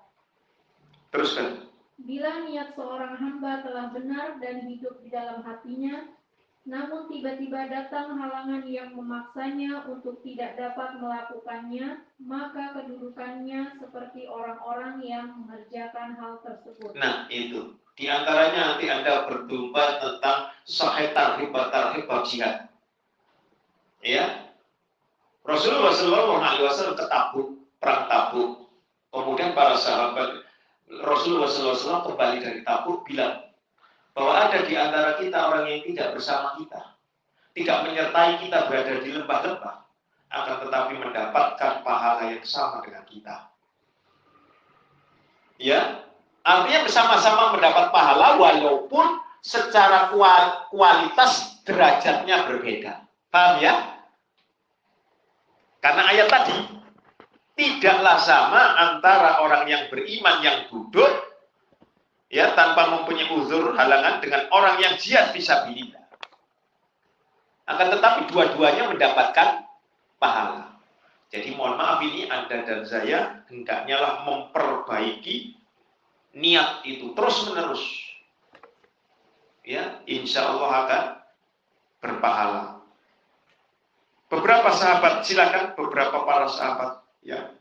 Teruskan. 1.14 1.70
Bila 2.02 2.50
niat 2.50 2.74
seorang 2.74 3.22
hamba 3.22 3.62
telah 3.62 3.94
benar 3.94 4.42
dan 4.42 4.66
hidup 4.66 4.98
di 5.06 5.14
dalam 5.14 5.46
hatinya, 5.46 6.10
namun 6.66 7.06
tiba-tiba 7.14 7.70
datang 7.70 8.18
halangan 8.18 8.66
yang 8.66 8.98
memaksanya 8.98 9.86
untuk 9.86 10.26
tidak 10.26 10.58
dapat 10.58 10.98
melakukannya, 10.98 12.02
maka 12.18 12.74
kedudukannya 12.82 13.78
seperti 13.78 14.26
orang-orang 14.26 15.06
yang 15.06 15.38
mengerjakan 15.38 16.18
hal 16.18 16.42
tersebut. 16.42 16.98
Nah, 16.98 17.30
itu. 17.30 17.78
Di 17.94 18.10
antaranya 18.10 18.74
nanti 18.74 18.90
Anda 18.90 19.30
berjumpa 19.30 20.02
tentang 20.02 20.50
sahih 20.66 21.14
tarhib 21.14 21.54
tarhib 21.54 22.10
jihad 22.26 22.71
ya 24.06 24.52
Rasulullah 25.42 25.94
Shallallahu 25.94 26.38
Alaihi 26.38 26.66
Wasallam 26.66 26.96
ke 26.98 27.06
Tabuk, 27.10 27.48
perang 27.82 28.06
Tabuk. 28.06 28.50
Kemudian 29.12 29.52
para 29.52 29.76
sahabat 29.76 30.48
Rasulullah 30.88 31.48
SAW 31.52 32.08
kembali 32.08 32.38
dari 32.40 32.60
Tabuk 32.64 33.04
bilang 33.04 33.44
bahwa 34.16 34.48
ada 34.48 34.64
di 34.64 34.76
antara 34.76 35.20
kita 35.20 35.52
orang 35.52 35.68
yang 35.68 35.82
tidak 35.88 36.16
bersama 36.16 36.56
kita, 36.60 36.96
tidak 37.56 37.78
menyertai 37.88 38.40
kita 38.40 38.72
berada 38.72 38.94
di 39.04 39.10
lembah-lembah, 39.12 39.76
akan 40.32 40.56
tetapi 40.68 40.94
mendapatkan 41.00 41.74
pahala 41.84 42.24
yang 42.32 42.44
sama 42.48 42.80
dengan 42.84 43.04
kita. 43.08 43.36
Ya, 45.60 46.08
artinya 46.48 46.88
bersama-sama 46.88 47.56
mendapat 47.56 47.92
pahala 47.92 48.40
walaupun 48.40 49.20
secara 49.44 50.12
kualitas 50.72 51.60
derajatnya 51.68 52.48
berbeda. 52.48 53.04
Paham 53.32 53.60
ya? 53.60 53.91
Karena 55.82 56.06
ayat 56.14 56.30
tadi 56.30 56.58
tidaklah 57.58 58.22
sama 58.22 58.62
antara 58.78 59.42
orang 59.42 59.66
yang 59.66 59.84
beriman 59.90 60.40
yang 60.46 60.70
duduk 60.70 61.10
ya 62.32 62.54
tanpa 62.56 62.88
mempunyai 62.96 63.28
uzur 63.34 63.74
halangan 63.76 64.24
dengan 64.24 64.48
orang 64.54 64.78
yang 64.80 64.94
jihad 65.02 65.34
bisa 65.34 65.66
bilillah. 65.68 66.06
Akan 67.68 67.92
tetapi 67.92 68.30
dua-duanya 68.30 68.94
mendapatkan 68.94 69.68
pahala. 70.22 70.72
Jadi 71.32 71.56
mohon 71.56 71.80
maaf 71.80 72.04
ini 72.04 72.28
Anda 72.28 72.62
dan 72.68 72.84
saya 72.84 73.48
hendaknya 73.48 73.98
lah 73.98 74.14
memperbaiki 74.28 75.56
niat 76.36 76.84
itu 76.84 77.16
terus 77.16 77.48
menerus. 77.48 77.84
Ya, 79.64 80.02
insya 80.10 80.52
Allah 80.52 80.72
akan 80.84 81.04
berpahala. 82.04 82.81
Beberapa 84.32 84.72
sahabat, 84.72 85.28
silakan 85.28 85.76
beberapa 85.76 86.24
para 86.24 86.48
sahabat 86.48 87.04
ya. 87.20 87.52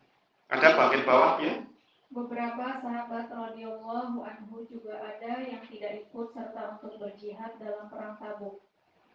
Ada 0.46 0.78
bagian 0.78 1.02
bawah 1.02 1.42
ya. 1.42 1.66
Beberapa 2.14 2.78
sahabat 2.78 3.26
radhiyallahu 3.26 4.22
anhu 4.22 4.62
juga 4.70 5.02
ada 5.02 5.42
yang 5.42 5.66
tidak 5.66 6.06
ikut 6.06 6.30
serta 6.30 6.78
untuk 6.78 6.94
berjihad 7.02 7.58
dalam 7.58 7.90
perang 7.90 8.14
Tabuk. 8.22 8.62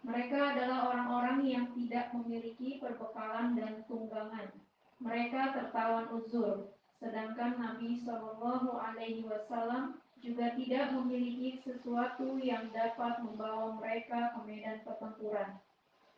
Mereka 0.04 0.36
adalah 0.36 0.92
orang-orang 0.92 1.48
yang 1.48 1.66
tidak 1.72 2.12
memiliki 2.12 2.84
perbekalan 2.84 3.56
dan 3.56 3.88
tunggangan. 3.88 4.52
Mereka 5.00 5.56
tertawan 5.56 6.12
uzur, 6.12 6.76
sedangkan 7.00 7.56
Nabi 7.56 8.04
Shallallahu 8.04 8.76
Alaihi 8.76 9.24
Wasallam 9.24 10.04
juga 10.20 10.52
tidak 10.60 10.92
memiliki 10.92 11.64
sesuatu 11.64 12.36
yang 12.36 12.68
dapat 12.76 13.24
membawa 13.24 13.80
mereka 13.80 14.36
ke 14.36 14.40
medan 14.44 14.84
pertempuran. 14.84 15.56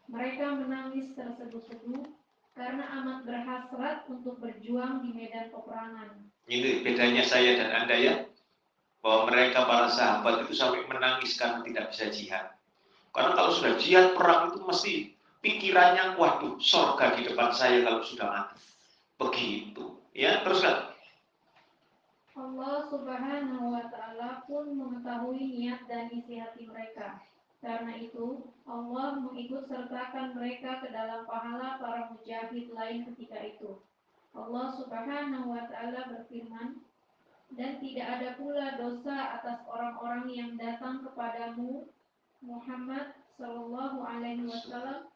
Mereka 0.08 0.46
menangis 0.64 1.12
terseduh-seduh 1.20 2.08
karena 2.56 2.84
amat 3.04 3.28
berhasrat 3.28 4.08
untuk 4.08 4.40
berjuang 4.40 5.04
di 5.04 5.12
medan 5.12 5.52
peperangan. 5.52 6.26
Ini 6.48 6.82
bedanya 6.82 7.28
saya 7.28 7.60
dan 7.60 7.70
Anda 7.84 7.96
ya. 8.00 8.16
Bahwa 9.04 9.30
mereka 9.30 9.68
para 9.68 9.92
sahabat 9.92 10.48
itu 10.48 10.58
sampai 10.58 10.88
menangis 10.88 11.36
karena 11.36 11.62
tidak 11.62 11.92
bisa 11.92 12.06
jihad. 12.10 12.58
Karena 13.12 13.36
kalau 13.36 13.52
sudah 13.52 13.74
jihad 13.78 14.16
perang 14.16 14.52
itu 14.52 14.60
mesti 14.64 14.94
pikirannya 15.44 16.18
waduh 16.18 16.58
sorga 16.58 17.14
di 17.14 17.28
depan 17.28 17.52
saya 17.54 17.84
kalau 17.86 18.02
sudah 18.02 18.28
mati. 18.32 18.58
Begitu. 19.18 19.86
Ya, 20.18 20.42
teruskan. 20.42 20.98
Allah 22.38 22.86
Subhanahu 22.86 23.74
wa 23.74 23.86
taala 23.90 24.46
pun 24.46 24.70
mengetahui 24.78 25.42
niat 25.58 25.90
dan 25.90 26.10
isi 26.14 26.38
hati 26.38 26.70
mereka. 26.70 27.18
Karena 27.58 27.98
itu, 27.98 28.54
Allah 28.70 29.18
mengikut 29.18 29.66
sertakan 29.66 30.38
mereka 30.38 30.78
ke 30.86 30.94
dalam 30.94 31.26
pahala 31.26 31.82
para 31.82 32.14
mujahid 32.14 32.70
lain 32.70 33.10
ketika 33.12 33.42
itu. 33.42 33.82
Allah 34.38 34.70
Subhanahu 34.78 35.50
wa 35.50 35.66
taala 35.66 36.06
berfirman, 36.14 36.86
dan 37.58 37.80
tidak 37.80 38.08
ada 38.20 38.30
pula 38.36 38.76
dosa 38.76 39.40
atas 39.40 39.64
orang-orang 39.66 40.28
yang 40.30 40.52
datang 40.60 41.00
kepadamu 41.02 41.88
Muhammad 42.44 43.16
Shallallahu 43.40 44.04
alaihi 44.04 44.46
wasallam 44.46 45.08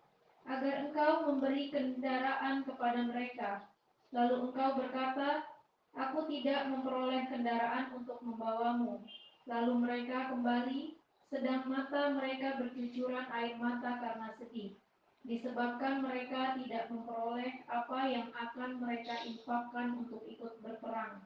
agar 0.48 0.74
engkau 0.88 1.28
memberi 1.30 1.70
kendaraan 1.70 2.66
kepada 2.66 3.06
mereka. 3.06 3.70
Lalu 4.10 4.50
engkau 4.50 4.80
berkata, 4.80 5.46
aku 5.94 6.26
tidak 6.32 6.72
memperoleh 6.72 7.30
kendaraan 7.30 7.94
untuk 7.94 8.18
membawamu. 8.24 9.06
Lalu 9.46 9.74
mereka 9.78 10.34
kembali 10.34 11.01
sedang 11.32 11.64
mata 11.72 12.12
mereka 12.12 12.60
bercucuran 12.60 13.24
air 13.32 13.56
mata 13.56 14.04
karena 14.04 14.36
sedih, 14.36 14.76
disebabkan 15.24 16.04
mereka 16.04 16.60
tidak 16.60 16.92
memperoleh 16.92 17.64
apa 17.72 18.00
yang 18.12 18.28
akan 18.36 18.84
mereka 18.84 19.16
infakkan 19.24 19.96
untuk 19.96 20.28
ikut 20.28 20.60
berperang. 20.60 21.24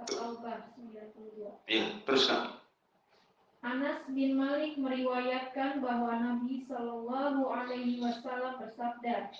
Al-Baqarah 0.00 0.74
92. 0.74 1.46
Iya, 1.70 2.02
teruskan. 2.02 2.58
Anas 3.60 4.08
bin 4.08 4.40
Malik 4.40 4.80
meriwayatkan 4.80 5.84
bahwa 5.84 6.16
Nabi 6.16 6.64
Shallallahu 6.64 7.44
Alaihi 7.52 8.00
Wasallam 8.00 8.56
bersabda, 8.56 9.30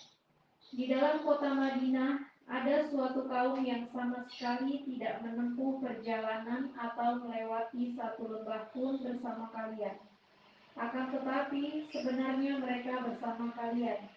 di 0.70 0.84
dalam 0.86 1.24
kota 1.26 1.50
Madinah 1.50 2.29
ada 2.50 2.90
suatu 2.90 3.30
kaum 3.30 3.62
yang 3.62 3.86
sama 3.94 4.26
sekali 4.26 4.82
tidak 4.82 5.22
menempuh 5.22 5.78
perjalanan 5.78 6.74
atau 6.74 7.22
melewati 7.22 7.94
satu 7.94 8.26
lembah 8.26 8.74
pun 8.74 8.98
bersama 8.98 9.54
kalian. 9.54 10.02
Akan 10.74 11.14
tetapi 11.14 11.86
sebenarnya 11.94 12.58
mereka 12.58 13.06
bersama 13.06 13.54
kalian. 13.54 14.10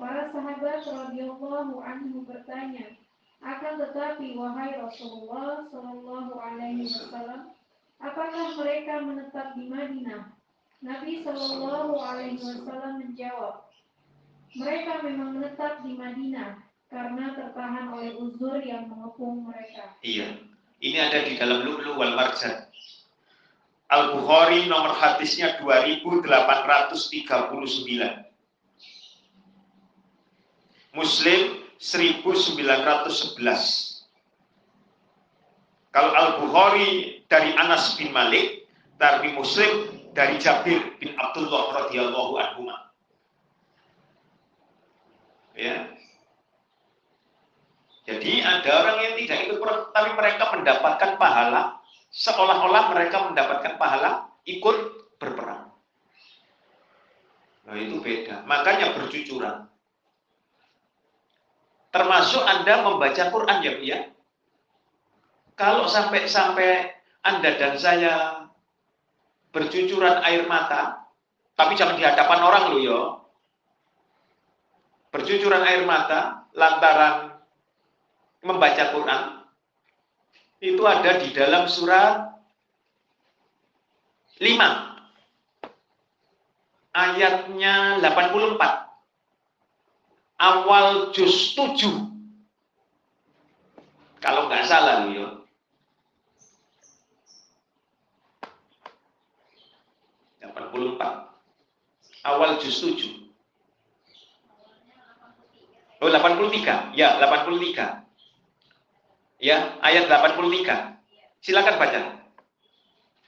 Para 0.00 0.32
sahabat 0.32 0.88
radhiyallahu 0.88 1.76
anhu 1.84 2.24
bertanya, 2.24 2.96
akan 3.44 3.74
tetapi 3.76 4.32
wahai 4.36 4.80
Rasulullah 4.80 5.68
Shallallahu 5.68 6.32
alaihi 6.32 6.88
wasallam, 6.88 7.52
apakah 8.00 8.56
mereka 8.56 9.04
menetap 9.04 9.52
di 9.52 9.68
Madinah? 9.68 10.32
Nabi 10.80 11.20
Shallallahu 11.20 11.92
alaihi 12.00 12.40
wasallam 12.40 13.04
menjawab, 13.04 13.68
mereka 14.56 15.04
memang 15.04 15.36
menetap 15.36 15.84
di 15.84 15.92
Madinah, 15.92 16.65
karena 16.96 17.36
tertahan 17.36 17.92
oleh 17.92 18.16
uzur 18.16 18.56
yang 18.64 18.88
mengepung 18.88 19.44
mereka. 19.44 19.92
Iya, 20.00 20.40
ini 20.80 20.96
ada 20.96 21.28
di 21.28 21.36
dalam 21.36 21.68
Lu'lu 21.68 22.00
wal 22.00 22.16
Marjan. 22.16 22.64
Al-Bukhari 23.92 24.64
nomor 24.64 24.96
hadisnya 24.96 25.60
2839. 25.60 26.96
Muslim 30.96 31.60
1911. 31.76 33.44
Kalau 35.92 36.12
Al-Bukhari 36.16 37.20
dari 37.28 37.52
Anas 37.60 38.00
bin 38.00 38.08
Malik, 38.16 38.64
dari 38.96 39.36
Muslim 39.36 39.92
dari 40.16 40.40
Jabir 40.40 40.96
bin 40.96 41.12
Abdullah 41.20 41.84
radhiyallahu 41.84 42.40
anhu. 42.40 42.72
Ya. 45.56 45.95
Jadi 48.06 48.38
ada 48.38 48.70
orang 48.86 48.96
yang 49.02 49.14
tidak 49.18 49.38
ikut 49.50 49.58
perang, 49.58 49.90
tapi 49.90 50.10
mereka 50.14 50.54
mendapatkan 50.54 51.18
pahala 51.18 51.82
seolah-olah 52.16 52.96
mereka 52.96 53.28
mendapatkan 53.28 53.74
pahala 53.76 54.30
ikut 54.46 54.76
berperang. 55.20 55.68
Nah 57.66 57.76
itu 57.76 57.98
beda. 57.98 58.46
Makanya 58.46 58.94
berjujuran. 58.94 59.66
Termasuk 61.90 62.42
Anda 62.44 62.84
membaca 62.84 63.22
Quran 63.32 63.58
ya, 63.64 63.72
ya. 63.82 63.98
Kalau 65.56 65.88
sampai-sampai 65.88 66.92
Anda 67.24 67.56
dan 67.56 67.74
saya 67.80 68.44
berjujuran 69.50 70.20
air 70.22 70.44
mata, 70.44 71.08
tapi 71.56 71.74
jangan 71.74 71.96
di 71.96 72.04
hadapan 72.04 72.40
orang 72.44 72.64
loh 72.70 72.80
ya. 72.80 73.00
Berjujuran 75.10 75.64
air 75.64 75.88
mata 75.88 76.44
lantaran 76.52 77.35
membaca 78.46 78.94
Quran 78.94 79.22
itu 80.62 80.82
ada 80.86 81.18
di 81.20 81.34
dalam 81.34 81.66
surat 81.66 82.30
5 84.38 84.46
ayatnya 86.94 87.98
84 88.00 88.56
awal 90.38 91.10
juz 91.12 91.52
7 91.58 91.82
kalau 94.22 94.48
nggak 94.48 94.64
salah 94.64 95.10
ya 95.10 95.34
awal 102.26 102.58
juz 102.62 102.80
7 102.80 103.26
Oh 105.96 106.12
83 106.12 106.92
ya 106.92 107.16
83 107.16 108.05
ya 109.40 109.76
ayat 109.84 110.08
83 110.08 111.44
silakan 111.44 111.76
baca 111.76 112.26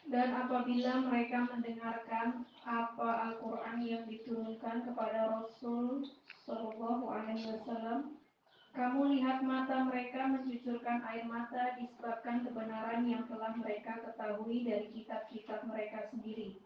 dan 0.08 0.32
apabila 0.32 1.04
mereka 1.04 1.44
mendengarkan 1.52 2.48
apa 2.64 3.08
Al-Quran 3.28 3.76
yang 3.84 4.04
diturunkan 4.08 4.88
kepada 4.88 5.36
Rasul 5.36 6.08
Shallallahu 6.48 7.12
Alaihi 7.12 7.44
Wasallam, 7.44 8.16
kamu 8.72 9.20
lihat 9.20 9.44
mata 9.44 9.84
mereka 9.84 10.32
mencucurkan 10.32 11.04
air 11.12 11.28
mata 11.28 11.76
disebabkan 11.76 12.40
kebenaran 12.40 13.04
yang 13.04 13.28
telah 13.28 13.52
mereka 13.52 14.00
ketahui 14.00 14.64
dari 14.64 14.88
kitab-kitab 14.96 15.68
mereka 15.68 16.08
sendiri. 16.08 16.56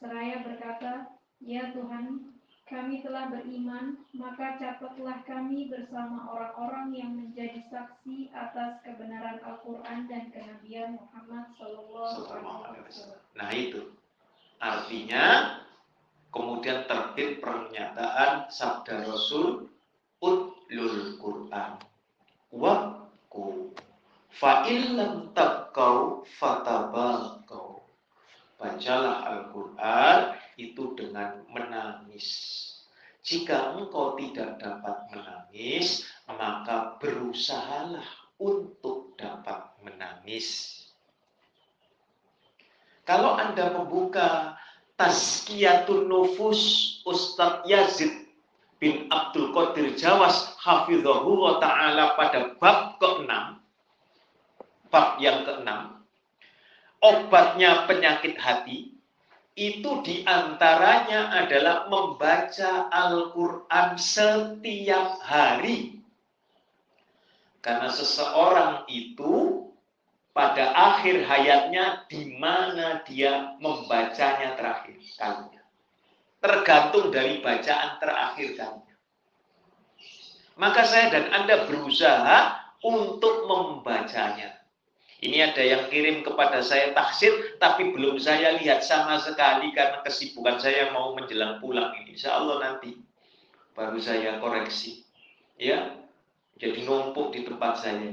Seraya 0.00 0.40
berkata, 0.40 1.12
Ya 1.44 1.76
Tuhan, 1.76 2.35
kami 2.66 2.98
telah 2.98 3.30
beriman, 3.30 3.94
maka 4.10 4.58
catatlah 4.58 5.22
kami 5.22 5.70
bersama 5.70 6.26
orang-orang 6.26 6.90
yang 6.98 7.14
menjadi 7.14 7.62
saksi 7.70 8.34
atas 8.34 8.82
kebenaran 8.82 9.38
Al-Quran 9.46 10.10
dan 10.10 10.34
kenabian 10.34 10.98
Muhammad 10.98 11.46
Sallallahu 11.54 12.26
Alaihi 12.66 12.84
Wasallam. 12.90 13.20
Nah 13.38 13.50
itu. 13.54 13.80
Artinya 14.58 15.26
kemudian 16.34 16.90
terbit 16.90 17.38
pernyataan 17.38 18.50
sabda 18.50 19.06
Rasul 19.08 19.70
utlul 20.18 21.20
Quran 21.20 21.72
waku 22.50 23.70
fa'illam 24.32 25.30
tabkau 25.36 26.24
fatabakau 26.40 27.84
bacalah 28.56 29.28
Al-Quran 29.28 30.18
itu 30.56 30.96
dengan 30.96 31.44
menangis. 31.52 32.26
Jika 33.26 33.76
engkau 33.76 34.16
tidak 34.16 34.56
dapat 34.60 34.96
menangis, 35.12 36.08
maka 36.26 36.96
berusahalah 36.98 38.06
untuk 38.40 39.16
dapat 39.20 39.72
menangis. 39.84 40.76
Kalau 43.06 43.38
Anda 43.38 43.70
membuka 43.70 44.58
Tazkiyatun 44.96 46.08
Nufus 46.08 46.60
Ustadz 47.04 47.68
Yazid 47.68 48.26
bin 48.80 49.08
Abdul 49.12 49.52
Qadir 49.52 49.92
Jawas 49.92 50.56
hafizahullah 50.60 51.56
wa 51.56 51.60
ta'ala 51.60 52.04
pada 52.16 52.56
bab 52.56 52.96
ke-6 52.96 53.32
bab 54.88 55.20
yang 55.20 55.44
ke-6 55.44 55.68
obatnya 57.04 57.84
penyakit 57.84 58.40
hati 58.40 58.95
itu 59.56 60.04
di 60.04 60.20
antaranya 60.28 61.32
adalah 61.32 61.88
membaca 61.88 62.92
Al-Quran 62.92 63.96
setiap 63.96 65.16
hari. 65.24 65.96
Karena 67.64 67.88
seseorang 67.88 68.84
itu 68.92 69.64
pada 70.36 70.76
akhir 70.76 71.24
hayatnya 71.24 72.04
di 72.04 72.36
mana 72.36 73.00
dia 73.08 73.56
membacanya 73.56 74.54
terakhir 74.60 75.00
kalinya. 75.16 75.64
Tergantung 76.36 77.08
dari 77.08 77.40
bacaan 77.40 77.96
terakhir 77.96 78.60
kalinya. 78.60 78.96
Maka 80.60 80.84
saya 80.84 81.08
dan 81.08 81.32
Anda 81.32 81.64
berusaha 81.64 82.60
untuk 82.84 83.48
membacanya. 83.48 84.52
Ini 85.16 85.48
ada 85.48 85.64
yang 85.64 85.88
kirim 85.88 86.20
kepada 86.20 86.60
saya 86.60 86.92
taksir, 86.92 87.56
tapi 87.56 87.88
belum 87.88 88.20
saya 88.20 88.60
lihat 88.60 88.84
sama 88.84 89.16
sekali 89.16 89.72
karena 89.72 90.04
kesibukan 90.04 90.60
saya 90.60 90.92
mau 90.92 91.16
menjelang 91.16 91.56
pulang 91.56 91.96
ini. 92.04 92.12
Insya 92.12 92.36
Allah 92.36 92.60
nanti 92.60 93.00
baru 93.72 93.96
saya 93.96 94.36
koreksi. 94.36 95.08
Ya, 95.56 95.96
jadi 96.60 96.84
numpuk 96.84 97.32
di 97.32 97.48
tempat 97.48 97.80
saya. 97.80 98.12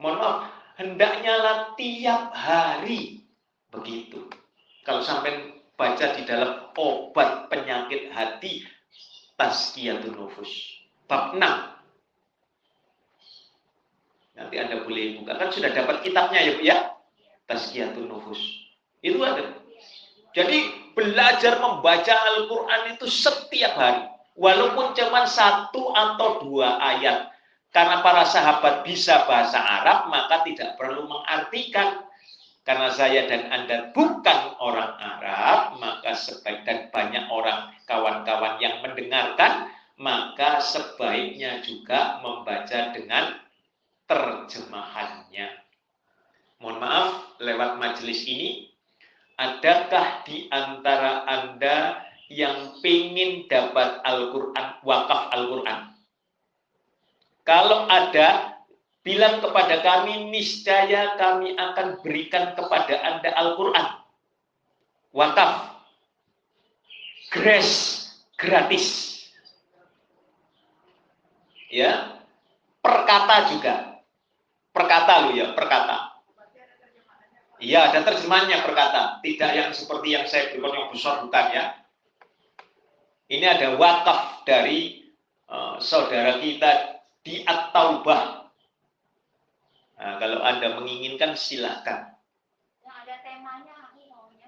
Mohon 0.00 0.16
maaf, 0.16 0.38
hendaknya 0.80 1.34
lah 1.36 1.58
tiap 1.76 2.32
hari 2.32 3.20
begitu. 3.68 4.32
Kalau 4.80 5.04
sampai 5.04 5.60
baca 5.76 6.06
di 6.16 6.24
dalam 6.24 6.72
obat 6.72 7.52
penyakit 7.52 8.08
hati, 8.08 8.64
Tazkiyatun 9.36 10.16
Nufus. 10.16 10.80
Bab 11.04 11.36
6 11.36 11.79
Nanti 14.40 14.56
Anda 14.56 14.80
boleh 14.80 15.20
buka. 15.20 15.36
Kan 15.36 15.52
sudah 15.52 15.68
dapat 15.68 16.00
kitabnya 16.00 16.40
ya 16.40 16.52
Bu 16.56 16.62
ya? 16.64 16.78
Tazkiyatun 17.44 18.08
Nufus. 18.08 18.40
Itu 19.04 19.20
ada. 19.20 19.60
Jadi 20.32 20.58
belajar 20.96 21.60
membaca 21.60 22.14
Al-Quran 22.34 22.96
itu 22.96 23.04
setiap 23.12 23.76
hari. 23.76 24.08
Walaupun 24.40 24.96
cuma 24.96 25.28
satu 25.28 25.92
atau 25.92 26.40
dua 26.40 26.80
ayat. 26.80 27.28
Karena 27.70 28.00
para 28.02 28.24
sahabat 28.26 28.82
bisa 28.82 29.28
bahasa 29.28 29.60
Arab, 29.60 30.08
maka 30.08 30.42
tidak 30.42 30.74
perlu 30.80 31.06
mengartikan. 31.06 32.02
Karena 32.64 32.90
saya 32.90 33.28
dan 33.28 33.46
Anda 33.52 33.92
bukan 33.92 34.40
orang 34.58 34.96
Arab, 34.98 35.78
maka 35.78 36.16
sebaik 36.16 36.66
dan 36.66 36.90
banyak 36.90 37.28
orang 37.30 37.70
kawan-kawan 37.86 38.58
yang 38.58 38.82
mendengarkan, 38.82 39.70
maka 40.00 40.58
sebaiknya 40.64 41.62
juga 41.62 42.18
membaca 42.24 42.94
dengan 42.94 43.38
terjemahannya. 44.10 45.48
Mohon 46.58 46.78
maaf, 46.82 47.10
lewat 47.38 47.78
majelis 47.78 48.26
ini, 48.26 48.74
adakah 49.38 50.26
di 50.26 50.50
antara 50.50 51.24
Anda 51.30 52.02
yang 52.26 52.74
ingin 52.82 53.46
dapat 53.46 54.02
Al-Quran, 54.02 54.82
wakaf 54.82 55.30
Al-Quran? 55.30 55.94
Kalau 57.46 57.86
ada, 57.86 58.60
bilang 59.06 59.38
kepada 59.40 59.78
kami, 59.80 60.28
niscaya 60.28 61.14
kami 61.16 61.54
akan 61.54 62.02
berikan 62.02 62.52
kepada 62.58 62.98
Anda 63.06 63.30
Al-Quran. 63.38 63.88
Wakaf. 65.14 65.80
Grace, 67.30 68.10
gratis. 68.34 69.16
Ya, 71.70 72.18
perkata 72.82 73.54
juga 73.54 73.89
perkata 74.70 75.26
lo 75.26 75.30
ya, 75.34 75.52
perkata. 75.52 76.10
Iya, 77.60 77.92
ada 77.92 78.00
terjemahannya 78.08 78.64
perkata, 78.64 79.20
tidak 79.20 79.50
yang 79.52 79.70
seperti 79.76 80.16
yang 80.16 80.24
saya 80.24 80.48
berikan 80.48 80.72
yang 80.72 80.88
besar 80.88 81.20
bukan 81.20 81.46
ya. 81.52 81.64
Ini 83.30 83.46
ada 83.46 83.76
wakaf 83.76 84.48
dari 84.48 85.06
uh, 85.44 85.76
saudara 85.76 86.40
kita 86.40 87.04
di 87.20 87.44
At-Taubah. 87.44 88.48
Nah, 90.00 90.14
kalau 90.16 90.40
Anda 90.40 90.72
menginginkan 90.80 91.36
silahkan. 91.36 92.16
Yang 92.80 92.96
ada 93.04 93.14
temanya 93.20 93.76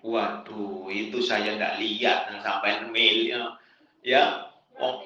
Waduh, 0.03 0.91
itu 0.91 1.23
saya 1.23 1.55
tidak 1.55 1.79
lihat 1.79 2.33
sampai 2.43 2.91
mail 2.91 3.19
ya. 3.29 3.43
Ya. 4.03 4.25
Oh. 4.81 4.99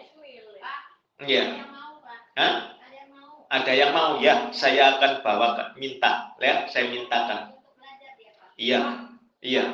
Pak, 0.57 0.81
Iya. 1.27 1.43
ada 1.43 1.59
yang 1.59 1.69
mau, 1.69 2.01
Pak. 2.01 2.19
Hah? 2.39 2.55
Ada 3.57 3.73
yang 3.73 3.93
mau. 3.97 4.21
Ya, 4.21 4.53
saya 4.53 5.01
akan 5.01 5.25
bawakan, 5.25 5.73
minta, 5.81 6.37
ya, 6.37 6.69
saya 6.69 6.93
mintakan. 6.93 7.57
Iya, 8.57 8.81
iya, 9.45 9.65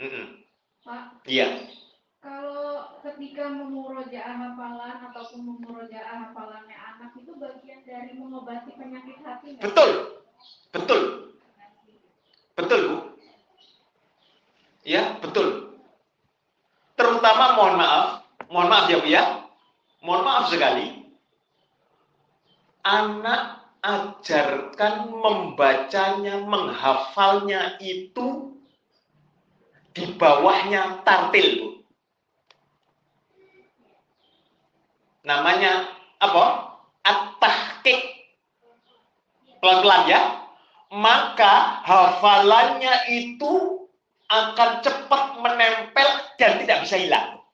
Mm-mm. 0.00 0.44
Pak, 0.84 1.24
iya. 1.24 1.64
kalau 2.20 3.00
ketika 3.00 3.48
memurojaah 3.48 4.36
hafalan 4.36 5.00
ataupun 5.08 5.40
memurojaah 5.48 6.28
hafalannya 6.28 6.76
anak 6.76 7.16
itu 7.16 7.32
bagian 7.40 7.80
dari 7.88 8.16
mengobati 8.20 8.76
penyakit 8.76 9.16
hati? 9.24 9.56
Betul, 9.60 9.90
betul, 10.76 11.00
betul 12.52 12.80
bu. 12.84 12.96
Ya, 14.84 15.16
betul. 15.24 15.76
Terutama 17.00 17.44
mohon 17.56 17.76
maaf, 17.80 18.28
mohon 18.52 18.68
maaf 18.68 18.92
ya 18.92 18.98
bu 19.00 19.08
ya, 19.08 19.24
mohon 20.04 20.20
maaf 20.24 20.52
sekali. 20.52 20.97
Anak 22.86 23.68
ajarkan 23.82 25.10
membacanya, 25.12 26.42
menghafalnya 26.42 27.76
itu 27.78 28.58
di 29.94 30.04
bawahnya 30.14 31.02
tartil. 31.02 31.82
Namanya 35.26 35.92
apa? 36.22 36.44
At-tahqiq. 37.04 38.00
Pelan-pelan 39.58 40.02
ya. 40.08 40.20
Maka 40.88 41.84
hafalannya 41.84 43.12
itu 43.12 43.84
akan 44.28 44.70
cepat 44.80 45.36
menempel 45.40 46.08
dan 46.40 46.64
tidak 46.64 46.78
bisa 46.88 46.96
hilang. 46.96 47.44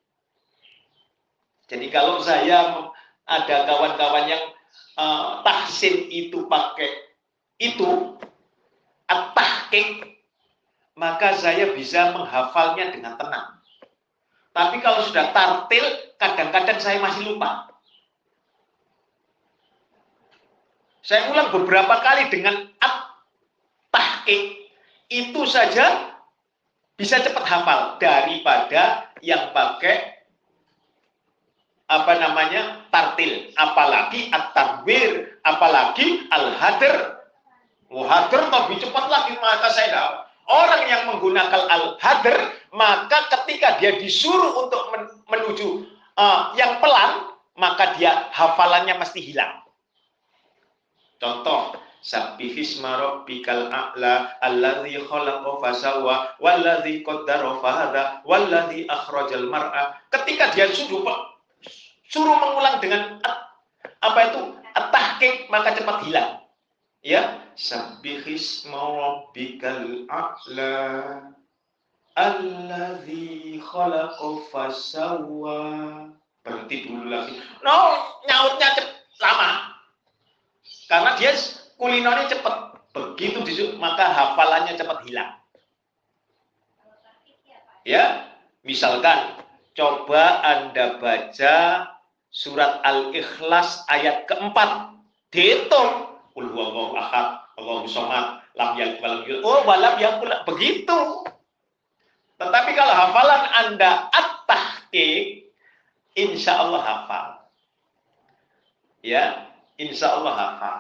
Jadi 1.66 1.90
kalau 1.90 2.22
saya 2.22 2.92
ada 3.26 3.56
kawan-kawan 3.66 4.30
yang 4.30 4.53
eh, 4.98 5.30
tahsin 5.44 6.08
itu 6.10 6.46
pakai 6.46 6.90
itu 7.58 8.18
at-tahqiq 9.08 10.14
maka 10.94 11.34
saya 11.34 11.74
bisa 11.74 12.14
menghafalnya 12.14 12.94
dengan 12.94 13.18
tenang. 13.18 13.58
Tapi 14.54 14.78
kalau 14.78 15.02
sudah 15.02 15.34
tartil, 15.34 15.82
kadang-kadang 16.22 16.78
saya 16.78 17.02
masih 17.02 17.34
lupa. 17.34 17.66
Saya 21.02 21.34
ulang 21.34 21.50
beberapa 21.50 21.98
kali 21.98 22.30
dengan 22.30 22.70
at-tahqiq. 22.78 24.70
Itu 25.10 25.42
saja 25.50 26.14
bisa 26.94 27.18
cepat 27.20 27.42
hafal 27.42 27.98
daripada 27.98 29.10
yang 29.18 29.50
pakai 29.50 30.14
apa 31.90 32.12
namanya 32.16 32.83
tartil 32.94 33.50
apalagi 33.58 34.30
at-tanwir 34.30 35.42
apalagi 35.42 36.30
al-hadr 36.30 37.18
Wah, 37.94 38.10
hadr 38.10 38.50
lebih 38.50 38.82
cepat 38.82 39.06
lagi 39.06 39.38
maka 39.38 39.70
saya 39.70 40.26
orang 40.50 40.82
yang 40.90 41.02
menggunakan 41.14 41.62
al-hadr 41.70 42.54
maka 42.74 43.30
ketika 43.30 43.78
dia 43.78 43.94
disuruh 44.02 44.66
untuk 44.66 44.82
men- 44.90 45.14
menuju 45.30 45.86
uh, 46.18 46.50
yang 46.58 46.82
pelan 46.82 47.34
maka 47.54 47.94
dia 47.94 48.30
hafalannya 48.34 48.98
mesti 48.98 49.22
hilang. 49.22 49.62
Contoh 51.22 51.78
Sabbihisma 52.04 53.00
rabbikal 53.00 53.72
a'la 53.72 54.36
alladzi 54.44 55.00
khalaqa 55.08 55.56
fasawwa 55.56 56.36
walladzi 56.36 57.00
qaddara 57.00 57.62
fahada 57.64 58.20
walladzi 58.28 58.84
akhrajal 58.90 59.48
mar'a. 59.48 60.02
Ketika 60.12 60.52
dia 60.52 60.68
suruh 60.68 61.00
suruh 62.08 62.36
mengulang 62.36 62.80
dengan 62.80 63.18
apa 64.04 64.20
itu 64.32 64.40
at-tahqiq 64.76 65.48
maka 65.48 65.76
cepat 65.76 65.96
hilang. 66.04 66.30
Ya, 67.04 67.52
sabbihisma 67.54 68.80
rabbikal 68.80 70.08
a'la 70.08 70.76
alladzi 72.16 73.60
khalaqa 73.60 74.28
fasawwa. 74.48 75.60
Berhenti 76.44 76.88
dulu 76.88 77.08
lagi. 77.08 77.40
No, 77.64 77.76
nyautnya 78.28 78.68
cep- 78.76 78.96
lama. 79.20 79.72
Karena 80.88 81.16
dia 81.16 81.32
kulinonya 81.80 82.28
cepat. 82.28 82.76
Begitu 82.94 83.42
disuruh, 83.42 83.74
maka 83.80 84.06
hafalannya 84.12 84.76
cepat 84.76 85.02
hilang. 85.08 85.34
Ya, 87.84 88.32
misalkan 88.64 89.44
coba 89.76 90.40
Anda 90.40 90.96
baca 91.02 91.56
surat 92.34 92.82
Al-Ikhlas 92.82 93.86
ayat 93.86 94.26
keempat. 94.26 94.98
Dihitung. 95.30 96.18
Qul 96.34 96.50
huwallahu 96.50 96.98
ahad, 96.98 97.46
Allahu 97.54 97.86
somad, 97.86 98.42
lam 98.58 98.74
yalid 98.74 98.98
walam 98.98 99.22
yulad. 99.22 99.46
Oh, 99.46 99.62
walam 99.62 99.94
yakul. 100.02 100.34
Begitu. 100.50 100.98
Tetapi 102.42 102.70
kalau 102.74 102.90
hafalan 102.90 103.42
Anda 103.54 104.10
at-tahqiq, 104.10 105.46
insya 106.18 106.58
Allah 106.58 106.82
hafal. 106.82 107.26
Ya, 109.06 109.46
insya 109.78 110.18
Allah 110.18 110.34
hafal. 110.34 110.78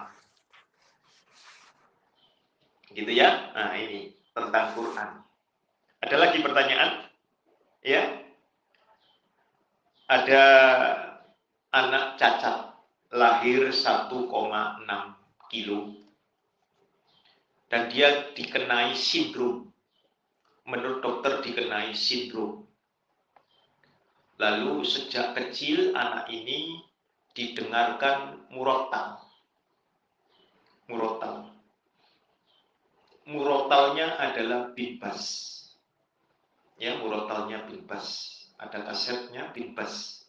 Gitu 2.90 3.10
ya. 3.14 3.54
Nah, 3.54 3.78
ini 3.78 4.10
tentang 4.34 4.74
Quran. 4.74 5.22
Ada 6.02 6.16
lagi 6.18 6.38
pertanyaan? 6.42 6.90
Ya. 7.86 8.02
Ada 10.10 10.42
anak 11.74 12.14
cacat 12.14 12.78
lahir 13.10 13.74
1,6 13.74 14.06
kilo 15.50 15.98
dan 17.66 17.90
dia 17.90 18.30
dikenai 18.30 18.94
sindrom. 18.94 19.66
Menurut 20.64 21.02
dokter 21.02 21.42
dikenai 21.42 21.90
sindrom. 21.92 22.62
Lalu 24.38 24.86
sejak 24.86 25.34
kecil 25.34 25.92
anak 25.98 26.30
ini 26.30 26.78
didengarkan 27.34 28.46
murotal. 28.54 29.18
Murotal. 30.86 31.50
Murotalnya 33.26 34.14
adalah 34.22 34.70
binbas 34.72 35.54
ya 36.78 36.98
murotalnya 36.98 37.66
bin 37.70 37.86
Bas 37.86 38.38
ada 38.58 38.82
kasetnya 38.82 39.50
bin 39.54 39.74
Bas 39.74 40.23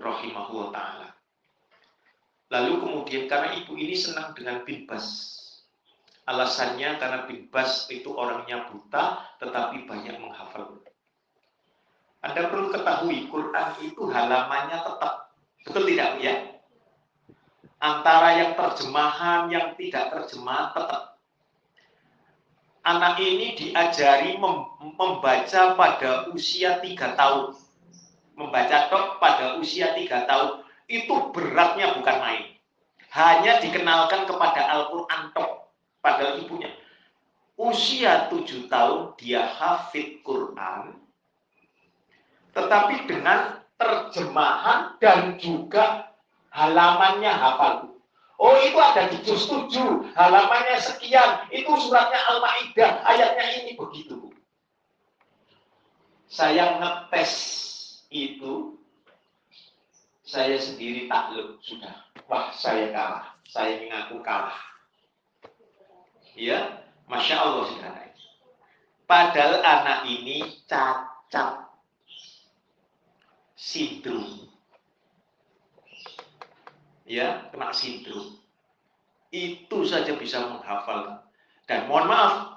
rahimahullah 0.00 0.68
taala. 0.72 1.08
Lalu 2.50 2.82
kemudian 2.82 3.30
karena 3.30 3.54
ibu 3.62 3.78
ini 3.78 3.94
senang 3.94 4.34
dengan 4.34 4.66
bin 4.66 4.88
alasannya 6.26 6.98
karena 6.98 7.18
bin 7.30 7.46
Bas 7.50 7.86
itu 7.90 8.10
orangnya 8.14 8.66
buta 8.70 9.38
tetapi 9.38 9.86
banyak 9.86 10.18
menghafal. 10.18 10.82
Anda 12.20 12.52
perlu 12.52 12.68
ketahui 12.74 13.30
Quran 13.32 13.68
itu 13.80 14.02
halamannya 14.10 14.78
tetap. 14.82 15.32
Betul 15.64 15.88
tidak 15.88 16.10
ya? 16.20 16.34
Antara 17.80 18.36
yang 18.36 18.52
terjemahan 18.60 19.48
yang 19.48 19.72
tidak 19.80 20.12
terjemahan 20.12 20.68
tetap. 20.76 21.02
Anak 22.80 23.20
ini 23.20 23.56
diajari 23.56 24.36
mem- 24.36 24.68
membaca 24.96 25.62
pada 25.76 26.28
usia 26.32 26.80
tiga 26.80 27.16
tahun. 27.16 27.56
Membaca 28.40 28.88
tok 28.88 29.20
pada 29.20 29.60
usia 29.60 29.92
tiga 29.92 30.24
tahun. 30.24 30.64
Itu 30.88 31.28
beratnya 31.36 31.92
bukan 32.00 32.16
main. 32.24 32.44
Hanya 33.12 33.60
dikenalkan 33.60 34.24
kepada 34.24 34.64
Al-Quran 34.64 35.36
tok 35.36 35.68
pada 36.00 36.40
ibunya. 36.40 36.72
Usia 37.60 38.32
tujuh 38.32 38.72
tahun 38.72 39.12
dia 39.20 39.44
hafid 39.44 40.24
Quran. 40.24 40.96
Tetapi 42.56 43.04
dengan 43.04 43.60
terjemahan 43.76 44.96
dan 44.96 45.36
juga 45.36 46.16
halamannya 46.48 47.28
hafal. 47.28 47.92
Oh 48.40 48.56
itu 48.64 48.80
ada 48.80 49.04
di 49.12 49.20
juz 49.20 49.52
7, 49.52 50.16
halamannya 50.16 50.80
sekian, 50.80 51.44
itu 51.52 51.68
suratnya 51.76 52.24
Al-Ma'idah, 52.32 53.04
ayatnya 53.04 53.46
ini 53.60 53.76
begitu. 53.76 54.32
Saya 56.24 56.80
ngetes 56.80 57.32
itu, 58.10 58.76
saya 60.26 60.58
sendiri 60.58 61.06
takluk 61.06 61.62
sudah. 61.62 62.06
Wah 62.30 62.50
saya 62.54 62.90
kalah, 62.94 63.38
saya 63.46 63.82
mengaku 63.82 64.22
kalah. 64.22 64.58
Ya, 66.38 66.86
Masya 67.10 67.36
Allah 67.38 67.64
saudara. 67.66 68.00
Padahal 69.10 69.58
anak 69.66 70.06
ini 70.06 70.62
cacat 70.70 71.70
sindrom 73.60 74.48
ya 77.04 77.52
kena 77.52 77.68
sindrom 77.76 78.40
itu 79.28 79.78
saja 79.84 80.16
bisa 80.16 80.48
menghafal 80.48 81.20
dan 81.68 81.84
mohon 81.84 82.08
maaf 82.08 82.49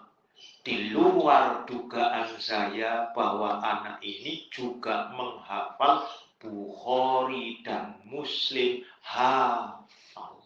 di 0.64 0.96
luar 0.96 1.68
dugaan 1.68 2.40
saya 2.40 3.12
bahwa 3.12 3.60
anak 3.60 4.00
ini 4.00 4.48
juga 4.48 5.12
menghafal 5.12 6.08
Bukhari 6.40 7.64
dan 7.64 8.00
Muslim 8.04 8.84
hafal 9.04 10.40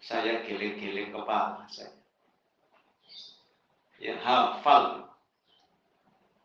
Saya 0.00 0.42
geleng-geleng 0.42 1.14
kepala 1.14 1.64
saya. 1.70 1.94
Ya 4.02 4.18
hafal. 4.18 5.06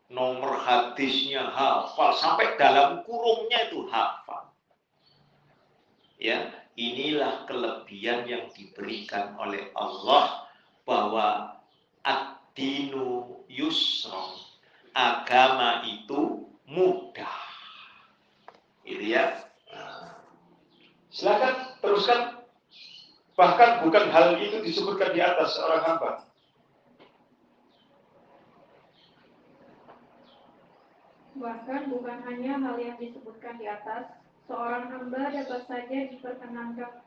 Nomor 0.06 0.62
hadisnya 0.62 1.50
hafal. 1.50 2.14
Sampai 2.14 2.54
dalam 2.54 3.02
kurungnya 3.02 3.66
itu 3.66 3.90
hafal. 3.90 4.54
Ya, 6.22 6.46
inilah 6.78 7.42
kelebihan 7.50 8.24
yang 8.30 8.46
diberikan 8.54 9.34
oleh 9.34 9.68
Allah 9.74 10.45
bahwa 10.86 11.58
ad-dinu 12.06 13.42
yusron. 13.50 14.46
Agama 14.96 15.84
itu 15.84 16.48
mudah. 16.64 17.36
Gitu 18.86 19.12
ya. 19.12 19.44
Silakan 21.12 21.76
teruskan. 21.84 22.20
Bahkan 23.36 23.84
bukan 23.84 24.08
hal 24.08 24.40
itu 24.40 24.64
disebutkan 24.64 25.12
di 25.12 25.20
atas 25.20 25.52
seorang 25.60 25.82
hamba. 25.84 26.24
Bahkan 31.36 31.92
bukan 31.92 32.18
hanya 32.24 32.56
hal 32.56 32.80
yang 32.80 32.96
disebutkan 32.96 33.60
di 33.60 33.68
atas, 33.68 34.08
seorang 34.48 34.88
hamba 34.88 35.28
dapat 35.28 35.68
saja 35.68 35.98
diperkenankan 36.08 37.04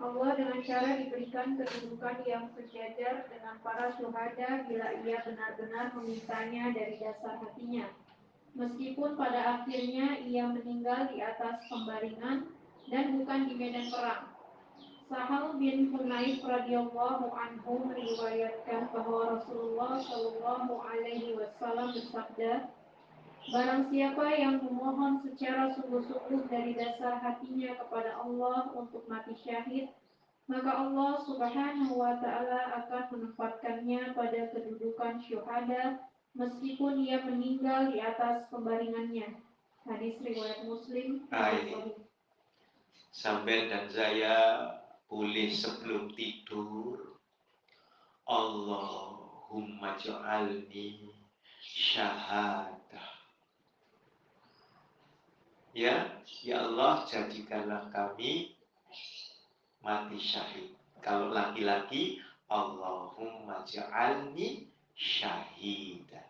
Allah 0.00 0.30
dengan 0.38 0.58
cara 0.64 0.96
diberikan 0.96 1.58
kedudukan 1.60 2.24
yang 2.24 2.48
sejajar 2.56 3.28
dengan 3.28 3.60
para 3.60 3.92
syuhada 3.98 4.64
bila 4.64 4.88
ia 5.04 5.18
benar-benar 5.20 5.92
memintanya 5.98 6.72
dari 6.72 6.96
dasar 7.02 7.42
hatinya. 7.42 7.90
Meskipun 8.52 9.16
pada 9.16 9.60
akhirnya 9.60 10.20
ia 10.24 10.44
meninggal 10.48 11.08
di 11.08 11.24
atas 11.24 11.64
pembaringan 11.72 12.52
dan 12.92 13.04
bukan 13.16 13.48
di 13.48 13.54
medan 13.56 13.88
perang. 13.88 14.32
Sahal 15.12 15.60
bin 15.60 15.92
Hunayf 15.92 16.40
radhiyallahu 16.40 17.32
anhu 17.36 17.84
meriwayatkan 17.84 18.92
bahwa 18.96 19.36
Rasulullah 19.36 20.00
shallallahu 20.00 20.72
alaihi 20.80 21.36
wasallam 21.36 21.92
bersabda, 21.92 22.72
Barang 23.50 23.90
siapa 23.90 24.38
yang 24.38 24.62
memohon 24.62 25.18
secara 25.26 25.74
sungguh-sungguh 25.74 26.46
dari 26.46 26.78
dasar 26.78 27.18
hatinya 27.18 27.74
kepada 27.74 28.22
Allah 28.22 28.70
untuk 28.70 29.02
mati 29.10 29.34
syahid, 29.42 29.90
maka 30.46 30.70
Allah 30.70 31.18
Subhanahu 31.26 31.98
wa 31.98 32.22
taala 32.22 32.86
akan 32.86 33.02
menempatkannya 33.10 34.14
pada 34.14 34.40
kedudukan 34.54 35.18
syuhada 35.26 36.06
meskipun 36.38 37.02
ia 37.02 37.26
meninggal 37.26 37.90
di 37.90 37.98
atas 37.98 38.46
pembaringannya. 38.46 39.42
Hadis 39.90 40.22
riwayat 40.22 40.62
Muslim. 40.62 41.26
Nah, 41.26 41.50
ini. 41.58 41.98
Sampai 43.10 43.66
dan 43.66 43.90
saya 43.90 44.36
boleh 45.10 45.50
sebelum 45.52 46.14
tidur 46.16 47.18
Allahumma 48.24 49.98
ja'alni 49.98 51.12
syahadah 51.60 53.11
Ya, 55.72 56.20
ya 56.44 56.68
Allah 56.68 57.08
jadikanlah 57.08 57.88
kami 57.88 58.52
mati 59.80 60.20
syahid. 60.20 60.76
Kalau 61.00 61.32
laki-laki, 61.32 62.20
Allahumma 62.52 63.64
ja'alni 63.64 64.68
syahidah. 64.92 66.28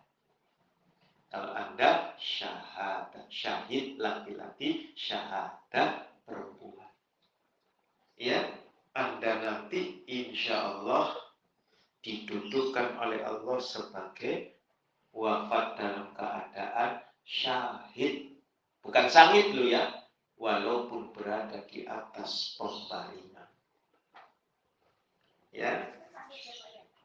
Kalau 1.27 1.51
Anda 1.51 2.15
syahadat, 2.15 3.27
syahid 3.27 3.99
laki-laki, 3.99 4.95
syahadat 4.95 6.07
perempuan. 6.23 6.93
Ya, 8.15 8.47
Anda 8.95 9.43
nanti 9.43 10.07
insya 10.07 10.55
Allah 10.55 11.19
didudukkan 11.99 12.95
oleh 12.95 13.19
Allah 13.27 13.59
sebagai 13.59 14.55
wafat 15.11 15.65
dalam 15.75 16.07
keadaan 16.15 17.03
syahid 17.27 18.32
Bukan 18.83 19.07
sangit 19.07 19.55
lo 19.55 19.63
ya, 19.63 19.87
walaupun 20.35 21.15
berada 21.15 21.63
di 21.71 21.87
atas 21.87 22.59
pembaringan. 22.59 23.47
Ya, 25.55 25.87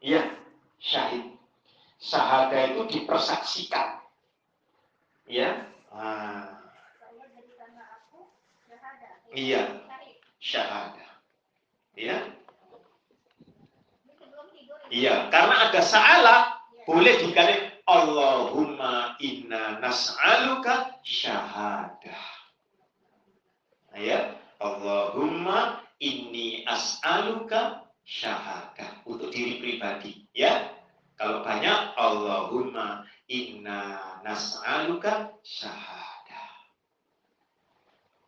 iya, 0.03 0.23
syahid. 0.83 1.39
Sahada 1.99 2.75
itu 2.75 2.83
dipersaksikan. 2.91 4.03
Ya, 5.29 5.71
ah. 5.95 6.59
Iya, 9.35 9.85
syahada. 10.41 11.07
Ya. 11.95 12.17
Iya, 14.89 15.29
karena 15.29 15.69
ada 15.69 15.81
salah, 15.85 16.65
boleh 16.89 17.21
dikali 17.21 17.68
Allahumma 17.89 19.17
inna 19.17 19.81
nas'aluka 19.81 21.01
syahadah. 21.01 22.23
Ya, 23.97 24.37
Allahumma 24.61 25.81
inni 25.97 26.69
as'aluka 26.69 27.89
syahadah 28.05 29.09
untuk 29.09 29.33
diri 29.33 29.57
pribadi, 29.57 30.29
ya. 30.37 30.69
Kalau 31.17 31.41
banyak 31.41 31.97
Allahumma 31.97 33.09
inna 33.25 34.21
nas'aluka 34.21 35.33
syahadah. 35.41 36.49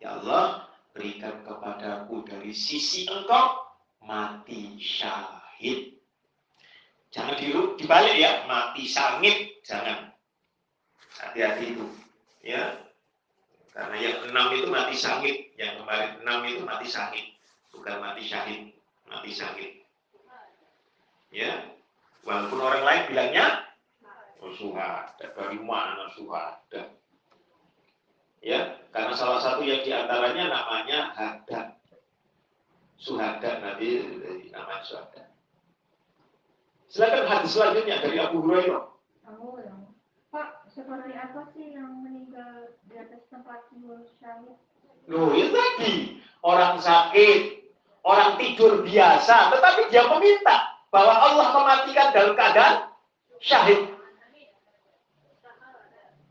Ya 0.00 0.16
Allah, 0.16 0.72
berikan 0.96 1.44
kepadaku 1.44 2.24
dari 2.24 2.56
sisi 2.56 3.04
Engkau 3.12 3.60
mati 4.00 4.80
syahid 4.80 5.99
Jangan 7.10 7.34
dibalik 7.74 8.16
ya, 8.18 8.46
mati 8.46 8.86
sangit, 8.86 9.58
jangan. 9.66 10.14
Hati-hati 11.18 11.74
itu. 11.74 11.86
Ya. 12.46 12.78
Karena 13.74 13.96
yang 13.98 14.18
enam 14.30 14.46
itu 14.54 14.66
mati 14.70 14.94
sangit, 14.94 15.54
yang 15.58 15.78
kemarin 15.82 16.22
enam 16.22 16.42
itu 16.46 16.62
mati 16.62 16.86
sangit, 16.86 17.26
bukan 17.70 18.02
mati 18.02 18.22
syahid, 18.26 18.74
mati 19.06 19.30
sangit. 19.30 19.72
Ya. 21.30 21.66
Walaupun 22.26 22.60
orang 22.60 22.84
lain 22.84 23.02
bilangnya 23.10 23.70
dari 25.50 25.58
mana 25.66 26.10
suhada? 26.12 26.82
Ya, 28.40 28.76
karena 28.92 29.12
salah 29.12 29.40
satu 29.40 29.64
yang 29.64 29.84
di 29.84 29.92
antaranya 29.92 30.48
namanya 30.48 31.12
hadat. 31.12 31.76
Suhada 33.00 33.60
nanti 33.60 34.04
namanya 34.52 34.84
suhada. 34.84 35.29
Silakan 36.90 37.30
hadis 37.30 37.54
selanjutnya 37.54 38.02
dari 38.02 38.18
Abu 38.18 38.42
Hurairah. 38.42 38.82
Oh, 39.30 39.54
ya. 39.62 39.70
Pak, 40.34 40.66
seperti 40.74 41.14
apa 41.14 41.46
sih 41.54 41.78
yang 41.78 42.02
meninggal 42.02 42.74
di 42.90 42.98
atas 42.98 43.22
tempat 43.30 43.70
tidur 43.70 44.02
syahid? 44.18 44.58
Loh, 45.06 45.30
itu 45.30 45.54
tadi 45.54 46.18
orang 46.42 46.82
sakit, 46.82 47.62
orang 48.02 48.42
tidur 48.42 48.82
biasa, 48.82 49.54
tetapi 49.54 49.86
dia 49.94 50.02
meminta 50.10 50.82
bahwa 50.90 51.14
Allah 51.14 51.48
mematikan 51.54 52.10
dalam 52.10 52.34
keadaan 52.34 52.90
syahid. 53.38 53.94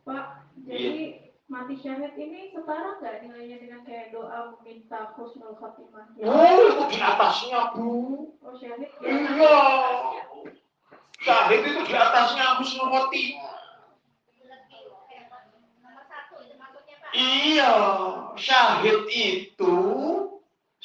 Pak, 0.04 0.44
jadi 0.68 0.92
iya. 0.92 1.39
Mati 1.50 1.74
syahid 1.82 2.14
ini 2.14 2.54
setara 2.54 3.02
nggak 3.02 3.26
nilainya 3.26 3.58
dengan 3.58 3.82
kayak 3.82 4.14
doa 4.14 4.54
meminta 4.54 5.18
khusnul 5.18 5.58
khatimah? 5.58 6.14
Oh, 6.22 6.46
itu 6.46 6.84
di 6.94 7.00
atasnya, 7.02 7.74
Bu. 7.74 7.90
Oh, 8.46 8.54
syahid? 8.54 8.94
Iya. 9.02 9.58
Syahid 11.26 11.62
itu 11.66 11.82
di 11.90 11.94
atasnya 11.98 12.62
husnul 12.62 12.94
khotimah. 12.94 13.58
Iya, 17.10 17.74
syahid 18.38 19.10
itu 19.10 19.76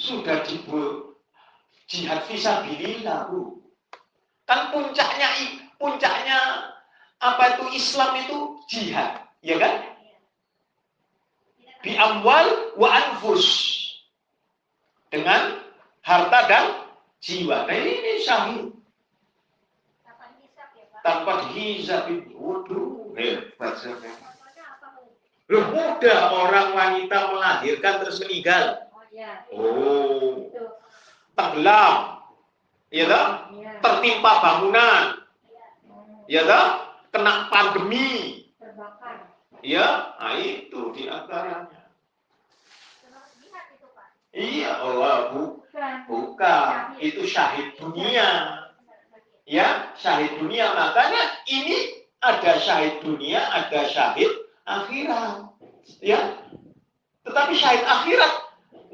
sudah 0.00 0.40
dibu 0.48 1.12
jihad 1.84 2.24
visabilillah, 2.24 3.28
Bu. 3.28 3.60
Kan 4.48 4.72
puncaknya 4.72 5.28
puncaknya 5.76 6.72
apa 7.20 7.60
itu 7.60 7.64
Islam 7.76 8.16
itu 8.16 8.38
jihad, 8.72 9.28
ya 9.44 9.60
kan? 9.60 9.93
Bi 11.84 11.92
amwal 12.00 12.74
wa 12.80 12.88
anfus. 12.88 13.46
Dengan 15.12 15.60
harta 16.00 16.40
dan 16.50 16.64
jiwa. 17.20 17.68
Nah 17.68 17.76
ini 17.76 18.24
syahid 18.24 18.74
tanpa 21.04 21.52
dihisap 21.52 22.08
itu. 22.08 22.32
Waduh, 22.32 23.12
hebat 23.12 23.76
saya. 23.76 24.16
Loh 25.52 25.64
mudah 25.68 26.20
orang 26.32 26.68
wanita 26.72 27.36
melahirkan 27.36 28.00
terus 28.00 28.16
meninggal. 28.24 28.88
Oh, 28.88 29.04
iya. 29.12 29.44
Oh. 29.52 30.48
Tenggelam. 31.36 32.24
Ya 32.88 33.04
toh? 33.04 33.28
Iya. 33.52 33.72
Tertimpa 33.84 34.32
bangunan. 34.40 35.04
Ya 36.24 36.48
toh? 36.48 36.66
Kena 37.12 37.52
pandemi. 37.52 38.48
Terbakar. 38.56 39.36
Ya, 39.60 40.16
nah 40.20 40.36
itu 40.40 40.92
di 40.96 41.08
antaranya. 41.08 41.73
Iya, 44.34 44.70
Allah 44.82 45.30
bu, 45.30 45.64
Bukan. 46.10 46.98
Itu 47.02 47.26
syahid 47.26 47.74
dunia. 47.78 48.62
Ya, 49.44 49.94
syahid 49.98 50.38
dunia. 50.38 50.70
Makanya 50.74 51.42
ini 51.50 52.06
ada 52.22 52.58
syahid 52.62 53.02
dunia, 53.02 53.42
ada 53.42 53.86
syahid 53.90 54.30
akhirat. 54.66 55.50
Ya, 56.00 56.40
tetapi 57.26 57.52
syahid 57.58 57.84
akhirat 57.84 58.32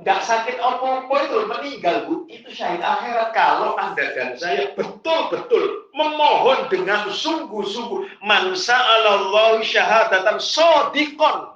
nggak 0.01 0.21
sakit 0.25 0.57
apa-apa 0.57 1.15
itu 1.29 1.37
meninggal 1.45 1.97
bu 2.09 2.25
itu 2.33 2.49
syahid 2.57 2.81
akhirat 2.81 3.37
kalau 3.37 3.77
anda 3.77 4.01
dan 4.17 4.33
saya 4.41 4.73
betul-betul 4.73 5.93
memohon 5.93 6.73
dengan 6.73 7.05
sungguh-sungguh 7.12 8.25
man 8.25 8.57
sa'alallahu 8.57 9.61
syahadatan 9.61 10.41
sodikon 10.41 11.53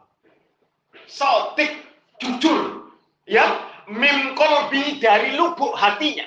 sodik 1.09 1.73
jujur 2.20 2.93
ya 3.24 3.48
mim 3.89 4.36
kolbi 4.39 5.01
dari 5.02 5.36
lubuk 5.36 5.73
hatinya 5.77 6.24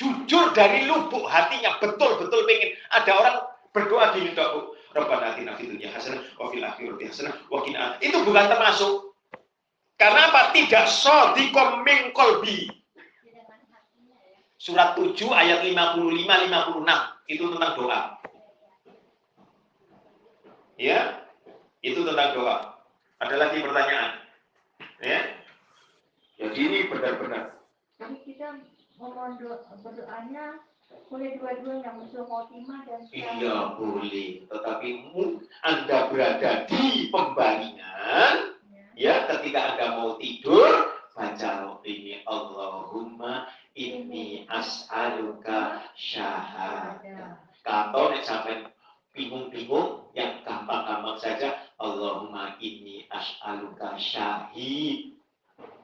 jujur 0.00 0.52
dari 0.56 0.88
lubuk 0.88 1.28
hatinya 1.28 1.76
betul-betul 1.78 2.44
pengen 2.48 2.70
ada 2.92 3.10
orang 3.16 3.36
berdoa 3.70 4.16
dok 4.16 4.48
bu 4.56 4.60
Rabbana 4.90 5.38
atina 5.38 5.54
fid 5.54 5.70
dunya 5.70 5.92
hasanah 5.94 6.18
wa 6.34 6.50
fil 6.50 6.64
akhirati 6.66 7.04
hasanah 7.06 7.34
wa 7.46 7.62
qina 7.62 7.94
itu 8.02 8.18
bukan 8.26 8.50
termasuk 8.50 9.10
karena 10.00 10.32
apa? 10.32 10.56
Tidak 10.56 10.84
sodikom 10.88 11.84
min 11.84 12.16
kolbi. 12.16 12.72
Surat 14.56 14.96
7 14.96 15.12
ayat 15.28 15.60
55 15.60 16.24
56 16.24 17.28
itu 17.28 17.44
tentang 17.52 17.72
doa. 17.76 18.00
Ya. 20.80 21.20
Itu 21.84 22.00
tentang 22.08 22.32
doa. 22.32 22.80
Ada 23.20 23.36
lagi 23.36 23.60
pertanyaan? 23.60 24.19
Ya. 25.00 25.20
Jadi 26.36 26.60
ini 26.60 26.78
benar-benar. 26.92 27.56
Jadi 27.96 28.16
kita 28.24 28.60
mohon 29.00 29.40
do- 29.40 29.64
berdoanya 29.80 30.60
boleh 31.08 31.38
dua-duanya 31.38 31.90
musuh 31.96 32.26
khotimah 32.26 32.84
dan 32.86 33.00
Iya 33.14 33.78
boleh, 33.78 34.44
tetapi 34.46 34.88
Anda 35.62 36.10
berada 36.10 36.66
di 36.66 37.08
pembaringan, 37.14 38.58
ya. 38.94 39.14
ketika 39.26 39.74
Anda 39.74 39.86
mau 39.98 40.18
tidur, 40.18 40.90
baca 41.14 41.50
ini 41.86 42.22
Allahumma 42.26 43.50
inni 43.74 44.46
as'aluka 44.50 45.86
syahada. 45.94 47.38
Kalau 47.62 48.10
nek 48.10 48.24
sampai 48.26 48.66
bingung-bingung, 49.14 50.10
yang 50.14 50.42
gampang-gampang 50.46 51.18
saja, 51.22 51.69
Allahumma 51.80 52.60
inni 52.60 53.08
as'aluka 53.08 53.96
syahid. 53.96 55.16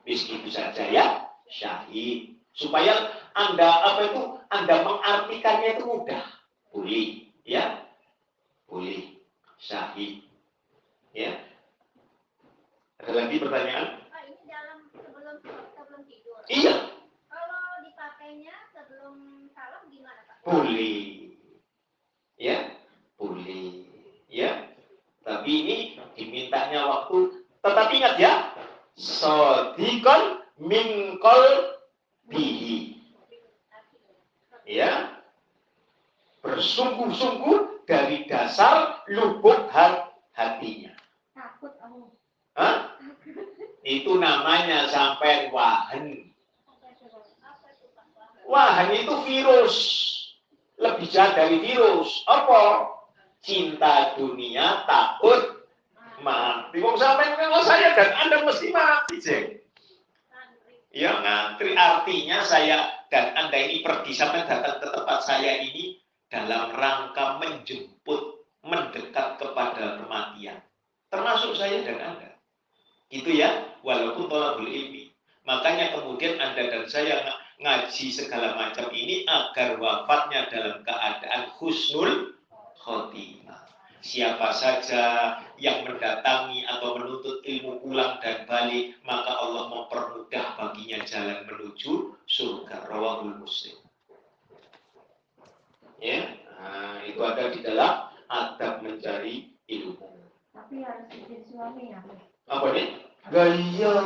Wis 0.05 0.29
gitu 0.29 0.47
saja 0.53 0.85
ya, 0.87 1.07
syahid. 1.51 2.37
Supaya 2.53 3.11
Anda 3.33 3.65
apa 3.65 4.01
itu? 4.13 4.23
Anda 4.53 4.85
mengartikannya 4.85 5.81
itu 5.81 5.85
mudah. 5.89 6.25
Boleh, 6.71 7.33
ya. 7.43 7.81
Boleh. 8.69 9.17
Syahid. 9.57 10.21
Ya. 11.17 11.33
Ada 13.01 13.13
lagi 13.13 13.37
pertanyaan? 13.41 14.05
Pak, 14.09 14.23
ini 14.29 14.45
dalam 14.47 14.79
sebelum 14.93 15.37
sebelum 15.75 16.01
tidur. 16.05 16.41
Iya, 16.49 16.93
Kalau 17.33 17.63
dipakainya 17.85 18.55
sebelum 18.73 19.49
salam 19.57 19.83
gimana 19.89 20.21
Pak? 20.29 20.37
boleh. 20.45 21.33
Ya, 22.37 22.77
boleh. 23.17 23.89
Ya. 24.29 24.76
Tapi 25.27 25.51
ini 25.67 25.77
dimintanya 26.15 26.87
waktu. 26.87 27.43
Tetapi 27.67 27.93
ingat 27.99 28.15
ya, 28.15 28.55
sodikon 28.95 30.47
minkol 30.63 31.43
bihi. 32.31 33.03
Ya, 34.67 35.23
bersungguh-sungguh 36.47 37.87
dari 37.91 38.27
dasar 38.31 39.03
lubuk 39.11 39.67
hat- 39.75 40.15
hatinya. 40.35 40.95
takut 41.35 41.75
aku. 41.83 42.11
Hah? 42.55 42.99
Itu 43.87 44.19
namanya 44.19 44.91
sampai 44.91 45.51
wahan. 45.55 46.31
Wahan 48.47 48.89
itu 48.95 49.15
virus. 49.27 49.77
Lebih 50.79 51.07
jahat 51.11 51.35
dari 51.35 51.59
virus. 51.63 52.23
Apa? 52.31 52.96
Cinta 53.47 54.19
dunia 54.19 54.83
takut 54.91 55.71
mati. 56.19 56.83
Wong 56.83 56.99
sampai 56.99 57.39
kalau 57.39 57.63
saya 57.63 57.95
dan 57.95 58.11
Anda 58.27 58.43
mesti 58.43 58.75
mati, 58.75 59.23
Jeng. 59.23 59.47
Ya 60.91 61.13
ngantri 61.23 61.79
artinya 61.79 62.43
saya 62.43 63.07
dan 63.07 63.39
Anda 63.39 63.55
ini 63.55 63.87
pergi 63.87 64.17
sampai 64.17 64.49
datang 64.51 64.83
ke 64.83 64.87
tempat 64.91 65.19
saya 65.23 65.63
ini 65.63 66.01
dalam 66.27 66.75
rangka 66.75 67.39
menjemput 67.39 68.43
mendekat 68.67 69.39
kepada 69.39 70.03
kematian. 70.03 70.59
Termasuk 71.07 71.55
saya 71.55 71.87
dan 71.87 72.03
Anda. 72.03 72.31
Gitu 73.07 73.31
ya, 73.31 73.79
walaupun 73.87 74.27
tolakul 74.27 74.67
ilmi. 74.67 75.15
Makanya 75.47 75.95
kemudian 75.95 76.43
Anda 76.43 76.67
dan 76.67 76.85
saya 76.91 77.23
ng- 77.23 77.41
ngaji 77.63 78.07
segala 78.11 78.59
macam 78.59 78.91
ini 78.91 79.23
agar 79.25 79.79
wafatnya 79.79 80.51
dalam 80.51 80.83
keadaan 80.83 81.49
husnul 81.57 82.36
khotimah. 82.81 83.67
Siapa 84.07 84.55
saja 84.55 85.35
yang 85.59 85.83
mendatangi 85.83 86.63
atau 86.63 86.95
menuntut 86.95 87.43
ilmu 87.43 87.83
pulang 87.83 88.23
dan 88.23 88.47
balik, 88.47 88.95
maka 89.03 89.35
Allah 89.35 89.67
mempermudah 89.67 90.55
baginya 90.55 91.03
jalan 91.03 91.43
menuju 91.51 92.15
surga. 92.31 92.87
Rawahul 92.87 93.43
Muslim. 93.43 93.83
Ya, 95.99 96.23
nah, 96.55 97.03
itu 97.03 97.19
ada 97.25 97.51
di 97.51 97.59
dalam 97.67 98.15
adab 98.31 98.85
mencari 98.85 99.51
ilmu. 99.67 100.07
Tapi 100.55 100.87
harus 100.87 101.09
izin 101.11 101.43
suami 101.51 101.91
ya. 101.91 101.99
Apa 102.47 102.67
nih? 102.77 102.89
Gaya. 103.33 103.97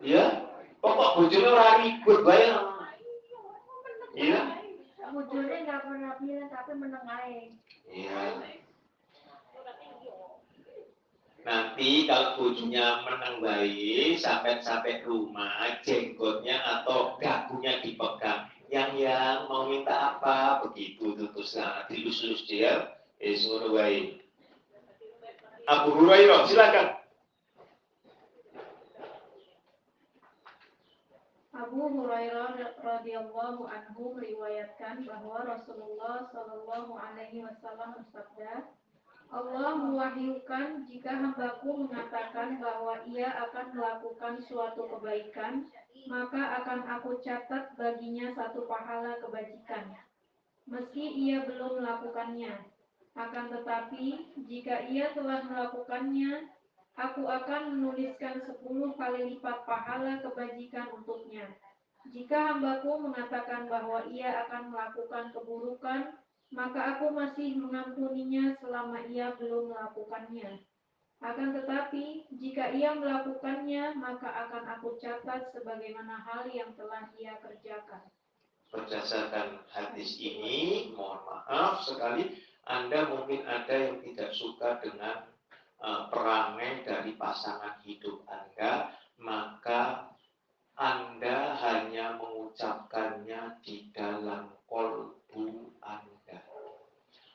Ya, 0.00 0.24
pokok 0.80 1.10
bojone 1.18 1.48
ora 1.50 1.84
ribut 1.84 2.24
bae. 2.24 2.48
Iya. 4.16 4.59
Bujurnya 5.10 5.66
nggak 5.66 5.82
pernah 5.82 6.14
bilang 6.22 6.48
tapi 6.54 6.72
menengahin. 6.78 7.50
Iya. 7.90 8.38
Nanti 11.40 12.04
kalau 12.04 12.36
bojonya 12.36 13.02
menang 13.02 13.40
baik 13.40 14.20
sampai 14.20 14.60
sampai 14.60 15.02
rumah 15.02 15.80
jenggotnya 15.82 16.60
atau 16.62 17.16
dagunya 17.18 17.80
dipegang. 17.82 18.46
Yang 18.70 19.02
yang 19.02 19.50
mau 19.50 19.66
minta 19.66 20.14
apa 20.14 20.62
begitu 20.62 21.18
terus 21.18 21.58
nah 21.58 21.82
dilus-lus 21.90 22.46
dia. 22.46 22.94
Eh 23.18 23.34
ngono 23.34 23.74
wae. 23.74 24.20
Abu 25.66 25.90
Hurairah 25.98 26.46
silakan. 26.46 26.99
Abu 31.60 31.92
Hurairah 31.92 32.56
radhiyallahu 32.80 33.68
anhu 33.68 34.16
meriwayatkan 34.16 35.04
bahwa 35.04 35.44
Rasulullah 35.44 36.24
Shallallahu 36.32 36.96
alaihi 36.96 37.44
wasallam 37.44 38.00
bersabda, 38.00 38.64
Allah 39.28 39.70
mewahyukan 39.76 40.88
jika 40.88 41.12
hambaku 41.20 41.84
mengatakan 41.84 42.64
bahwa 42.64 43.04
ia 43.04 43.28
akan 43.44 43.76
melakukan 43.76 44.40
suatu 44.40 44.88
kebaikan, 44.88 45.68
maka 46.08 46.64
akan 46.64 46.80
aku 46.96 47.20
catat 47.20 47.76
baginya 47.76 48.32
satu 48.32 48.64
pahala 48.64 49.20
kebajikan. 49.20 49.92
Meski 50.64 51.28
ia 51.28 51.44
belum 51.44 51.84
melakukannya, 51.84 52.56
akan 53.12 53.44
tetapi 53.52 54.32
jika 54.48 54.88
ia 54.88 55.12
telah 55.12 55.44
melakukannya, 55.44 56.48
aku 57.00 57.24
akan 57.24 57.80
menuliskan 57.80 58.44
sepuluh 58.44 58.92
kali 59.00 59.36
lipat 59.36 59.64
pahala 59.64 60.20
kebajikan 60.20 60.92
untuknya. 60.92 61.48
Jika 62.12 62.52
hambaku 62.56 63.00
mengatakan 63.00 63.68
bahwa 63.68 64.04
ia 64.12 64.44
akan 64.44 64.72
melakukan 64.72 65.32
keburukan, 65.32 66.16
maka 66.52 66.96
aku 66.96 67.12
masih 67.12 67.56
mengampuninya 67.56 68.56
selama 68.60 69.04
ia 69.08 69.36
belum 69.36 69.72
melakukannya. 69.72 70.64
Akan 71.20 71.52
tetapi, 71.52 72.32
jika 72.32 72.72
ia 72.72 72.96
melakukannya, 72.96 73.92
maka 74.00 74.48
akan 74.48 74.64
aku 74.80 74.96
catat 74.96 75.52
sebagaimana 75.52 76.24
hal 76.24 76.48
yang 76.48 76.72
telah 76.80 77.12
ia 77.20 77.36
kerjakan. 77.44 78.08
Berdasarkan 78.72 79.60
hadis 79.68 80.16
ini, 80.16 80.88
mohon 80.96 81.20
maaf 81.28 81.84
sekali, 81.84 82.40
Anda 82.64 83.12
mungkin 83.12 83.44
ada 83.44 83.76
yang 83.76 84.00
tidak 84.00 84.32
suka 84.32 84.80
dengan 84.80 85.29
perangai 85.80 86.84
dari 86.84 87.16
pasangan 87.16 87.80
hidup 87.88 88.20
Anda, 88.28 88.92
maka 89.16 90.12
Anda 90.76 91.56
hanya 91.60 92.20
mengucapkannya 92.20 93.60
di 93.64 93.88
dalam 93.92 94.52
kolbu 94.68 95.76
Anda. 95.80 96.08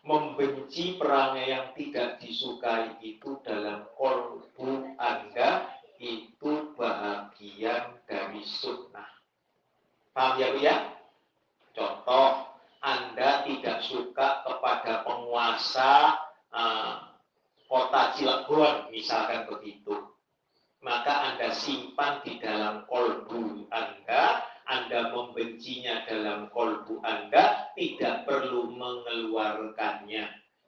membenci 0.06 1.02
perangai 1.02 1.50
yang 1.50 1.74
tidak 1.74 2.22
disukai 2.22 2.94
itu 3.02 3.42
dalam 3.42 3.90
kolbu 3.98 4.94
Anda 5.02 5.66
itu 5.98 6.78
bahagian 6.78 8.06
dari 8.06 8.46
sunnah. 8.46 9.10
Paham 10.14 10.38
ya 10.38 10.48
Bu 10.54 10.60
ya? 10.62 10.78
Contoh, 11.74 12.54
Anda 12.86 13.50
tidak 13.50 13.82
suka 13.82 14.46
kepada 14.46 15.02
penguasa 15.04 16.22
Cilegon, 18.16 18.90
misalkan 18.90 19.46
begitu. 19.52 19.94
Maka 20.82 21.34
Anda 21.34 21.54
simpan 21.54 22.22
di 22.24 22.38
dalam 22.42 22.86
kolbu 22.90 23.70
Anda, 23.70 24.46
Anda 24.66 25.14
membencinya 25.14 26.06
dalam 26.10 26.50
kolbu 26.50 27.02
Anda, 27.06 27.70
tidak 27.78 28.26
perlu 28.26 28.74
mengeluarkannya. 28.74 30.26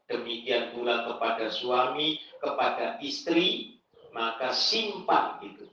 Demikian 0.08 0.72
pula 0.72 1.04
kepada 1.04 1.52
suami, 1.52 2.22
kepada 2.40 3.02
istri, 3.04 3.78
maka 4.16 4.54
simpan 4.56 5.42
itu. 5.44 5.66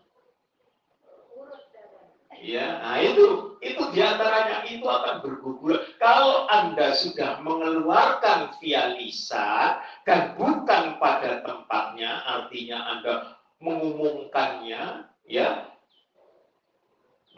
Ya, 2.45 2.83
nah 2.85 3.01
itu, 3.01 3.57
itu 3.65 3.83
di 3.95 4.01
antaranya 4.05 4.69
itu 4.69 4.85
akan 4.85 5.25
bergugur. 5.25 5.81
Kalau 6.05 6.45
Anda 6.53 6.93
sudah 6.93 7.41
mengeluarkan 7.41 8.61
via 8.61 8.93
lisan 8.93 9.81
dan 10.05 10.37
bukan 10.37 11.01
pada 11.01 11.41
tempatnya, 11.41 12.21
artinya 12.29 12.79
Anda 12.93 13.41
mengumumkannya, 13.65 15.09
ya, 15.25 15.73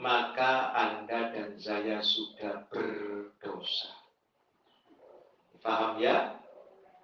maka 0.03 0.75
Anda 0.75 1.31
dan 1.31 1.55
saya 1.63 2.03
sudah 2.03 2.67
berdosa. 2.67 3.95
Paham 5.63 6.03
ya? 6.03 6.35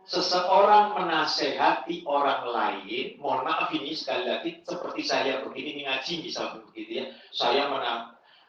seseorang 0.03 0.99
menasehati 0.99 2.03
orang 2.11 2.43
lain, 2.51 3.23
mohon 3.23 3.47
maaf 3.47 3.71
ini 3.71 3.95
sekali 3.95 4.27
lagi 4.27 4.51
seperti 4.67 5.07
saya 5.07 5.47
begini 5.47 5.87
ngaji 5.87 6.27
misalnya 6.27 6.59
begitu 6.67 6.91
ya, 6.91 7.07
saya 7.31 7.71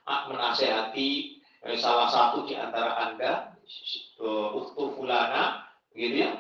menasehati 0.02 1.43
eh, 1.64 1.80
salah 1.80 2.12
satu 2.12 2.44
di 2.44 2.60
antara 2.60 2.96
anda, 3.00 3.56
uh, 4.20 4.68
fulana, 4.76 5.64
gitu 5.96 6.28
ya, 6.28 6.32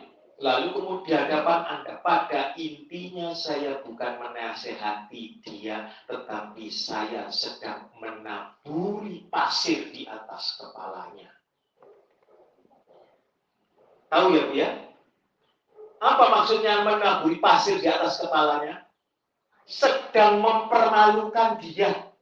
lalu 0.44 0.76
kemudian 0.76 1.28
hadapan 1.28 1.62
anda, 1.80 1.94
pada 2.04 2.52
intinya 2.60 3.32
saya 3.32 3.80
bukan 3.88 4.20
menasehati 4.20 5.40
dia, 5.48 5.88
tetapi 6.12 6.68
saya 6.68 7.32
sedang 7.32 7.88
menaburi 8.04 9.24
pasir 9.32 9.88
di 9.95 10.04
atas 10.04 10.60
kepalanya. 10.60 11.32
Tahu 14.14 14.28
ya 14.30 14.44
Bu 14.45 14.54
ya? 14.54 14.70
Apa 16.04 16.30
maksudnya 16.30 16.84
menaburi 16.84 17.40
pasir 17.40 17.80
di 17.80 17.88
atas 17.90 18.20
kepalanya? 18.20 18.86
Sedang 19.66 20.44
mempermalukan 20.44 21.58
dia. 21.64 22.12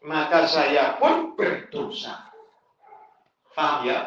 Maka 0.00 0.48
saya 0.48 0.96
pun 0.96 1.36
berdosa. 1.36 2.32
Paham 3.52 3.84
ya? 3.84 3.98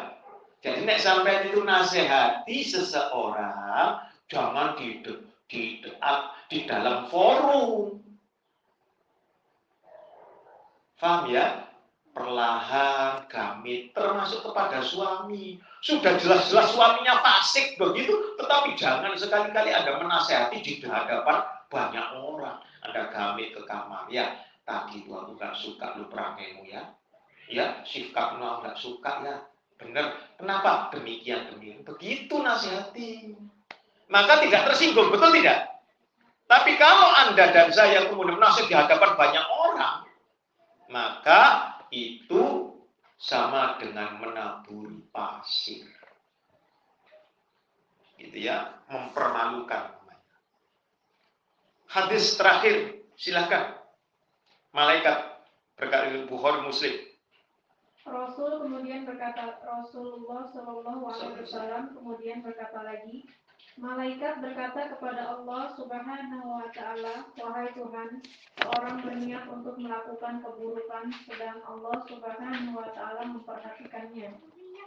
Jadi 0.58 0.88
nek 0.88 0.98
sampai 0.98 1.52
itu 1.52 1.60
nasihati 1.60 2.64
seseorang, 2.64 4.00
jangan 4.26 4.74
di 4.80 5.04
di, 5.46 5.84
di 6.50 6.58
dalam 6.64 7.06
forum. 7.12 8.00
Paham 10.98 11.28
ya? 11.30 11.64
perlahan 12.14 13.26
kami 13.26 13.90
termasuk 13.90 14.46
kepada 14.46 14.78
suami. 14.80 15.58
Sudah 15.82 16.14
jelas-jelas 16.16 16.70
suaminya 16.70 17.18
fasik 17.20 17.74
begitu, 17.74 18.14
tetapi 18.38 18.78
jangan 18.78 19.12
sekali-kali 19.18 19.74
Anda 19.74 19.98
menasehati 19.98 20.62
di 20.62 20.78
hadapan 20.86 21.42
banyak 21.68 22.06
orang. 22.14 22.62
Anda 22.86 23.10
kami 23.10 23.50
ke 23.50 23.66
kamar, 23.66 24.06
ya 24.08 24.30
tadi 24.64 25.04
tuh 25.04 25.14
aku 25.14 25.32
gak 25.36 25.54
suka 25.56 25.96
lu 26.00 26.08
perangaimu 26.08 26.64
ya. 26.66 26.82
Ya, 27.52 27.84
sikapmu 27.84 28.40
aku 28.40 28.58
gak 28.66 28.80
suka 28.80 29.12
ya. 29.22 29.36
Benar. 29.76 30.36
Kenapa? 30.40 30.88
Demikian, 30.96 31.52
demikian. 31.52 31.84
Begitu 31.84 32.34
nasihati. 32.40 33.36
Maka 34.08 34.40
tidak 34.44 34.72
tersinggung, 34.72 35.12
betul 35.12 35.32
tidak? 35.36 35.74
Tapi 36.44 36.76
kalau 36.76 37.08
Anda 37.24 37.52
dan 37.52 37.72
saya 37.72 38.08
kemudian 38.08 38.36
menasihati 38.36 38.68
di 38.68 38.76
hadapan 38.76 39.10
banyak 39.16 39.46
orang, 39.48 39.96
maka 40.92 41.42
itu 41.88 42.74
sama 43.16 43.80
dengan 43.80 44.20
menaburi 44.20 45.00
pasir. 45.08 45.88
Gitu 48.20 48.36
ya, 48.44 48.84
mempermalukan. 48.92 50.00
Hadis 51.88 52.34
terakhir, 52.34 53.06
silakan. 53.14 53.83
Malaikat 54.74 55.38
berkata 55.78 56.26
Bukhari 56.26 56.66
Muslim. 56.66 56.94
Rasul 58.04 58.58
kemudian 58.58 59.06
berkata 59.06 59.62
Rasulullah 59.62 60.50
Shallallahu 60.50 61.08
Alaihi 61.08 61.46
Wasallam 61.46 61.94
kemudian 61.94 62.42
berkata 62.42 62.82
lagi, 62.82 63.22
Malaikat 63.74 64.38
berkata 64.38 64.86
kepada 64.94 65.34
Allah 65.34 65.70
Subhanahu 65.74 66.46
wa 66.46 66.70
taala, 66.70 67.26
"Wahai 67.38 67.70
Tuhan, 67.74 68.22
seorang 68.58 69.02
berniat 69.02 69.50
untuk 69.50 69.78
melakukan 69.78 70.46
keburukan 70.46 71.10
sedang 71.26 71.58
Allah 71.66 71.98
Subhanahu 72.06 72.70
wa 72.74 72.86
taala 72.94 73.30
memperhatikannya." 73.34 74.30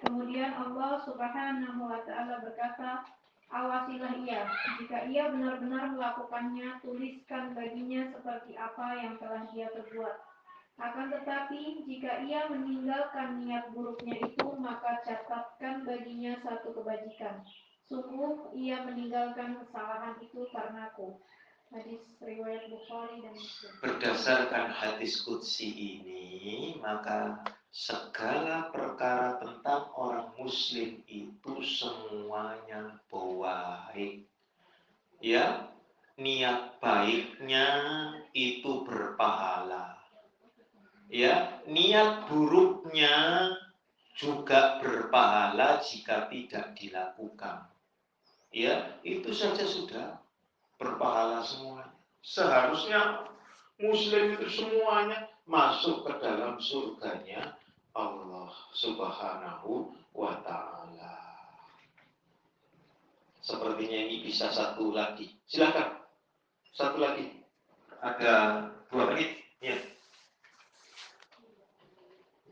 Kemudian 0.04 0.52
Allah 0.56 1.04
Subhanahu 1.04 1.84
wa 1.84 2.00
taala 2.08 2.44
berkata, 2.44 3.08
"Awasilah 3.48 4.14
ia. 4.28 4.44
Jika 4.80 5.08
ia 5.08 5.32
benar-benar 5.32 5.96
melakukannya, 5.96 6.84
tuliskan 6.84 7.56
baginya 7.56 8.12
seperti 8.12 8.60
apa 8.60 8.88
yang 9.00 9.16
telah 9.18 9.48
dia 9.52 9.72
perbuat." 9.72 10.16
Akan 10.78 11.10
tetapi, 11.10 11.90
jika 11.90 12.22
ia 12.22 12.46
meninggalkan 12.54 13.42
niat 13.42 13.74
buruknya 13.74 14.22
itu, 14.30 14.46
maka 14.62 15.02
catatkan 15.02 15.82
baginya 15.90 16.38
satu 16.46 16.70
kebajikan. 16.70 17.42
Sungguh 17.90 18.54
ia 18.54 18.86
meninggalkan 18.86 19.58
kesalahan 19.64 20.22
itu 20.22 20.46
karenaku. 20.54 21.18
Hadis 21.74 22.04
riwayat 22.22 22.70
Bukhari 22.70 23.26
dan 23.26 23.34
Muslim. 23.36 23.72
Berdasarkan 23.84 24.72
hadis 24.72 25.20
kudsi 25.26 25.68
ini, 25.74 26.78
maka 26.80 27.42
segala 27.78 28.74
perkara 28.74 29.38
tentang 29.38 29.94
orang 29.94 30.34
muslim 30.34 30.98
itu 31.06 31.54
semuanya 31.62 32.98
baik. 33.14 34.26
Ya, 35.22 35.70
niat 36.18 36.82
baiknya 36.82 37.68
itu 38.34 38.82
berpahala. 38.82 40.02
Ya, 41.14 41.62
niat 41.70 42.26
buruknya 42.26 43.14
juga 44.18 44.82
berpahala 44.82 45.78
jika 45.86 46.26
tidak 46.34 46.74
dilakukan 46.74 47.70
ya 48.58 48.98
itu 49.06 49.30
saja 49.30 49.62
sudah 49.62 50.18
berpahala 50.82 51.46
semua. 51.46 51.94
Seharusnya 52.26 53.30
Muslim 53.78 54.34
itu 54.34 54.50
semuanya 54.50 55.30
masuk 55.46 56.10
ke 56.10 56.14
dalam 56.18 56.58
surganya 56.58 57.54
Allah 57.98 58.54
Subhanahu 58.78 59.90
wa 60.14 60.38
Ta'ala. 60.46 61.18
Sepertinya 63.42 63.98
ini 64.06 64.22
bisa 64.22 64.54
satu 64.54 64.94
lagi. 64.94 65.34
Silakan. 65.50 65.98
Satu 66.78 67.02
lagi. 67.02 67.42
Ada 67.98 68.70
dua 68.94 69.10
menit. 69.10 69.42
Ya. 69.66 69.78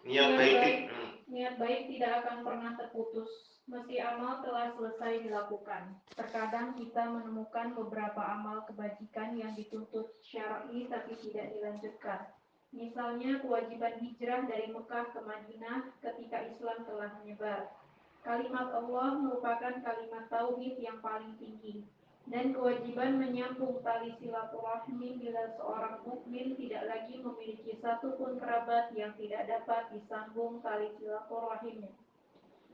Niat 0.05 0.29
baik, 0.37 0.61
hmm. 0.89 1.11
niat 1.29 1.55
baik 1.61 1.89
tidak 1.89 2.11
akan 2.21 2.45
pernah 2.45 2.71
terputus 2.77 3.45
Meski 3.65 3.97
amal 3.97 4.45
telah 4.45 4.77
selesai 4.77 5.25
dilakukan, 5.25 5.97
terkadang 6.13 6.77
kita 6.77 7.01
menemukan 7.09 7.73
beberapa 7.73 8.21
amal 8.21 8.61
kebajikan 8.69 9.33
yang 9.33 9.57
dituntut 9.57 10.05
syar'i 10.21 10.85
tapi 10.85 11.17
tidak 11.17 11.49
dilanjutkan. 11.49 12.29
Misalnya 12.75 13.39
kewajiban 13.39 14.03
hijrah 14.03 14.43
dari 14.51 14.67
Mekah 14.67 15.15
ke 15.15 15.23
Madinah 15.23 15.95
ketika 16.03 16.43
Islam 16.43 16.83
telah 16.83 17.09
menyebar. 17.23 17.71
Kalimat 18.19 18.67
Allah 18.75 19.15
merupakan 19.15 19.79
kalimat 19.79 20.27
tauhid 20.27 20.75
yang 20.83 20.99
paling 20.99 21.39
tinggi 21.39 21.87
dan 22.25 22.51
kewajiban 22.51 23.21
menyambung 23.21 23.85
tali 23.85 24.09
silaturahmi 24.17 25.21
bila 25.21 25.55
seorang 25.55 26.01
mukmin 26.03 26.57
tidak 26.57 26.83
lagi 26.89 27.21
memiliki 27.21 27.77
satu 27.79 28.17
pun 28.17 28.41
kerabat 28.41 28.91
yang 28.97 29.13
tidak 29.15 29.45
dapat 29.45 29.93
disambung 29.93 30.57
tali 30.65 30.89
silaturahimnya. 30.97 31.93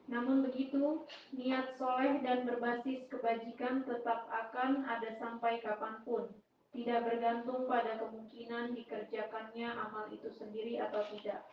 Namun 0.08 0.48
begitu, 0.48 1.04
niat 1.36 1.76
soleh 1.76 2.24
dan 2.24 2.48
berbasis 2.48 3.06
kebajikan 3.12 3.84
tetap 3.86 4.28
akan 4.28 4.88
ada 4.88 5.20
sampai 5.20 5.60
kapan 5.60 6.00
pun, 6.08 6.26
tidak 6.72 7.04
bergantung 7.04 7.68
pada 7.68 8.00
kemungkinan 8.00 8.72
dikerjakannya 8.72 9.68
amal 9.76 10.08
itu 10.08 10.32
sendiri 10.32 10.80
atau 10.80 11.04
tidak. 11.12 11.44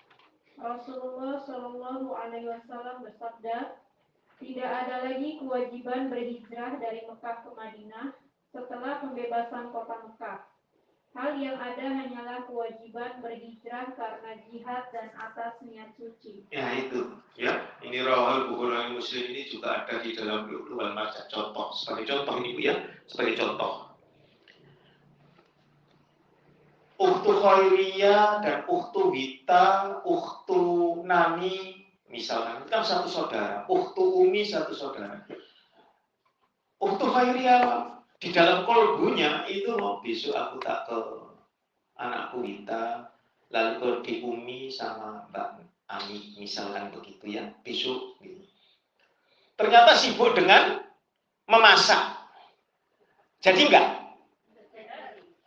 Rasulullah 0.58 1.42
Shallallahu 1.42 2.14
Alaihi 2.14 2.50
Wasallam 2.50 3.06
bersabda, 3.06 3.78
Tidak 4.38 4.70
ada 4.70 5.02
lagi 5.02 5.42
kewajiban 5.42 6.14
berhijrah 6.14 6.78
dari 6.78 7.02
Mekah 7.10 7.42
ke 7.42 7.50
Madinah 7.58 8.14
setelah 8.54 9.02
pembebasan 9.02 9.74
kota 9.74 10.06
Mekah. 10.06 10.46
Hal 11.18 11.34
yang 11.42 11.58
ada 11.58 11.82
hanyalah 11.82 12.46
kewajiban 12.46 13.18
berhijrah 13.18 13.98
karena 13.98 14.38
jihad 14.46 14.86
dan 14.94 15.10
atas 15.18 15.58
niat 15.66 15.90
suci. 15.98 16.46
Ya 16.54 16.70
itu, 16.78 17.18
ya. 17.34 17.66
Ini 17.82 18.06
rawal 18.06 18.54
Bukhari 18.54 18.94
Muslim 18.94 19.34
ini 19.34 19.50
juga 19.50 19.82
ada 19.82 19.98
di 19.98 20.14
dalam 20.14 20.46
Lu'lu'al 20.46 20.94
Marjan 20.94 21.26
contoh. 21.26 21.74
Sebagai 21.74 22.06
contoh 22.06 22.38
ini 22.38 22.62
ya, 22.62 22.78
sebagai 23.10 23.34
contoh. 23.34 23.87
Uktu 26.98 27.30
Khairiyah 27.30 28.42
dan 28.42 28.66
Uktu 28.66 29.14
Wita, 29.14 29.98
Uktu 30.02 30.62
Nani, 31.06 31.86
misalkan 32.10 32.66
itu 32.66 32.66
kan 32.66 32.82
satu 32.82 33.06
saudara. 33.06 33.62
Uktu 33.70 34.02
Umi 34.02 34.42
satu 34.42 34.74
saudara. 34.74 35.22
Uktu 36.82 37.06
Khairiyah 37.06 37.94
di 38.18 38.34
dalam 38.34 38.66
kolbunya 38.66 39.46
itu 39.46 39.78
loh 39.78 40.02
besok 40.02 40.34
aku 40.34 40.58
tak 40.58 40.90
ke 40.90 40.98
anakku 42.02 42.42
Wita, 42.42 43.14
lalu 43.54 43.72
ke 43.78 43.88
di 44.02 44.14
Umi 44.26 44.66
sama 44.66 45.30
Mbak 45.30 45.48
Ami, 45.88 46.34
misalkan 46.34 46.90
begitu 46.90 47.30
ya, 47.30 47.46
besok. 47.62 48.18
Gitu. 48.18 48.42
Ternyata 49.54 49.94
sibuk 49.94 50.34
dengan 50.34 50.82
memasak. 51.46 52.18
Jadi 53.38 53.70
enggak 53.70 53.97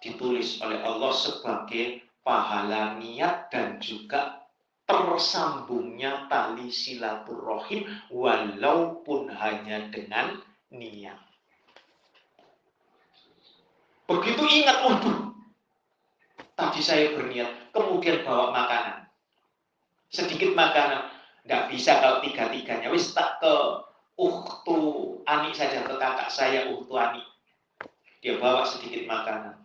ditulis 0.02 0.57
oleh 0.65 0.82
Allah 0.82 1.14
sebagai 1.14 2.02
pahala 2.26 2.98
niat 2.98 3.53
dan 3.53 3.78
juga 3.78 4.41
tersambungnya 4.90 6.28
tali 6.28 6.73
silaturahim 6.73 7.86
walaupun 8.10 9.30
hanya 9.30 9.88
dengan 9.94 10.41
niat. 10.73 11.15
Begitu 14.10 14.44
ingat, 14.44 14.84
waduh, 14.84 15.32
tadi 16.60 16.82
saya 16.84 17.15
berniat, 17.15 17.72
kemudian 17.72 18.28
bawa 18.28 18.52
makanan. 18.52 19.07
Sedikit 20.11 20.52
makanan, 20.52 21.07
nggak 21.48 21.72
bisa 21.72 22.03
kalau 22.03 22.19
tiga-tiganya. 22.19 22.91
Wis 22.91 23.15
tak 23.15 23.40
ke 23.40 23.53
uhtu 24.19 24.78
Ani 25.23 25.56
saja, 25.56 25.88
ke 25.88 25.95
kakak 25.95 26.28
saya 26.28 26.68
uhtu 26.68 26.91
Ani. 26.99 27.23
Dia 28.19 28.36
bawa 28.36 28.68
sedikit 28.68 29.07
makanan 29.07 29.60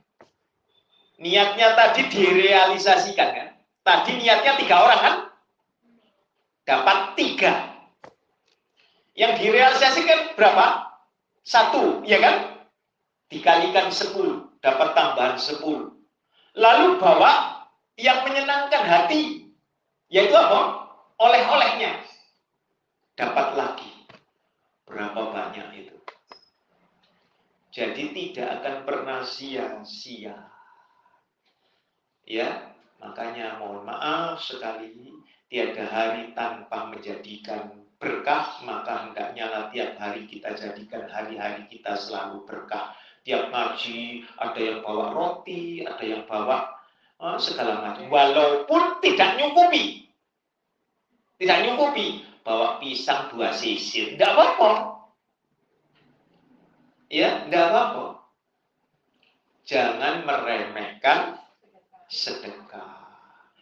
niatnya 1.16 1.76
tadi 1.76 2.08
direalisasikan 2.12 3.28
kan? 3.32 3.48
Tadi 3.86 4.12
niatnya 4.20 4.52
tiga 4.60 4.76
orang 4.82 5.00
kan? 5.00 5.16
Dapat 6.66 6.98
tiga. 7.16 7.52
Yang 9.16 9.32
direalisasikan 9.40 10.36
berapa? 10.36 10.92
Satu, 11.46 12.02
ya 12.04 12.18
kan? 12.18 12.66
Dikalikan 13.30 13.88
sepuluh, 13.88 14.50
dapat 14.60 14.92
tambahan 14.92 15.38
sepuluh. 15.38 15.94
Lalu 16.58 16.98
bawa 16.98 17.64
yang 17.96 18.26
menyenangkan 18.26 18.82
hati, 18.82 19.54
yaitu 20.10 20.34
apa? 20.34 20.90
Oleh-olehnya. 21.16 22.02
Dapat 23.16 23.56
lagi. 23.56 23.90
Berapa 24.84 25.32
banyak 25.32 25.68
itu? 25.86 25.96
Jadi 27.72 28.12
tidak 28.12 28.60
akan 28.60 28.74
pernah 28.84 29.20
sia-sia 29.24 30.55
Ya, 32.26 32.74
makanya 32.98 33.62
mohon 33.62 33.86
maaf 33.86 34.42
sekali 34.42 35.14
tiada 35.46 35.86
hari 35.86 36.34
tanpa 36.34 36.90
menjadikan 36.90 37.86
berkah, 38.02 38.60
maka 38.66 39.06
hendaknya 39.06 39.46
lah 39.46 39.64
tiap 39.70 39.94
hari 39.94 40.26
kita 40.26 40.52
jadikan 40.58 41.06
hari-hari 41.06 41.70
kita 41.70 41.94
selalu 41.94 42.42
berkah. 42.42 42.92
Tiap 43.22 43.50
ngaji 43.50 44.26
ada 44.42 44.58
yang 44.58 44.82
bawa 44.82 45.14
roti, 45.14 45.86
ada 45.86 46.02
yang 46.02 46.26
bawa 46.26 46.66
uh, 47.22 47.38
segala 47.38 47.78
macam. 47.82 48.10
Walaupun 48.10 48.98
tidak 49.02 49.38
nyukupi, 49.38 50.10
tidak 51.38 51.58
nyukupi, 51.62 52.26
bawa 52.42 52.82
pisang 52.82 53.30
dua 53.30 53.54
sisir, 53.54 54.18
tidak 54.18 54.34
apa-apa. 54.34 54.70
Ya, 57.06 57.46
tidak 57.46 57.70
apa-apa. 57.70 58.06
Jangan 59.66 60.22
meremehkan 60.22 61.45
sedekah. 62.06 63.06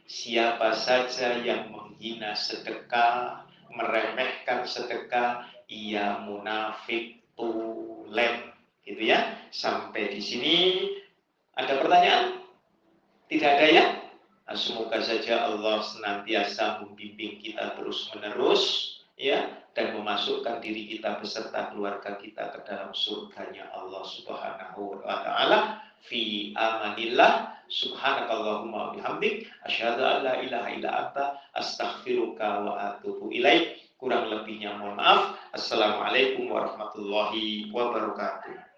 Siapa 0.04 0.76
saja 0.76 1.40
yang 1.40 1.72
menghina 1.72 2.36
sedekah, 2.36 3.48
meremehkan 3.72 4.68
sedekah, 4.68 5.48
ia 5.66 6.20
munafik 6.22 7.24
tulen. 7.34 8.52
Gitu 8.84 9.00
ya. 9.00 9.48
Sampai 9.48 10.12
di 10.12 10.20
sini 10.20 10.56
ada 11.56 11.80
pertanyaan? 11.80 12.44
Tidak 13.32 13.48
ada 13.48 13.66
ya? 13.66 13.86
Nah, 14.44 14.56
semoga 14.60 15.00
saja 15.00 15.48
Allah 15.48 15.80
senantiasa 15.80 16.84
membimbing 16.84 17.40
kita 17.40 17.80
terus-menerus 17.80 18.94
ya 19.18 19.64
dan 19.74 19.94
memasukkan 19.98 20.62
diri 20.62 20.86
kita 20.86 21.18
beserta 21.18 21.74
keluarga 21.74 22.14
kita 22.18 22.54
ke 22.54 22.58
dalam 22.66 22.94
surganya 22.94 23.66
Allah 23.74 24.02
Subhanahu 24.06 25.02
wa 25.02 25.16
taala. 25.22 25.82
Fi 26.04 26.52
amanillah. 26.54 27.56
Subhanakallahumma 27.64 28.94
bihamdik. 28.94 29.48
Asyhadu 29.64 30.04
an 30.04 30.18
la 30.22 30.34
ilaha 30.44 30.68
illa 30.76 30.90
anta. 30.92 31.24
Astaghfiruka 31.56 32.60
wa 32.62 32.72
atubu 32.92 33.32
ilaik. 33.32 33.80
Kurang 33.96 34.28
lebihnya 34.28 34.76
mohon 34.76 35.00
maaf. 35.00 35.40
Assalamualaikum 35.56 36.52
warahmatullahi 36.52 37.72
wabarakatuh 37.72 38.73